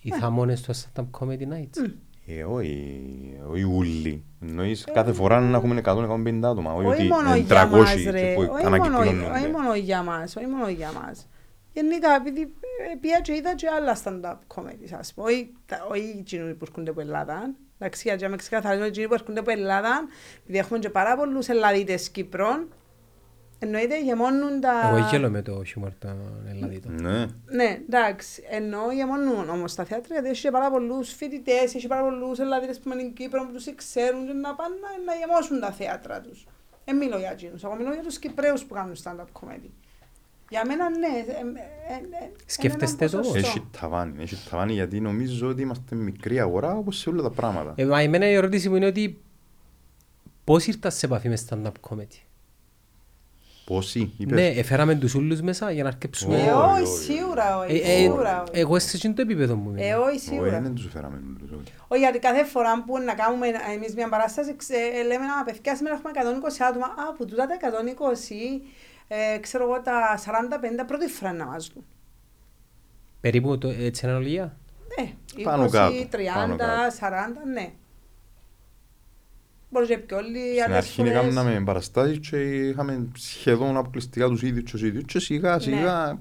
[0.02, 1.90] οι θαμώνες στο stand-up comedy nights.
[2.26, 3.00] Ε, όχι,
[3.50, 4.24] όχι ούλοι.
[4.42, 6.72] Εννοείς κάθε φορά να έχουμε 100-150 άτομα.
[6.74, 9.30] Όχι Ε, Όχι ότι μόνο είναι για 300 μας και ρε, που όχι μόνο, ανακυκλώνονται.
[9.38, 11.28] όχι μόνο για μας, όχι μόνο για μας.
[11.72, 15.22] Γενικά, επειδή ε, πήγα και είδα και άλλα stand-up comedy, ας πω.
[15.22, 17.54] Όχι τα- Όχι εκείνοι που έρχονται από Ελλάδα.
[17.78, 20.04] Εντάξει, για να με ξεκαθαρίζω, εκείνοι που έρχονται από Ελλάδα,
[20.42, 22.68] επειδή έχουμε και πάρα πολλούς Ελλαδίτες Κύπρων,
[23.62, 24.72] εννοείται γεμώνουν τα...
[24.88, 26.16] Εγώ γέλω με το χιούμορ των
[26.48, 26.94] Ελλαδίτων.
[27.02, 27.18] Ναι.
[27.46, 32.02] Ναι, εντάξει, εννοώ γεμώνουν όμως τα θέατρα, γιατί έχει και πάρα πολλούς φοιτητές, έχει πάρα
[32.02, 35.60] πολλούς Ελλαδίτες που είναι στην Κύπρο, που τους ξέρουν και να πάνε να, να γεμώσουν
[35.60, 36.46] τα θέατρα τους.
[36.84, 39.70] Δεν μιλώ για εκείνους, εγώ μιλώ για τους Κυπρέους που κάνουν stand-up comedy.
[40.50, 41.06] Για μένα ναι.
[41.06, 43.48] ε, ε, ε, ε, Σκέφτεστε είναι ένα το; ποσοστό.
[43.48, 47.72] Έχει ταβάνι, έχει ταβάνι γιατί νομίζω ότι είμαστε μικρή αγορά όπως σε όλα τα πράγματα.
[47.76, 49.20] Ε, μα εμένα η ερώτηση μου είναι ότι
[50.44, 52.18] πώς ήρθα σε επαφή με stand-up comedy;
[53.74, 56.36] Πόσοι, είπες; Ναι, έφεραμε τους ούλους μέσα για να αρκεψούμε.
[56.36, 57.02] Ε, όχι, όχι, όχι.
[57.02, 57.80] σίγουρα Ε, όχι.
[57.90, 58.60] ε, Σίγουρα όχι.
[58.60, 59.94] Εγώ σε εκείνο το επίπεδο μου Ε, είμαι.
[59.96, 60.60] όχι, Όχι, σίγουρα.
[60.60, 61.50] δεν τους φέραμε όλους.
[61.50, 61.72] όχι.
[61.88, 65.76] Όχι, γιατί κάθε φορά που να κάνουμε εμείς μια παράσταση, ξε- ε, λέμε να παιδιά
[65.76, 66.86] σήμερα έχουμε 120 άτομα.
[66.86, 68.62] Α, που τούτα τα 120,
[69.08, 71.84] ε, ξέρω εγώ τα 40-50 πρώτη φορά να μας δουν.
[73.20, 74.56] Περίπου το, έτσι αναλογία;
[74.98, 75.12] Ναι,
[75.42, 76.72] Πάνω 20, κάτω, 30, πάνω κάτω.
[77.00, 77.72] 40, ναι.
[79.70, 81.12] Μπορεί και πιο όλοι, Στην άλλες αρχή φορές.
[81.12, 85.60] έκαναμε παραστάσεις και είχαμε σχεδόν αποκλειστικά τους ίδιους και τους ίδιους και σιγά Ναι.
[85.60, 86.18] σιγά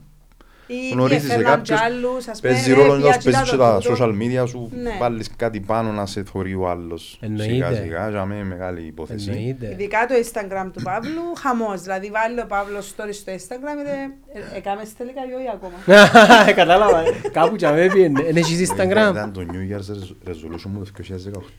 [0.71, 3.49] Ή γνωρίζεις έφερναν κάποιος, κι άλλους, ας πούμε, παίζεις ρε, ρόλο πήγα να κοίτα παίζεις
[3.51, 3.95] το και τα τούτο.
[4.05, 4.97] social media σου, Ναι.
[4.99, 7.43] βάλεις κάτι πάνω να σε θωρεί ο άλλος Εννοείται.
[7.53, 9.29] σιγά σιγά, για μένα μεγάλη υπόθεση.
[9.29, 9.67] Εννοείται.
[9.71, 11.81] Ειδικά το Instagram του Παύλου, χαμός.
[11.81, 15.77] Δηλαδή βάλει ο Παύλος story στο Instagram, και ε, έκαμες τελικά ή όχι ακόμα.
[16.59, 16.99] Κατάλαβα.
[16.99, 17.11] ε.
[17.31, 18.21] Κάπου τζιαμέ πήγαινε.
[18.27, 19.89] Εν έχεις Instagram; Ήταν το New Year's
[20.29, 20.91] Resolution μου το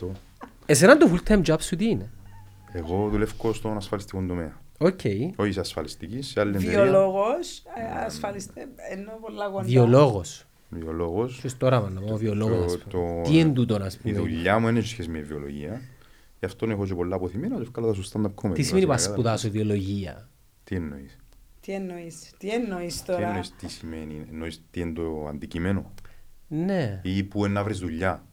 [0.03, 0.07] 2018.
[0.71, 2.11] Εσένα το full time job σου τι είναι;
[2.73, 4.61] Εγώ δουλεύω στον ασφαλιστικό τομέα.
[4.79, 5.01] Οκ.
[5.37, 6.83] Όχι σε ασφαλιστική, σε άλλη εταιρεία.
[6.83, 9.63] Βιολόγος, ε, ασφαλιστέ, ενώ πολλά κοντά.
[9.65, 10.47] Βιολόγος.
[10.69, 11.39] Βιολόγος.
[11.41, 12.65] Ποιος τώρα να πω βιολόγος.
[12.65, 13.23] ας Το- πούμε.
[13.23, 14.15] το- Τι είναι τούτο να Η πούμε.
[14.15, 15.81] δουλειά μου δεν έχει σχέση με βιολογία.
[16.39, 18.55] Γι' αυτό έχω και πολλά αποθυμένα και ευκάλα τα στο stand-up comedy.
[18.55, 20.29] Τι σημαίνει πας βασικά, σπουδάσω βιολογία;
[20.65, 21.17] Τι εννοείς;
[21.61, 24.27] Τι εννοείς, τι εννοείς Τι τώρα; εννοείς τι σημαίνει.
[24.33, 25.93] Εννοείς τι είναι το αντικείμενο;
[26.49, 27.01] Ναι.
[27.05, 28.25] Ή που είναι να βρεις δουλειά;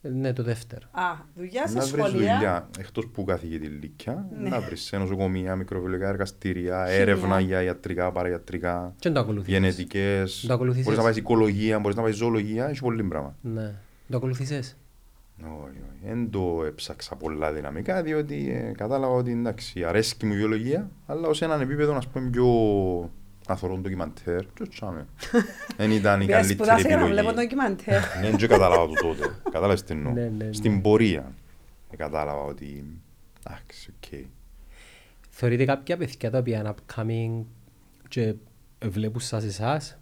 [0.00, 0.86] Ναι, το δεύτερο.
[0.90, 1.02] Α,
[1.36, 2.34] δουλειά σε Να βρεις σχολεία.
[2.34, 2.68] δουλειά.
[2.78, 4.28] Εκτός που καθηγητή λύκεια.
[4.40, 4.48] Ναι.
[4.48, 7.00] Να βρεις σε νοσοκομεία, μικροβιολογικά εργαστήρια, Χημεία.
[7.00, 8.94] έρευνα για ιατρικά, παραγιατρικά.
[8.98, 9.52] Και να το ακολουθήσεις.
[9.54, 10.44] Γενετικές.
[10.46, 10.84] Το ακολουθήσεις.
[10.84, 12.68] Μπορείς να πάει οικολογία, μπορείς να πάει ζωολογία.
[12.68, 13.36] Έχει πολύ πράγμα.
[13.40, 13.74] Ναι.
[14.10, 14.76] Το ακολουθήσεις.
[15.42, 16.06] Όχι, όχι.
[16.08, 21.28] Δεν το έψαξα πολλά δυναμικά, διότι ε, κατάλαβα ότι εντάξει, αρέσκει μου η βιολογία, αλλά
[21.28, 22.46] ως έναν επίπεδο, να πούμε, πιο
[23.48, 25.06] να θωρώ ντοκιμαντέρ, και τσάμε.
[25.76, 27.48] Δεν ήταν η Πήγα καλύτερη σπουδάσα για να βλέπω επιλογή.
[27.48, 28.00] ντοκιμαντέρ.
[28.20, 29.34] Ναι, δεν κατάλαβα το τότε.
[29.44, 30.12] Κατάλαβες τι εννοώ.
[30.12, 30.52] Ναι, ναι, ναι.
[30.52, 31.32] Στην πορεία
[31.90, 32.84] ε, κατάλαβα ότι,
[33.46, 34.18] εντάξει, οκ.
[35.30, 37.44] Θεωρείτε κάποια παιδιά τα οποία είναι upcoming
[38.08, 38.34] και
[38.84, 39.98] βλέπουν σας εσάς;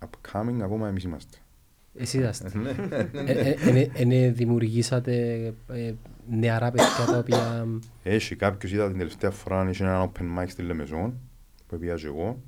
[0.00, 1.38] Upcoming ακόμα εμείς είμαστε.
[1.98, 2.50] Εσείς είσαστε.
[2.58, 2.70] Ναι.
[2.70, 5.36] Ε, ε, ε, ε, ε, δημιουργήσατε
[5.68, 5.92] ε,
[6.30, 7.66] νεαρά παιδιά τα οποία...
[8.02, 11.20] Έχει κάποιος, είδα την τελευταία φορά, είχε ένα open mic στη Λεμεζόν,
[11.66, 12.40] που πήγα και εγώ,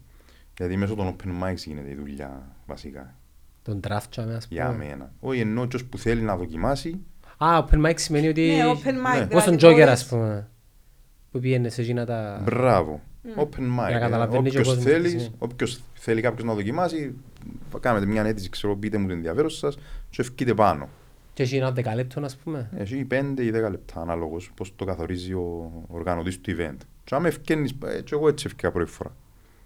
[0.57, 3.15] γιατί μέσω των open mics γίνεται η δουλειά, βασικά,
[3.63, 4.61] Τον τράφτσα ας πούμε.
[4.61, 5.13] για μένα.
[5.21, 7.01] Όχι ενώ ποιος που θέλει να δοκιμάσει,
[7.39, 8.47] Α, open mic σημαίνει ότι...
[8.57, 9.19] Ναι, open mic.
[9.19, 9.27] Ναι.
[9.27, 10.49] Πώς τον δηλαδή Joker μπορείς- ας πούμε.
[11.31, 12.41] Που πήγαινε σε εκείνα τα...
[12.45, 13.01] Μπράβο.
[13.37, 13.87] Open mic.
[13.89, 15.31] Για να καταλαβαίνει και ο Όποιος κόσμος τι θέλεις, σημαίνει.
[15.39, 17.15] όποιος θέλει κάποιος να δοκιμάσει,
[17.81, 19.77] κάνετε μια αίτηση, ξέρω, πείτε μου το ενδιαφέρον σας
[20.11, 20.89] και ευκείτε πάνω.
[21.37, 22.69] Και έχει ένα δεκαλέπτο ας πούμε.
[22.77, 26.77] Έχει 5 ή 10 λεπτά ανάλογος πώς το καθορίζει ο οργανωτής του event.
[27.05, 29.17] Και άμα ευκαινείς, ε, και εγώ έτσι ευκαιρία πρώτη φορά.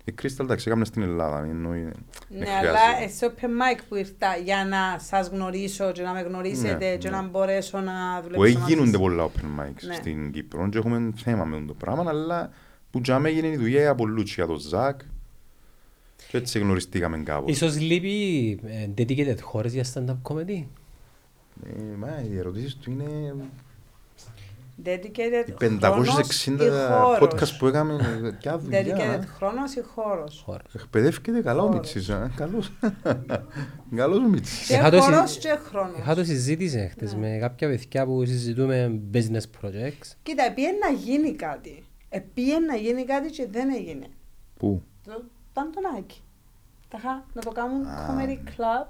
[0.05, 1.45] Η Crystal εντάξει έκαμε στην Ελλάδα.
[1.45, 1.93] Εννοεί, δεν
[2.39, 2.69] Ναι, χρειάζεται.
[2.69, 6.97] αλλά σε open mic που ήρθα για να σας γνωρίσω και να με γνωρίσετε Ναι,
[6.97, 7.17] και ναι.
[7.17, 7.93] να μπορέσω να
[8.23, 9.01] Που δουλέψω μαζί γίνονται σας.
[9.01, 9.95] πολλά open mics Ναι.
[9.95, 12.51] στην Κύπρο και έχουμε θέμα με το πράγμα, αλλά
[12.91, 15.01] που τζάμε έγινε η δουλειά από Λούτσι για τον Ζακ
[16.29, 17.51] και έτσι γνωριστήκαμε κάπως.
[17.51, 20.65] Ίσως λείπει ε, dedicated χώρες για stand-up comedy;
[21.67, 23.35] Ε, μα, οι ερωτήσεις του είναι
[24.85, 27.19] Dedicated οι χρόνος 560 ή χώρος.
[27.21, 28.21] podcast που έκαμε.
[28.25, 28.83] ε, Ποια δουλειά.
[28.83, 29.27] Dedicated ε.
[29.27, 30.43] χρόνος ή χώρος.
[30.47, 30.75] Χώρες.
[30.75, 31.77] Εκπαιδεύκεται καλά ο Χώρος.
[31.81, 32.09] Μίτσης.
[32.09, 32.73] ε, Καλός.
[33.97, 34.67] Καλός ο Μίτσης.
[34.67, 35.99] Και Είχα το συ- χώρος και χρόνος.
[35.99, 40.13] Είχα το συζήτησε χτες με κάποια παιδιά που συζητούμε business projects.
[40.23, 41.85] Κοίτα, επίε να γίνει κάτι.
[42.09, 44.07] Επίε να γίνει κάτι και δεν έγινε.
[44.59, 46.21] Πού; Το Παντονάκι.
[46.89, 48.07] Ταχα, να το κάνουν Α.
[48.09, 48.87] comedy club.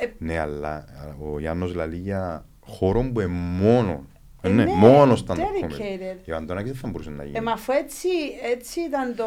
[0.00, 0.84] Ε, ε, Ναι, αλλά
[1.32, 3.26] ο Γιάννος λαλεί για χώρο που είναι
[3.62, 4.06] μόνο.
[4.42, 5.80] Ε, Ε, ναι, ναι, μόνος stand-up dedicated.
[5.80, 6.16] comedy.
[6.24, 7.40] Για Αντωνάκη δεν θα μπορούσε να Ε, γίνει.
[7.40, 8.08] μα αφού έτσι,
[8.52, 9.24] έτσι ήταν το,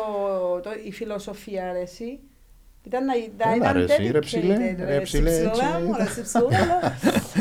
[0.63, 2.19] το, η φιλοσοφία, ρε, εσύ.
[2.83, 5.93] Ήταν να να Έλα, ήταν ρε, εσύ, ρε, dedicated, ψηλέ, ρε, ψηλέ, ψηλέ έτσι μου,
[5.97, 6.23] ρε, ήταν.
[6.23, 6.47] ψηλέ.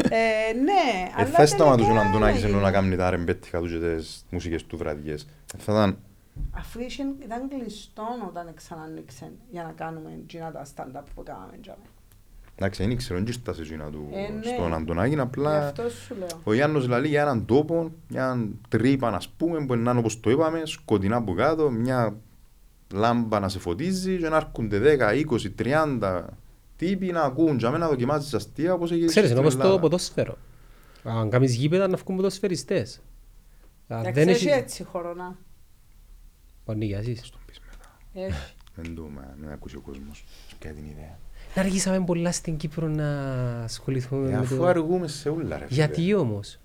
[0.08, 2.70] Ε, Ναι, Ε, αλλά θα σταματούσε ο τελικά Αντωνάκης ενώ να έγινε.
[2.80, 5.26] κάνει τα ρεμπέτικα τους και τις μουσικές του βραδιές.
[5.58, 5.98] Θα ήταν
[6.50, 11.52] Αφού είχε, ήταν κλειστό όταν ξανανοίξε για να κάνουμε εκείνα τα stand-up που κάναμε.
[12.60, 12.66] Τζάμε.
[12.66, 14.42] Εντάξει, δεν ήξερα, δεν ήρθα εκείνα του Ε, ναι.
[14.56, 16.26] στον Αντωνάκη, Γι' απλά αυτό σου λέω.
[16.44, 20.30] ο Γιάννος λαλεί για έναν τόπο, μια έναν τρύπα, ας πούμε, που είναι όπως το
[20.30, 22.16] είπαμε, σκοτεινά από κάτω, μια
[22.92, 25.50] λάμπα να σε φωτίζει και να έρχονται 10, 20,
[26.00, 26.24] 30
[26.76, 29.80] τύποι να ακούν και να δοκιμάζεις αστεία όπως έγινε Ξέρεις, στην είναι όπως το Ελλάδα.
[29.82, 30.36] ποδόσφαιρο.
[31.04, 33.00] Αν κάνεις γήπεδα να βγουν ποδοσφαιριστές.
[33.88, 34.58] Αν Εντάξει, δεν έχει έχει...
[34.58, 35.36] έτσι χώρο να.
[36.64, 37.20] Πανηγιάζεις.
[37.26, 38.26] Στο πεις μετά.
[38.26, 38.52] Έχει.
[38.74, 40.24] Δεν το μα- μην ακούσει ο κόσμος.
[40.58, 41.18] Ποια την ιδέα.
[41.54, 43.10] Να αργήσαμε πολλά στην Κύπρο να
[43.62, 44.66] ασχοληθούμε Ε, με Αφού το...
[44.66, 45.80] αργούμε σε ούλα ρε φίλε.
[45.80, 46.58] Γιατί όμως;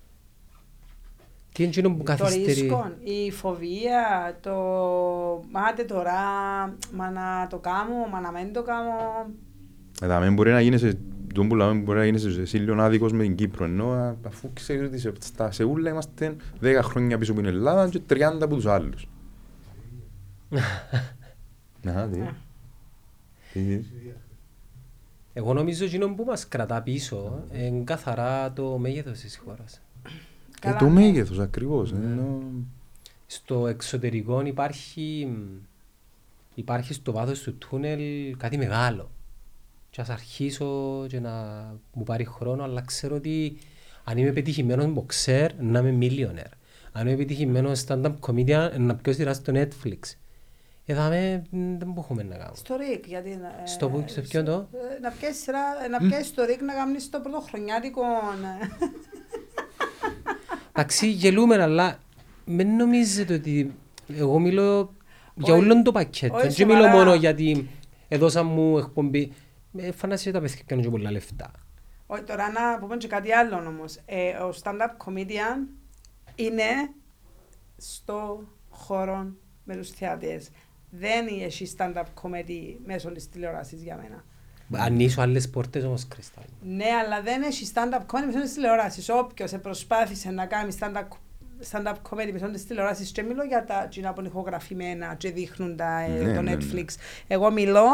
[1.52, 4.54] Τι είναι εκείνο που Το καθυστερεί; ρίσκο, η φοβία, το
[5.52, 6.12] μάτε τώρα,
[6.94, 8.92] μα να το κάνω, μα να μην το κάνω.
[10.02, 10.98] Ε, μην μπορεί να γίνει σε
[11.36, 14.52] τον που λέμε μπορεί να γίνει σε σύλλον άδικος με την Κύπρο ενώ α, αφού
[14.52, 18.54] ξέρεις ότι σε, στα Σεούλα είμαστε 10 χρόνια πίσω από την Ελλάδα και 30 από
[18.54, 19.08] τους άλλους.
[21.82, 22.08] Να,
[23.52, 23.80] τι.
[25.36, 25.42] Τι.
[25.42, 29.80] Εγώ νομίζω εκείνο που μας κρατά πίσω είναι καθαρά το μέγεθος της χώρας.
[30.06, 30.10] Ε,
[30.60, 30.90] Καλά, το ναι.
[30.90, 31.92] μέγεθος ακριβώς.
[31.92, 32.42] ενώ-
[33.26, 35.28] Στο εξωτερικό υπάρχει,
[36.54, 38.00] υπάρχει στο βάθος του τούνελ
[38.36, 39.10] κάτι μεγάλο.
[39.90, 41.30] Και ας αρχίσω και να
[41.92, 43.56] μου πάρει χρόνο, αλλά ξέρω ότι
[44.04, 46.52] αν είμαι πετυχημένος μποξέρ, να είμαι millionaire.
[46.92, 49.98] Αν είμαι επιτυχημένος stand-up comedian, να πιω σειρά στο Netflix.
[50.88, 52.56] Εδώ με, δεν μπορούμε να κάνουμε.
[52.56, 53.30] Στο ΡΙΚ, γιατί...
[53.30, 56.60] ε, Στο που- στο ποιον το; ε, Να πιέσεις σειρά- ε, να πιέσεις το ΡΙΚ
[56.62, 58.02] να κάνεις το πρωτοχρονιάτικο...
[58.02, 58.66] ε.
[60.72, 61.98] Εντάξει, γελούμε, αλλά
[62.44, 63.74] μην νομίζετε ότι
[64.08, 64.94] εγώ μιλώ
[65.34, 66.34] για Όχι, όλο το πακέτο.
[66.36, 66.96] όχι, Δεν μιλώ σοβαρά.
[66.98, 67.68] μόνο γιατί
[68.08, 69.32] έδωσα μου εκπομπή.
[69.76, 71.50] Ε, φαντάζεσαι τα παιδιά κάνουν και πολλά λεφτά.
[72.06, 73.98] Όχι, τώρα να πούμε και κάτι άλλο όμως.
[74.06, 75.68] Ε, ο stand-up comedian
[76.34, 76.64] είναι
[77.76, 79.26] στο χώρο
[79.64, 80.48] με τους θεατές.
[80.98, 84.24] Δεν έχει stand-up comedy μέσω της τηλεόρασης για μένα.
[84.84, 86.44] Ανοίγω άλλες πόρτες όμως, Κρυστάλλ.
[86.62, 89.08] Ναι, αλλά δεν έχει stand-up comedy μέσω της τηλεόρασης.
[89.08, 91.04] Όποιος προσπάθησε να κάνει stand-up
[91.72, 95.76] stand-up comedy μέσω της τηλεόρασης και μιλώ για τα τζίνα που είναι ηχογραφημένα και δείχνουν
[95.76, 96.56] τα, ε, Ναι, το ναι, ναι.
[96.60, 96.84] Netflix.
[97.26, 97.84] Εγώ μιλώ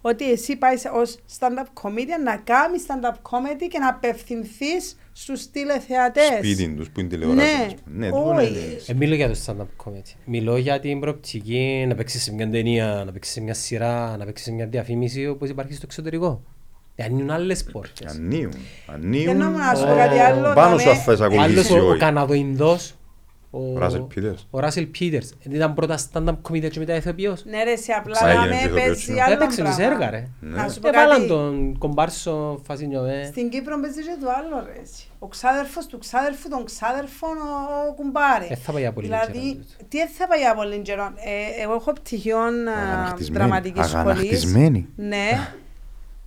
[0.00, 5.50] ότι εσύ πάεις σε- ως stand-up comedian να κάνεις stand-up comedy και να απευθυνθείς στους
[5.50, 6.24] τηλεθεατές.
[6.38, 7.46] Σπίτι τους που είναι τηλεόραση.
[7.46, 7.66] Ναι.
[7.66, 7.96] ας πούμε.
[7.96, 8.46] Ναι, τούτο Όχι.
[8.48, 8.80] είναι.
[8.86, 10.14] Ε, μιλώ για το stand-up comedy.
[10.24, 14.24] Μιλώ για την προοπτική να παίξεις σε μια ταινία, να παίξεις σε μια σειρά, να
[14.24, 16.42] παίξεις σε μια διαφήμιση όπως υπάρχει στο εξωτερικό.
[16.94, 18.14] Ε, ανοίγουν άλλες πόρτες.
[18.16, 18.50] Ανοίγουν.
[18.52, 19.36] Και Ανοίγουν.
[19.36, 20.52] να μου σου πω Ο- κάτι άλλο.
[20.54, 22.94] Πάνω να σου με- αν θες Ο άλλος ακολουθήσει
[23.52, 23.74] ο, ο όχι.
[23.74, 24.46] Καναδοϊνδός, ο, Ο Ράσελ Πίτερς.
[24.50, 27.44] ο Ράσελ Πίτερς, ήταν πρώτα stand-up comedy και μετά ηθοποιός.
[27.44, 29.24] Ναι ρε, σε απλά Ξανά να έγινε με και ηθοποιός παίζει σήμερα.
[29.24, 29.92] άλλο Έπαιξε τις πράγμα.
[29.94, 30.28] έργα ρε.
[30.40, 30.62] Ναι.
[30.62, 31.28] Να σου πω Έβαλαν κάτι.
[31.28, 33.24] τον κομπάρσο φασίνιο ε.
[33.24, 34.80] Στην Κύπρο παίζει και το άλλο ρε.
[34.82, 35.04] εσύ.
[35.18, 38.46] Ο ξάδερφος του ξάδερφου των ξάδερφων ο, ο κουμπάρε.
[38.48, 39.84] Ε, θα πάει για πολύ Δηλαδή, καιρό τούτο.
[39.88, 41.12] τι δεν θα πάει για πολύ καιρό.
[41.16, 43.38] Ε, εγώ έχω πτυχιόν α, Αγανακτισμένη.
[43.44, 44.06] δραματικής σχολής.
[44.10, 44.88] Αγανακτισμένη.
[44.96, 45.28] Ναι.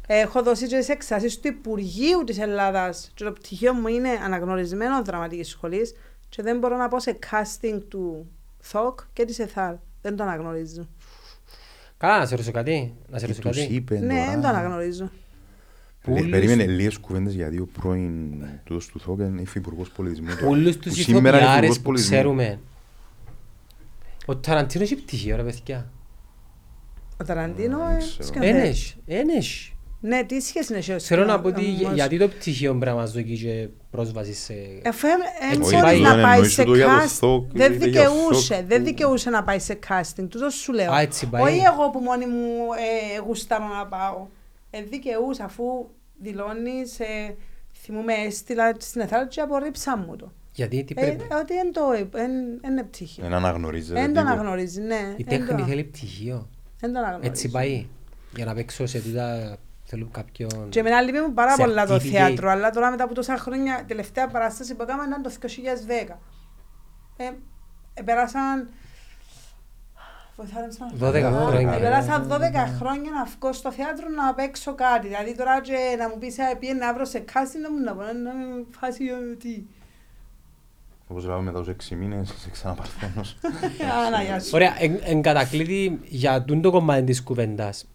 [0.08, 5.02] Έχω δώσει και τις εξάσεις του Υπουργείου της Ελλάδας και το πτυχίο μου είναι αναγνωρισμένο
[5.04, 5.94] δραματικής σχολής
[6.36, 8.28] και δεν μπορώ να πω σε casting του
[8.62, 9.76] ΘΟΚ και της ΕΘΑΡ.
[10.02, 10.88] Δεν το αναγνωρίζω.
[11.98, 12.94] Καλά, να σε ρωτήσω κάτι.
[13.10, 13.74] Να σε Τι ρωτήσω τους κάτι.
[13.74, 14.58] είπε Ναι, δεν το τώρα.
[14.58, 15.04] αναγνωρίζω.
[15.04, 20.28] Λε- Πούλους- Περίμενε λίγες κουβέντες γιατί ο πρώην τούτος του ΘΟΚ είναι υφυπουργός πολιτισμού.
[20.36, 20.48] τώρα.
[20.48, 22.16] Όλους Που τους σήμερα είναι ηθοποιάρες υπουργός που πολιτισμού.
[22.16, 22.60] ξέρουμε.
[24.26, 25.92] Ο Ταραντίνος έχει πτυχίο ρε παιδιά.
[27.22, 28.24] Ο Ταραντίνος δεν ε, ξέρω.
[28.28, 28.96] σκηνοθέτης.
[29.06, 29.73] Ένες, ένες.
[30.06, 32.94] Ναι, τι σχέση είναι Θέλω να πω ότι Όμως- για- γιατί το πτυχίο πρέπει να
[32.96, 34.54] μας δοκεί και πρόσβαση σε...
[34.88, 37.08] Αφού δεν Όχι, μπορείς δεν να πάει εννοείς σε το για το casting.
[37.08, 40.28] θόκ, Δεν είτε για δικαιούσε, θόκ δεν που- δικαιούσε να πάει σε casting.
[40.30, 40.92] Τούτο σου λέω.
[40.92, 41.42] Α, έτσι πάει.
[41.44, 42.48] Όχι εγώ που μόνη μου
[43.16, 44.28] ε, γουστάρω να πάω.
[44.70, 45.64] Ε, δικαιούσε αφού
[46.22, 47.36] δηλώνεις, ε,
[47.84, 50.32] θυμούμαι έστειλα στην εθάρα και απορρίψα μου το.
[50.56, 51.34] Γιατί τι Ε, πρέπει...
[51.34, 51.82] ότι δεν το
[52.18, 53.24] εν- εν είναι πτυχίο.
[53.24, 53.94] Δεν αναγνωρίζεται.
[54.00, 54.32] Δεν το τίποτα.
[54.32, 55.14] αναγνωρίζει, ναι.
[55.18, 56.50] Η Εν το- τέχνη θέλει πτυχίο.
[56.82, 57.30] εν το αναγνωρίζει.
[57.30, 57.86] Έτσι πάει.
[58.36, 60.70] Για να παίξω σε τούτα θέλω κάποιον...
[60.70, 62.00] Και εμένα λείπει μου πάρα πολλά το certificate.
[62.00, 66.16] θέατρο, αλλά τώρα μετά από τόσα χρόνια, τελευταία παράσταση που έκανα ήταν το 2010.
[67.18, 67.24] Ε,
[67.94, 68.70] ε, περάσαν...
[70.36, 71.74] Βοηθάτε με σαν- 12 Α, χρόνια.
[71.74, 72.40] ε, Περάσαν 12
[72.78, 75.08] χρόνια να βγω στο θέατρο να παίξω κάτι.
[75.08, 78.02] Δηλαδή τώρα και να μου πεις «Ε, πήγαινε αύριο σε κάση να μου να πω
[78.02, 79.64] να με φάσει ε, τι.
[81.08, 83.38] Όπως λέμε μετά τους έξι μήνες είσαι ξαναπαρθένος.
[84.08, 84.50] Άνα, γεια σου.
[84.54, 87.86] Ωραία, εν, εν κατακλείδη για τούν το κομμάτι της κουβέντας.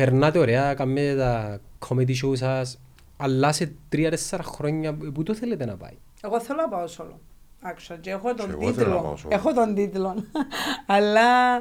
[0.00, 2.80] Περνάτε ωραία, κάνετε τα comedy show σας,
[3.16, 5.96] αλλά σε τρία-τέσσερα χρόνια πού το θέλετε να πάει.
[6.22, 7.14] Εγώ θέλω να πάω solo.
[7.62, 9.28] Actually, και έχω τον Και εγώ θέλω να πάω τίτλο.
[9.30, 9.32] solo.
[9.32, 10.14] Έχω τον τίτλο.
[10.86, 11.56] Αλλά...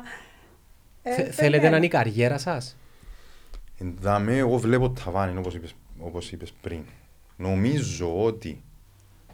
[1.01, 1.69] ε, Θε- δεν θέλετε είναι.
[1.69, 2.77] να είναι η καριέρα σας;
[3.77, 6.81] Εντάμε, εγώ βλέπω ταβάνι, όπως είπες, όπως είπες πριν.
[7.37, 8.63] Νομίζω ότι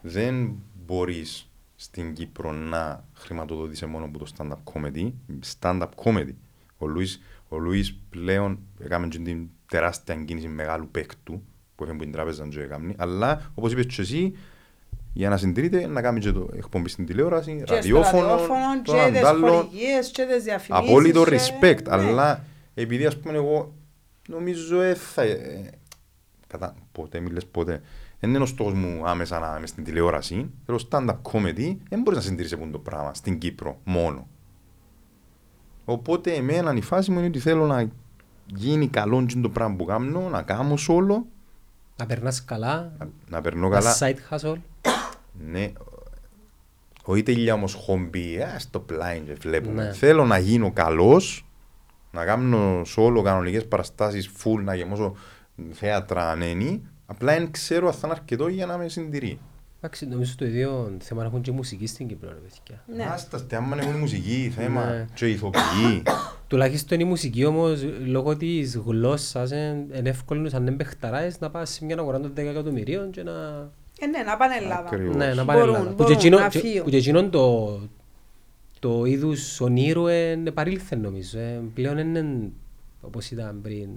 [0.01, 5.12] δεν μπορείς στην Κύπρο να χρηματοδοτήσει μόνο από το stand-up comedy.
[5.60, 6.34] Stand-up comedy.
[6.78, 11.34] Ο Λουίς, ο Λουίς πλέον έκαμε και την τεράστια κίνηση μεγάλου παίκτου
[11.76, 12.93] που έφερε από την τράπεζα και έκαμε.
[12.98, 14.36] Αλλά, όπως είπες και εσύ,
[15.14, 18.91] για να συντηρείται, να κάνει και το εκπομπή στην τηλεόραση, Και στο ραδιόφωνο, ραδιόφωνο, το
[18.91, 19.48] και έναν τις τ' άλλο.
[19.52, 20.89] χορηγίες, και τις διαφημίσεις.
[20.89, 21.93] Απόλυτο και- respect, ναι.
[21.93, 22.43] αλλά
[22.74, 23.74] επειδή ας πούμε εγώ
[24.28, 25.70] νομίζω ε, θα, ε,
[26.48, 27.82] κατά, ποτέ μιλες ποτέ,
[28.20, 32.20] δεν είναι ο στόχος μου άμεσα να είμαι στην τηλεόραση, θέλω stand-up comedy, δεν μπορείς
[32.20, 34.28] να συντηρήσεις αυτό το πράγμα στην Κύπρο μόνο.
[35.86, 37.90] Οπότε εμένα η φάση μου είναι ότι θέλω να
[38.46, 41.22] γίνει καλό και το πράγμα που κάνω, να κάνω solo,
[41.98, 43.96] Να περνάς καλά, να, να περνώ ένα καλά.
[44.00, 44.56] side hustle.
[45.52, 45.72] Ναι,
[47.04, 49.84] όχι τελειά όμως χομπί, α, στο πλάι και βλέπουμε.
[49.84, 49.94] Ναι.
[49.94, 51.46] Θέλω να γίνω καλός,
[52.12, 55.16] να κάνω solo κανονικές παραστάσεις full, να γεμώσω
[55.72, 59.40] θέατρα ανένει, απλά δεν ξέρω αν θα είναι αρκετό για να με συντηρεί.
[59.86, 62.84] Εντάξει, νομίζω το ίδιο θέμα να έχουν και μουσική στην Κύπρο, ρε παιδιά.
[62.96, 63.12] Ναι.
[63.14, 65.06] Άστα, στε, άμα έχουν μουσική, θέμα, Ναι.
[65.14, 66.04] και ηθοποιοί.
[66.48, 71.70] Τουλάχιστον η μουσική όμως, λόγω της γλώσσας, είναι είναι εύκολος σαν δεν παιχταράες να πας
[71.70, 73.32] σε μια αγορά των 10 εκατομμυρίων και να...
[74.00, 74.88] Ε, ναι, να πάνε Ελλάδα.
[74.88, 75.16] Ακριβώς.
[75.16, 75.90] Ναι, να πάνε Μπορούν, Ελλάδα.
[75.90, 76.84] Που μπορούν, και εκείνο- να και- φύγουν.
[76.84, 77.80] Που και εκείνον το,
[78.80, 81.40] το είδους ονείρου είναι παρήλθε νομίζω.
[81.40, 81.62] ε.
[81.74, 82.50] Πλέον είναι
[83.02, 83.90] όπως ήταν πριν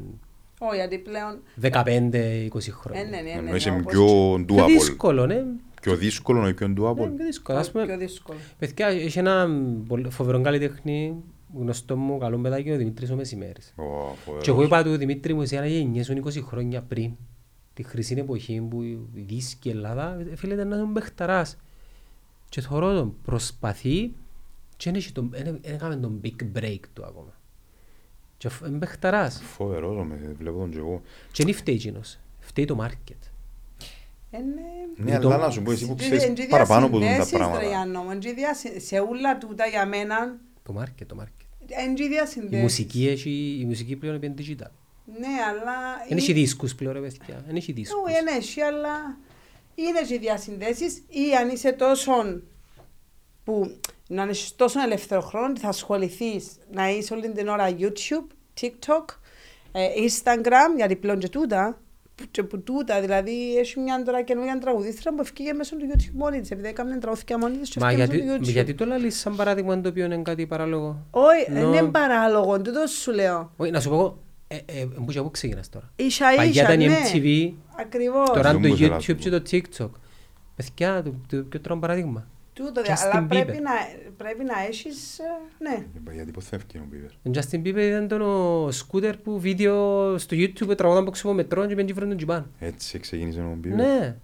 [0.58, 1.38] Όχι, γιατί πλέον...
[1.60, 3.00] 15-20 χρόνια.
[3.00, 4.68] Ε, ναι, ναι, ναι, Εννοείς ναι, είναι όπως- πιο Πιο doable.
[4.68, 5.42] δύσκολο, ναι.
[5.80, 6.94] Πιο δύσκολο ή πιο Ναι, doable.
[6.96, 7.58] πιο δύσκολο.
[7.58, 8.38] Ας πούμε, Πιο δύσκολο.
[8.58, 9.48] παιδιά, έχει ένα
[9.88, 11.14] πολύ φοβερό καλλιτέχνη,
[11.54, 13.72] γνωστό μου, καλό παιδάκι, ο Δημήτρης ο Μεσημέρης.
[13.76, 13.82] Ω,
[14.14, 14.44] φοβερός.
[14.44, 17.12] Και εγώ είπα του Δημήτρη μου, εσένα γενιές 20 χρόνια πριν,
[17.74, 21.56] τη χρυσή εποχή που η Δύση Ελλάδα, ε, φίλε ήταν να τον παιχταράς.
[22.48, 24.00] Και θωρώ τον, προσπαθεί
[24.76, 27.32] και δεν έχει τον- δεν δεν έκαμε τον big break του ακόμα.
[28.36, 29.42] Και φ- είναι παιχταράς.
[29.42, 31.02] Φοβερός, με βλέπω τον και εγώ.
[31.32, 33.30] Και δεν φταίει εκείνος, φταίει το market.
[34.30, 35.10] Ε, ναι.
[35.10, 37.32] Ναι, αλλά να σου πω εσύ που Εν- ξέρεις εν και παραπάνω από τα διασυνδέσεις,
[37.32, 37.66] ρε πράγματα.
[37.66, 41.44] Γιάννο μου, εν και διασυ- σε όλα τούτα για μένα, Το market, το market.
[41.68, 42.62] εν και Η διασυνδέσεις.
[42.62, 44.70] μουσική, έχει, η μουσική πλέον είναι digital.
[45.18, 45.72] Ναι, αλλά...
[46.08, 48.02] Δεν έχει δίσκους πλέον ρε παιδιά, δεν έχει δίσκους.
[48.04, 49.16] Όχι, δεν έχει, αλλά
[49.74, 52.12] είναι και διασυνδέσεις ή αν είσαι τόσο
[53.44, 58.26] που να έχεις τόσο ελεύθερο χρόνο ότι θα ασχοληθείς να είσαι όλη την ώρα YouTube,
[58.60, 59.04] TikTok,
[59.72, 61.78] ε, Instagram, γιατί πλέον και τούτα, που-
[62.30, 66.40] και που τούτα, δηλαδή έχει μια τώρα καινούργια τραγουδίστρια που ευκήγε μέσω του YouTube μόνη
[66.40, 68.52] της, επειδή έκαμε τραγουδιά μόνη της και Μα ευκήγε γιατί, μέσω του YouTube.
[68.52, 72.60] γιατί το λαλείς σαν παράδειγμα το οποίο είναι κάτι παράλογο; Όχι, δεν Νο- είναι παράλογο,
[72.62, 73.52] τούτος σου λέω.
[73.56, 75.92] Όχι, να σου πω εγώ, ε, ε, πού και πού ξεκινάς τώρα.
[75.96, 76.94] Ίσα Παλιά ίσα, ήταν η ναι.
[77.12, 78.28] MTV, Ακριβώς.
[78.30, 79.90] τώρα είναι Δεν το μου ήθελα να YouTube σου και το TikTok.
[80.56, 82.26] Παιδιά, το, το πιο τρώνε παράδειγμα;
[82.64, 83.62] Τούτο, Justin αλλά πρέπει Bieber.
[83.62, 83.70] να,
[84.16, 85.22] πρέπει να έχεις, ε,
[85.58, 85.86] ναι.
[86.14, 87.10] Γιατί πώς θα ευκαιρία ο Bieber.
[87.26, 91.74] Ο Justin Bieber ήταν τον ο σκούτερ που βίντεο στο YouTube τραγουδαν από ξυπομετρό και
[91.74, 92.50] πέντει βρουν τον τζιμπάν.
[92.58, 93.74] Έτσι ξεκίνησε ο Bieber.
[93.74, 94.16] Ναι,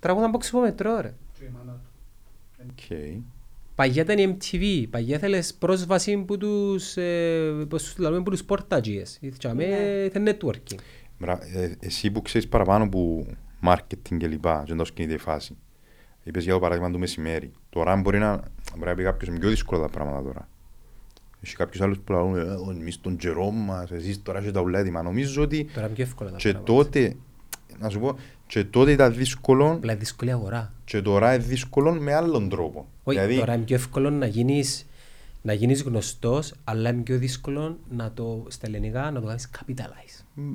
[0.00, 1.14] τραγουδαν από ξυπομετρό ρε.
[2.70, 2.96] Οκ.
[3.74, 8.44] Παγιά ήταν η MTV, παγιά θέλεις πρόσβαση που τους, ε, πώς τους λέμε, που τους
[8.44, 9.18] πορτατζίες.
[9.20, 9.54] Ήθελε
[10.20, 10.30] Ναι.
[10.30, 10.78] networking.
[11.18, 13.26] Μπρα- ε, Εσύ που ξέρεις παραπάνω που
[13.66, 15.56] marketing και λοιπά, και τόσο κινείται η φάση.
[16.26, 17.50] Είπες για το παράδειγμα του μεσημέρι.
[17.70, 18.36] Τώρα μπορεί να,
[18.76, 20.48] μπορεί να πει κάποιος είναι πιο δύσκολα τα πράγματα τώρα.
[21.40, 24.78] Έχει κάποιους άλλους που λένε «Ε, εμείς τον καιρό μας, εσείς τώρα έχετε τα ουλά
[24.78, 25.02] έτοιμα».
[25.02, 26.72] Νομίζω ότι Τώρα είναι πιο εύκολα τα και πράγματα.
[26.72, 27.16] τότε,
[27.78, 30.72] να σου πω, και τότε ήταν δύσκολο Απλά είναι δύσκολη αγορά.
[30.84, 32.86] και τώρα είναι δύσκολο με άλλον τρόπο.
[33.04, 34.86] Όχι, Δηλαδή, τώρα είναι πιο εύκολο να γίνεις,
[35.42, 40.24] να γίνεις γνωστός, αλλά είναι πιο δύσκολο να το, στα ελληνικά, να το κάνεις capitalize.
[40.34, 40.52] μ,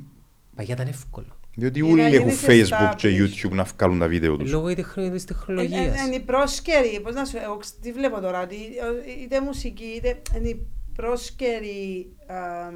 [0.56, 1.36] Παγιά ήταν εύκολο.
[1.56, 3.46] Διότι Είναι όλοι να έχουν γίνεις Facebook και established.
[3.46, 4.50] YouTube να βγάλουν τα βίντεο τους.
[4.50, 6.06] Λόγω της τεχνο- της Ε, τεχνολογίας.
[6.06, 9.84] Είναι η πρόσκαιρη, πώς να σου εγώ ξ- τι βλέπω τώρα, ότι ε, είτε μουσική
[9.84, 12.74] είτε είναι η πρόσκαιρη αμ,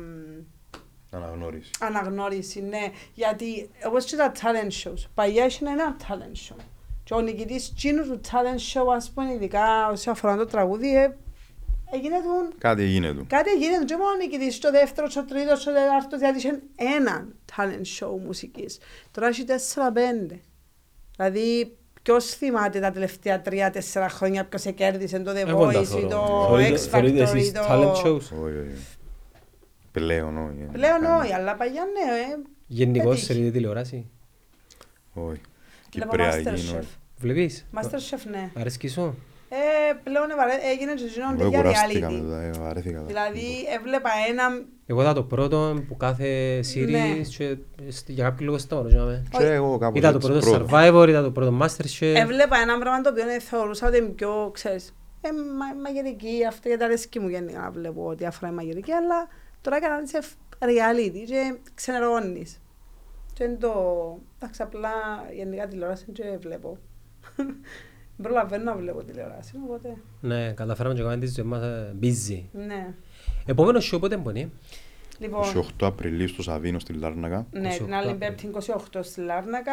[1.10, 1.70] Αναγνώριση.
[1.80, 2.90] αναγνώριση, ναι.
[3.14, 6.56] Γιατί όπως και τα talent shows, παλιά είχε ένα talent show.
[7.04, 11.16] Και ο νικητής τσίνου του talent show, ας πούμε, ειδικά όσον αφορά το τραγούδι, ε,
[11.92, 13.24] έγινε του Κάτι έγινε του.
[13.28, 16.60] Κάτι γίνεται και μόνο νικητής στο δεύτερο, στο τρίτο, στο τέταρτο, γιατί είχε
[16.96, 17.26] ένα
[17.56, 18.78] talent show μουσικής.
[19.10, 20.40] Τώρα έχει τέσσερα-πέντε.
[21.16, 25.82] Δηλαδή, ποιος θυμάται τα τελευταία τρία-τέσσερα χρόνια ποιος κέρδισε το The Εγώ δεν τα Voice
[25.82, 26.08] ή θωρώ.
[26.08, 27.60] το Θεωρείτε- X θεωρείτε Factor ή εσείς το...
[27.68, 28.86] talent shows; Όχι, όχι.
[29.92, 30.60] Πλέον όχι.
[30.62, 30.68] ε.
[30.72, 32.38] Πλέον Κάνει- όχι, αλλά παλιά ναι, ε.
[32.66, 33.44] Γενικώς Πετύχει.
[33.44, 34.10] σε τηλεόραση;
[35.14, 35.40] Όχι.
[35.92, 36.70] Βλέπω Κυπριακή Masterchef.
[36.72, 36.84] είναι.
[37.18, 38.50] Βλέπεις; Masterchef, ναι.
[38.54, 39.14] Αρέσκει σου;
[39.48, 42.12] Ε, πλέον ευαρέ- έγινε και γίνονται Εγώ για κουράστηκα reality.
[42.22, 43.02] μετά, ε, βαρέθηκα.
[43.02, 43.46] Δηλαδή,
[43.78, 44.44] έβλεπα ένα...
[44.86, 47.56] Εγώ είδα το πρώτο που κάθε series και
[47.88, 48.88] σ- για κάποιο λόγο σταματώ.
[49.38, 50.66] Και εγώ κάπως Είδα το έτσι, πρώτο πρώτο.
[50.70, 52.14] Survivor, είδα το πρώτο Masterchef.
[52.16, 56.68] Έβλεπα ένα πράγμα το οποίο ε, θεωρούσα ότι είναι πιο, ξέρεις, ε, μα, μαγειρική, αυτό
[56.68, 59.28] γιατί αρέσκει μου γενικά να βλέπω διάφορα μαγειρική, αλλά
[59.60, 60.18] τώρα έκανα σε
[60.58, 62.60] reality και ξενερώνεις.
[63.32, 63.72] Και είναι το,
[64.38, 64.90] εντάξει, απλά
[65.36, 66.78] γενικά τηλεόραση και βλέπω.
[68.16, 72.42] Δεν προλαβαίνω να βλέπω τηλεόραση, οπότε, Ναι, καταφέραμε και κάνουμε τη ζωή μας ε, busy.
[72.66, 72.94] ναι.
[73.46, 74.52] Επόμενος show πότε μπορεί.
[75.18, 77.46] Λοιπόν, 28 Απριλίου στο Σαβίνο στη Λάρνακα.
[77.50, 78.18] ναι, 28 την άλλη Απριλίου.
[78.18, 78.50] πέμπτη
[78.94, 79.72] 28 στη Λάρνακα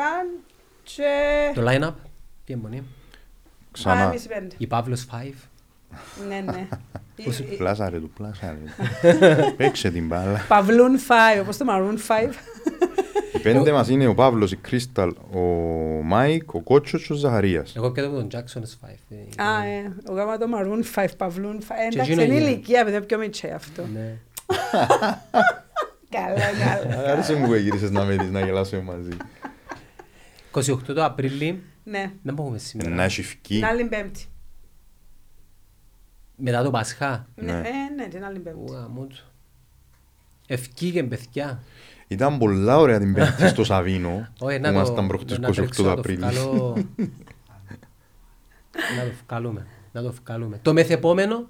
[0.83, 1.03] και...
[1.53, 1.93] Το line-up,
[2.45, 2.77] τι εμπονεί.
[2.77, 2.83] Α,
[3.71, 4.01] Ξανά.
[4.01, 4.55] εμείς οι πέντε.
[4.57, 5.33] Η Παύλος 5.
[6.27, 6.67] Ναι, ναι.
[7.25, 8.57] Πώς Η- η- πλάσαρε του, πλάσαρε.
[9.57, 10.45] Παίξε την μπάλα.
[10.47, 11.97] Παυλούν 5, όπως το Maroon
[12.27, 12.33] 5.
[13.49, 15.39] Οι πέντε μας είναι ο Παύλος, η Κρίσταλ, ο
[16.03, 17.75] Μάικ, ο Κότσος και ο Ζαχαρίας.
[17.75, 19.43] Εγώ πιάτο από τον Jackson's 5.
[19.43, 21.75] Α, ε, ο γάμα το Maroon 5, Παυλούν 5.
[21.85, 22.49] Ε, Και Εντάξει, εκείνο είναι είναι.
[22.49, 23.83] ηλικία, παιδιά, πιο μίτσέ αυτό.
[23.93, 24.15] Ναι.
[26.09, 27.11] Καλά, καλά.
[27.11, 29.09] Άρεσε μου που γύρισες να με δεις να γελάσουμε μαζί.
[30.53, 33.03] 28 το Απρίλη, Ναι, δεν μπορούμε Να σήμερα.
[33.03, 33.53] έχει φκεί.
[33.55, 34.25] την άλλη πέμπτη.
[36.35, 37.27] Μετά το Πασχά.
[37.35, 37.57] Ναι, Ναι.
[37.57, 38.71] ε, ναι, την άλλη πέμπτη.
[38.71, 39.17] Γαμώ του.
[40.47, 41.63] Ευκήγεν παιδιά.
[42.07, 44.27] Ήταν πολλά ωραία την πέμπτη στο Σαβίνο.
[44.39, 46.17] Όχι, που να το, Ήμασταν προχτές να 28 τρέξω του να το Απρίλη.
[46.17, 46.77] βγάλω.
[48.97, 49.65] να το βγάλουμε.
[49.91, 50.59] Να το βγάλουμε.
[50.61, 51.49] Το μεθεπόμενο,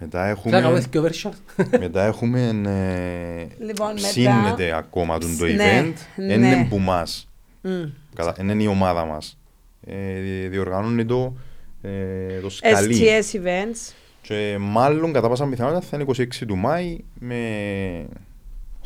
[0.00, 1.56] Μετά θα κάνουμε έχουμε, δύο version.
[1.80, 5.92] μετά έχουμε ε, Λοιπόν, μετά- ψήνεται ακόμα τον το Ναι, event.
[6.16, 6.32] ναι.
[6.32, 7.28] Είναι που μας.
[7.60, 7.70] Μμ.
[8.14, 9.38] Καλά, Είναι η ομάδα μας.
[9.86, 11.34] Ε, δι- διοργανώνει το,
[11.82, 13.00] ε, το σκαλί.
[13.02, 13.92] STS events.
[14.22, 17.38] Και μάλλον κατά πάσα πιθανότητα θα είναι 26 του Μάη με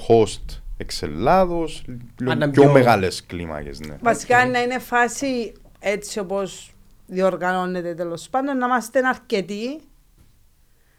[0.08, 1.84] host εξ Ελλάδος,
[2.18, 3.80] λίγο Άνα πιο πιο- μεγάλες κλίμακες.
[3.80, 3.96] Ναι.
[4.02, 6.72] Βασικά να είναι φάση έτσι όπως
[7.06, 9.80] διοργανώνεται τέλος πάντων, να είμαστε αρκετοί.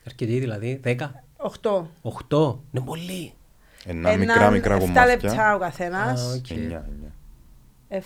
[0.08, 0.96] Αρκετοί δηλαδή, 10,
[1.38, 1.90] 8.
[2.02, 3.34] 8, είναι πολύ.
[3.86, 5.06] Ένα μικρά μικρά 7 κομμάτια.
[5.06, 6.36] λεπτά ο Α, καθένας.
[6.38, 6.50] οκ.
[6.50, 7.12] Εννιά, εννιά.
[7.88, 8.06] Εφ-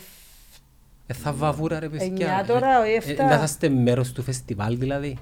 [1.08, 2.06] Ε, θα βαβούρα ρε παιδιά.
[2.06, 3.34] Εννιά τώρα, όχι Ε, εφτά.
[3.34, 5.18] ε, Να είστε μέρος του φεστιβάλ δηλαδή.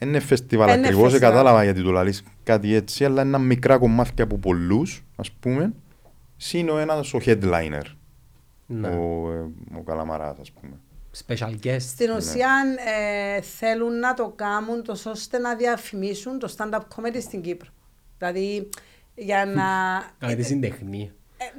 [0.00, 1.32] Είναι φεστιβάλ Είναι ακριβώς, δεν φεστιβάλ.
[1.36, 5.72] κατάλαβα γιατί το λαλείς κάτι έτσι, αλλά είναι μικρά κομμάτια από πολλούς, ας πούμε,
[6.36, 7.82] συν ο ένας ο headliner,
[8.66, 8.88] Ναι.
[8.88, 8.92] ο,
[9.32, 10.72] ε, ο Καλαμαράς, ας πούμε.
[11.26, 11.80] Special guest.
[11.80, 12.16] Στην Ναι.
[12.16, 12.50] ουσία
[13.36, 17.68] ε, θέλουν να το κάνουν τόσο ώστε να διαφημίσουν το stand-up comedy στην Κύπρο.
[18.18, 18.68] Δηλαδή
[19.14, 19.62] για να...
[20.18, 21.08] Κάνετε συντεχνία.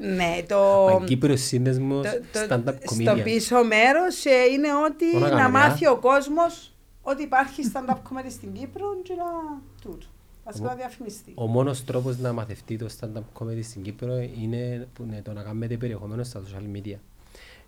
[0.02, 0.86] Ε, ναι, το...
[0.86, 3.24] Ο Κύπρος Σύνδεσμος το- το- Stand-up στο Comedian.
[3.24, 5.91] πίσω μέρος ε, είναι ότι Μόνο να κάνετε, μάθει α.
[5.91, 6.74] ο κόσμος
[7.07, 9.23] ότι υπάρχει stand-up comedy στην Κύπρο και να
[9.82, 10.06] τούτο.
[10.45, 11.32] Βασικά να διαφημιστεί.
[11.36, 15.44] Ο μόνος τρόπος να μαθευτεί το stand-up comedy στην Κύπρο είναι που είναι το να
[15.44, 16.95] κάνετε περιεχομένο στα social media.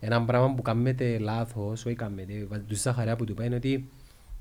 [0.00, 3.88] Ένα πράγμα που κάνετε λάθος, όχι κάνετε, βάζετε τους Ζαχαρέα που του πάει είναι ότι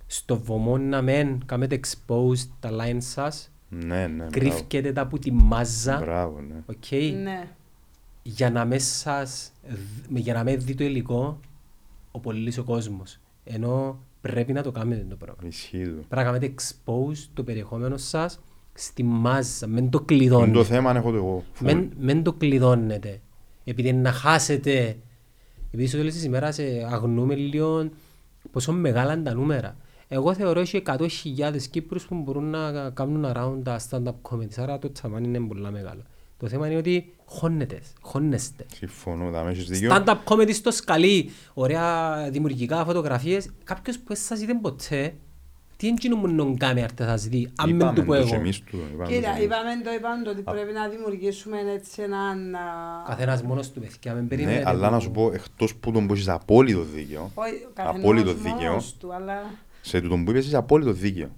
[0.08, 4.30] στο βωμό να μεν κάνετε exposed τα lines σας, Ναι, ναι, μπράβο.
[4.32, 6.56] κρύφκετε τα από τη μάζα, Μπράβο, ναι.
[6.66, 6.92] οκ,
[7.24, 7.48] Ναι.
[8.24, 11.40] για να μέσα σας, δ- για να μην δει το υλικό
[12.12, 13.20] ο πολύς ο κόσμος.
[13.44, 14.00] Ενώ
[14.32, 15.42] πρέπει να το κάνετε το πράγμα.
[15.48, 15.90] Ισχύει το.
[15.92, 18.40] Πρέπει να κάνετε exposed το περιεχόμενο σας
[18.74, 20.52] στη μάζα, μην το Είναι κλειδώνετε.
[20.52, 21.44] το θέμα έχω το εγώ.
[21.54, 21.64] full.
[21.64, 23.22] Μεν, μεν το κλειδώνετε.
[23.64, 24.98] Επειδή να χάσετε.
[25.68, 27.90] Επειδή στο τέλος της ημέρας ε, αγνούμε λίγο
[28.52, 29.78] πόσο μεγάλα είναι τα νούμερα.
[30.08, 34.54] Εγώ θεωρώ ότι 100.000 Κύπρους που μπορούν να κάνουν around τα stand-up comedy.
[34.58, 36.02] Άρα το τσαμάν είναι πολύ μεγάλο.
[36.40, 38.66] Το θέμα είναι ότι χώνετε, χώνεστε.
[38.74, 39.92] Συμφωνώ, θα με έχεις δίκιο.
[39.96, 43.50] Stand-up comedy στο σκαλί, ωραία δημιουργικά φωτογραφίες.
[43.64, 45.14] Κάποιος που δεν σας είδε ποτέ,
[45.78, 48.28] τι είναι που να κάνει αρτε σας δει, αν μην Είπαμε του πω το και
[48.28, 48.36] εγώ.
[48.36, 49.44] εμείς του, είπαμε το και Κοίτα, εμείς.
[49.44, 52.56] είπαμε το, είπαμε το ότι πρέπει να δημιουργήσουμε έτσι έναν...
[52.56, 52.60] α,
[53.08, 54.64] Καθένας μόνος του παιδιά, μην περιμένετε.
[54.64, 57.72] Ναι, αλλά που- να σου πω, εκτός που τον που έχεις απόλυτο δίκαιο, όχι, ο
[57.74, 58.82] καθένας απόλυτο μόνος δίκαιο.
[59.00, 59.42] του, αλλά...
[59.82, 61.30] σε τούτον που είπες είσαι απόλυτο δίκαιο.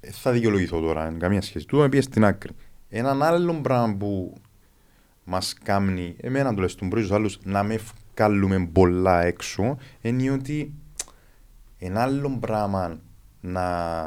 [0.00, 1.66] Δεν θα δικαιολογηθώ τώρα, εν καμία σχέση.
[1.66, 2.50] Τούτο με πήγε στην άκρη.
[2.88, 4.34] Έναν άλλο πράγμα που
[5.24, 7.80] μας κάνει, εμένα τουλάχιστον μπορεί τους άλλους, να με
[8.14, 10.72] βγάλουμε πολλά έξω, είναι ότι
[11.78, 13.00] ένα άλλο πράγμα
[13.40, 14.04] να,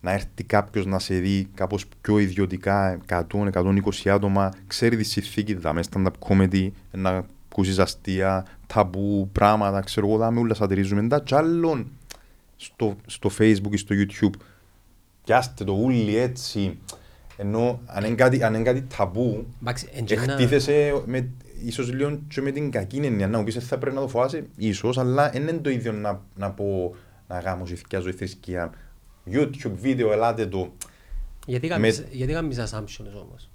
[0.00, 5.82] να έρθει κάποιος να σε δει κάπως πιο ιδιωτικά, 100-120 άτομα, ξέρει τη συνθήκη, δάμε
[5.90, 11.90] stand-up comedy, να ακούσεις αστεία, ταμπού, πράγματα, ξέρω εγώ, δάμε όλα σατυρίζουμε, τα κι άλλον
[12.56, 14.40] στο, στο facebook ή στο youtube,
[15.24, 16.78] πιάστε το ούλι έτσι,
[17.36, 21.28] ενώ αν είναι κάτι, αν είναι κάτι ταμπού, Εντάξει, εν και να- Εκτίθεσαι με,
[21.64, 23.28] ίσως λίγο και με την κακή έννοια.
[23.28, 25.92] Να μου πεις «Ε, θα πρέπει να το φοβάσαι, ίσως, αλλά δεν είναι το ίδιο
[25.92, 26.94] να, να πω
[27.28, 28.72] να γάμω ζηθικιάζω η θρησκεία.
[29.30, 30.72] YouTube βίντεο, ελάτε το.
[31.46, 33.50] Γιατί Με- κάνεις, γιατί κάνεις assumptions όμως;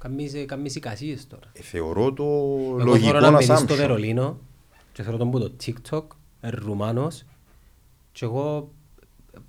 [0.00, 1.42] Κάνεις, ε, κάνεις εικασίες τώρα.
[1.52, 3.76] Ε, θεωρώ το Εγώ λογικό θέλω να να μιλήσω στο assumption.
[3.76, 4.38] Βερολίνο
[4.92, 6.02] και θέλω τον που το TikTok,
[6.40, 7.24] ε, Ρουμάνος
[8.12, 8.70] και εγώ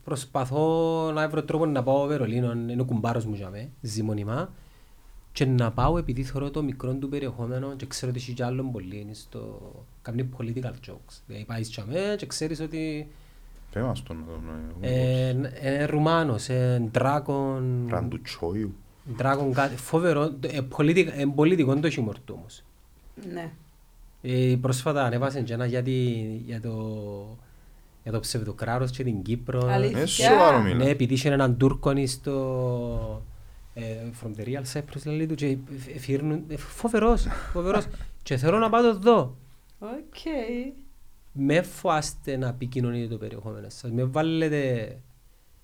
[0.04, 4.50] προσπαθώ να βρω τρόπο να πάω Βερολίνο, είναι ο κουμπάρος μου για μέ, ζει μόνιμα
[5.32, 8.72] και να πάω επειδή θεωρώ το μικρό του περιεχόμενο και ξέρω ότι έχει κι άλλον
[8.72, 9.60] πολύ είναι στο...
[10.02, 11.20] κάνει political jokes.
[11.28, 13.08] Δηλαδή πάεις για μέ και ξέρεις ότι
[13.72, 14.42] Πες μας τον, τον,
[14.82, 18.74] ε, είναι Ρουμάνος, είναι Dragon, Ραντουτσόιου.
[19.18, 22.64] Dragon κάτι φοβερό, ε, πολιτικ- ε, πολιτικό είναι το χιούμορ του όμως.
[23.34, 23.52] Ναι.
[24.22, 25.92] Ε, πρόσφατα ανέβασε και ένα για, τη,
[26.46, 26.98] για το,
[28.04, 29.68] για το ψευδοκράτος και την Κύπρο.
[29.68, 30.76] Αλήθεια; Ε, σοβαρό μιλά.
[30.76, 33.24] Ναι, επειδή είχε έναν Τούρκον στο...
[33.74, 33.82] Ε,
[34.24, 35.58] from the real Cyprus λέει του και
[35.98, 36.44] φέρνουν...
[36.48, 37.86] ε, Φοβερός, φοβερός.
[38.24, 39.36] και θέλω να πάω το δω.
[39.80, 40.16] Οκ.
[41.32, 43.92] Με φοάστε να επικοινωνείτε το περιεχόμενο σας.
[43.92, 44.96] Με βάλετε,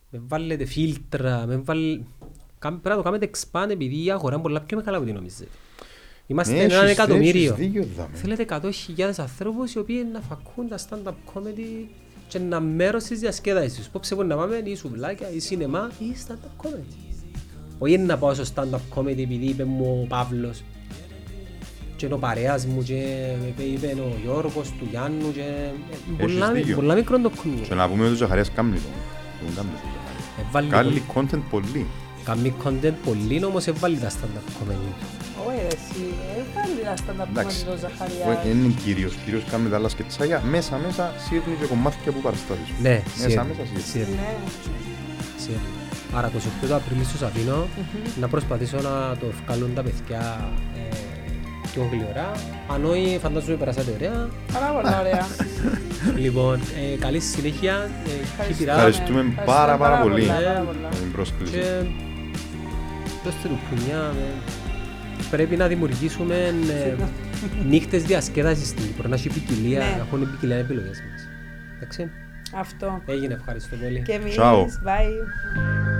[0.09, 2.03] με βάλετε φίλτρα, με βάλετε...
[2.59, 5.49] Πρέπει να το κάνετε expand επειδή η αγορά είναι πολλά πιο μεγάλα από ό,τι νομίζετε.
[6.27, 7.53] Είμαστε Ναι, ένα έχεις- εκατομμύριο.
[7.53, 8.15] έχεις δίκιο, δάμε.
[8.17, 8.45] Θέλετε
[8.97, 11.85] 100.000 ανθρώπους οι οποίοι να φακούν τα stand-up comedy
[12.27, 13.87] και να μέρος της διασκέδασης.
[13.89, 16.95] Πόψε μπορεί να πάμε ή σουβλάκια ή σινεμά ή stand-up comedy.
[17.79, 20.63] Όχι να πάω στο stand-up comedy επειδή είπε μου ο Παύλος
[21.95, 26.75] και είναι ο παρέας μου και είπε ο Γιώργος του Γιάννου και ε, πολλά, δίκιο.
[26.75, 27.65] πολλά μικρό το community.
[27.67, 28.81] Και να πούμε ότι ο Ζαχαρίας κάνει το.
[29.45, 29.87] Τον κάνει το.
[30.41, 31.85] Ε, βάλει Κάνει πολύ- content πολύ.
[32.25, 34.93] Κάνει content πολύ όμως έβαλει τα stand-up comedy.
[35.47, 36.03] Όχι ρε εσύ,
[36.37, 37.57] ε, πάλι να στα τα πούμε Εντάξει.
[37.65, 38.49] το Δεν Ζαχαριά.
[38.51, 39.13] είναι κύριος.
[39.23, 40.41] Κύριος κάνει τα άλλα σκετσάκια.
[40.53, 42.69] Μέσα μέσα σύρνει και κομμάτια που παραστάσεις.
[42.85, 43.83] Ναι, Μέσα σύρνει, μέσα σύρνει.
[43.91, 44.15] σύρνει.
[44.21, 44.33] Ναι.
[45.43, 45.69] Σύρνει.
[46.17, 46.27] Άρα
[46.63, 47.67] 28 του Απριλίου στους αφήνω
[48.21, 50.21] να προσπαθήσω να το βγάλουν τα παιδιά
[50.77, 50.95] ε,
[51.71, 52.31] πιο γλυωρά.
[52.73, 54.29] Αν όχι, φαντάζομαι περάσατε ωραία.
[54.53, 55.25] Πάρα πολύ ωραία.
[56.23, 56.59] λοιπόν,
[56.93, 57.89] ε, καλή συνέχεια.
[58.07, 58.67] Ε, keep it up.
[58.67, 60.25] Ευχαριστούμε πάρα, πάρα πολύ.
[60.25, 60.87] πάρα πολλά.
[60.91, 61.51] για την πρόσκληση.
[61.51, 61.65] Και
[63.23, 64.13] δώστε του πουνιά.
[65.19, 65.23] Ε.
[65.29, 66.35] Πρέπει να δημιουργήσουμε
[66.69, 66.93] ε,
[67.67, 69.09] νύχτες διασκέδασης στην Κύπρο.
[69.09, 69.85] Να έχει ποικιλία, Ναι.
[69.85, 71.27] να έχουν ποικιλία επιλογές μας.
[71.75, 72.09] Εντάξει.
[72.53, 73.01] Αυτό.
[73.05, 74.01] Έγινε, ευχαριστώ πολύ.
[74.05, 74.63] Και εμείς, Ciao.
[74.63, 75.94] bye.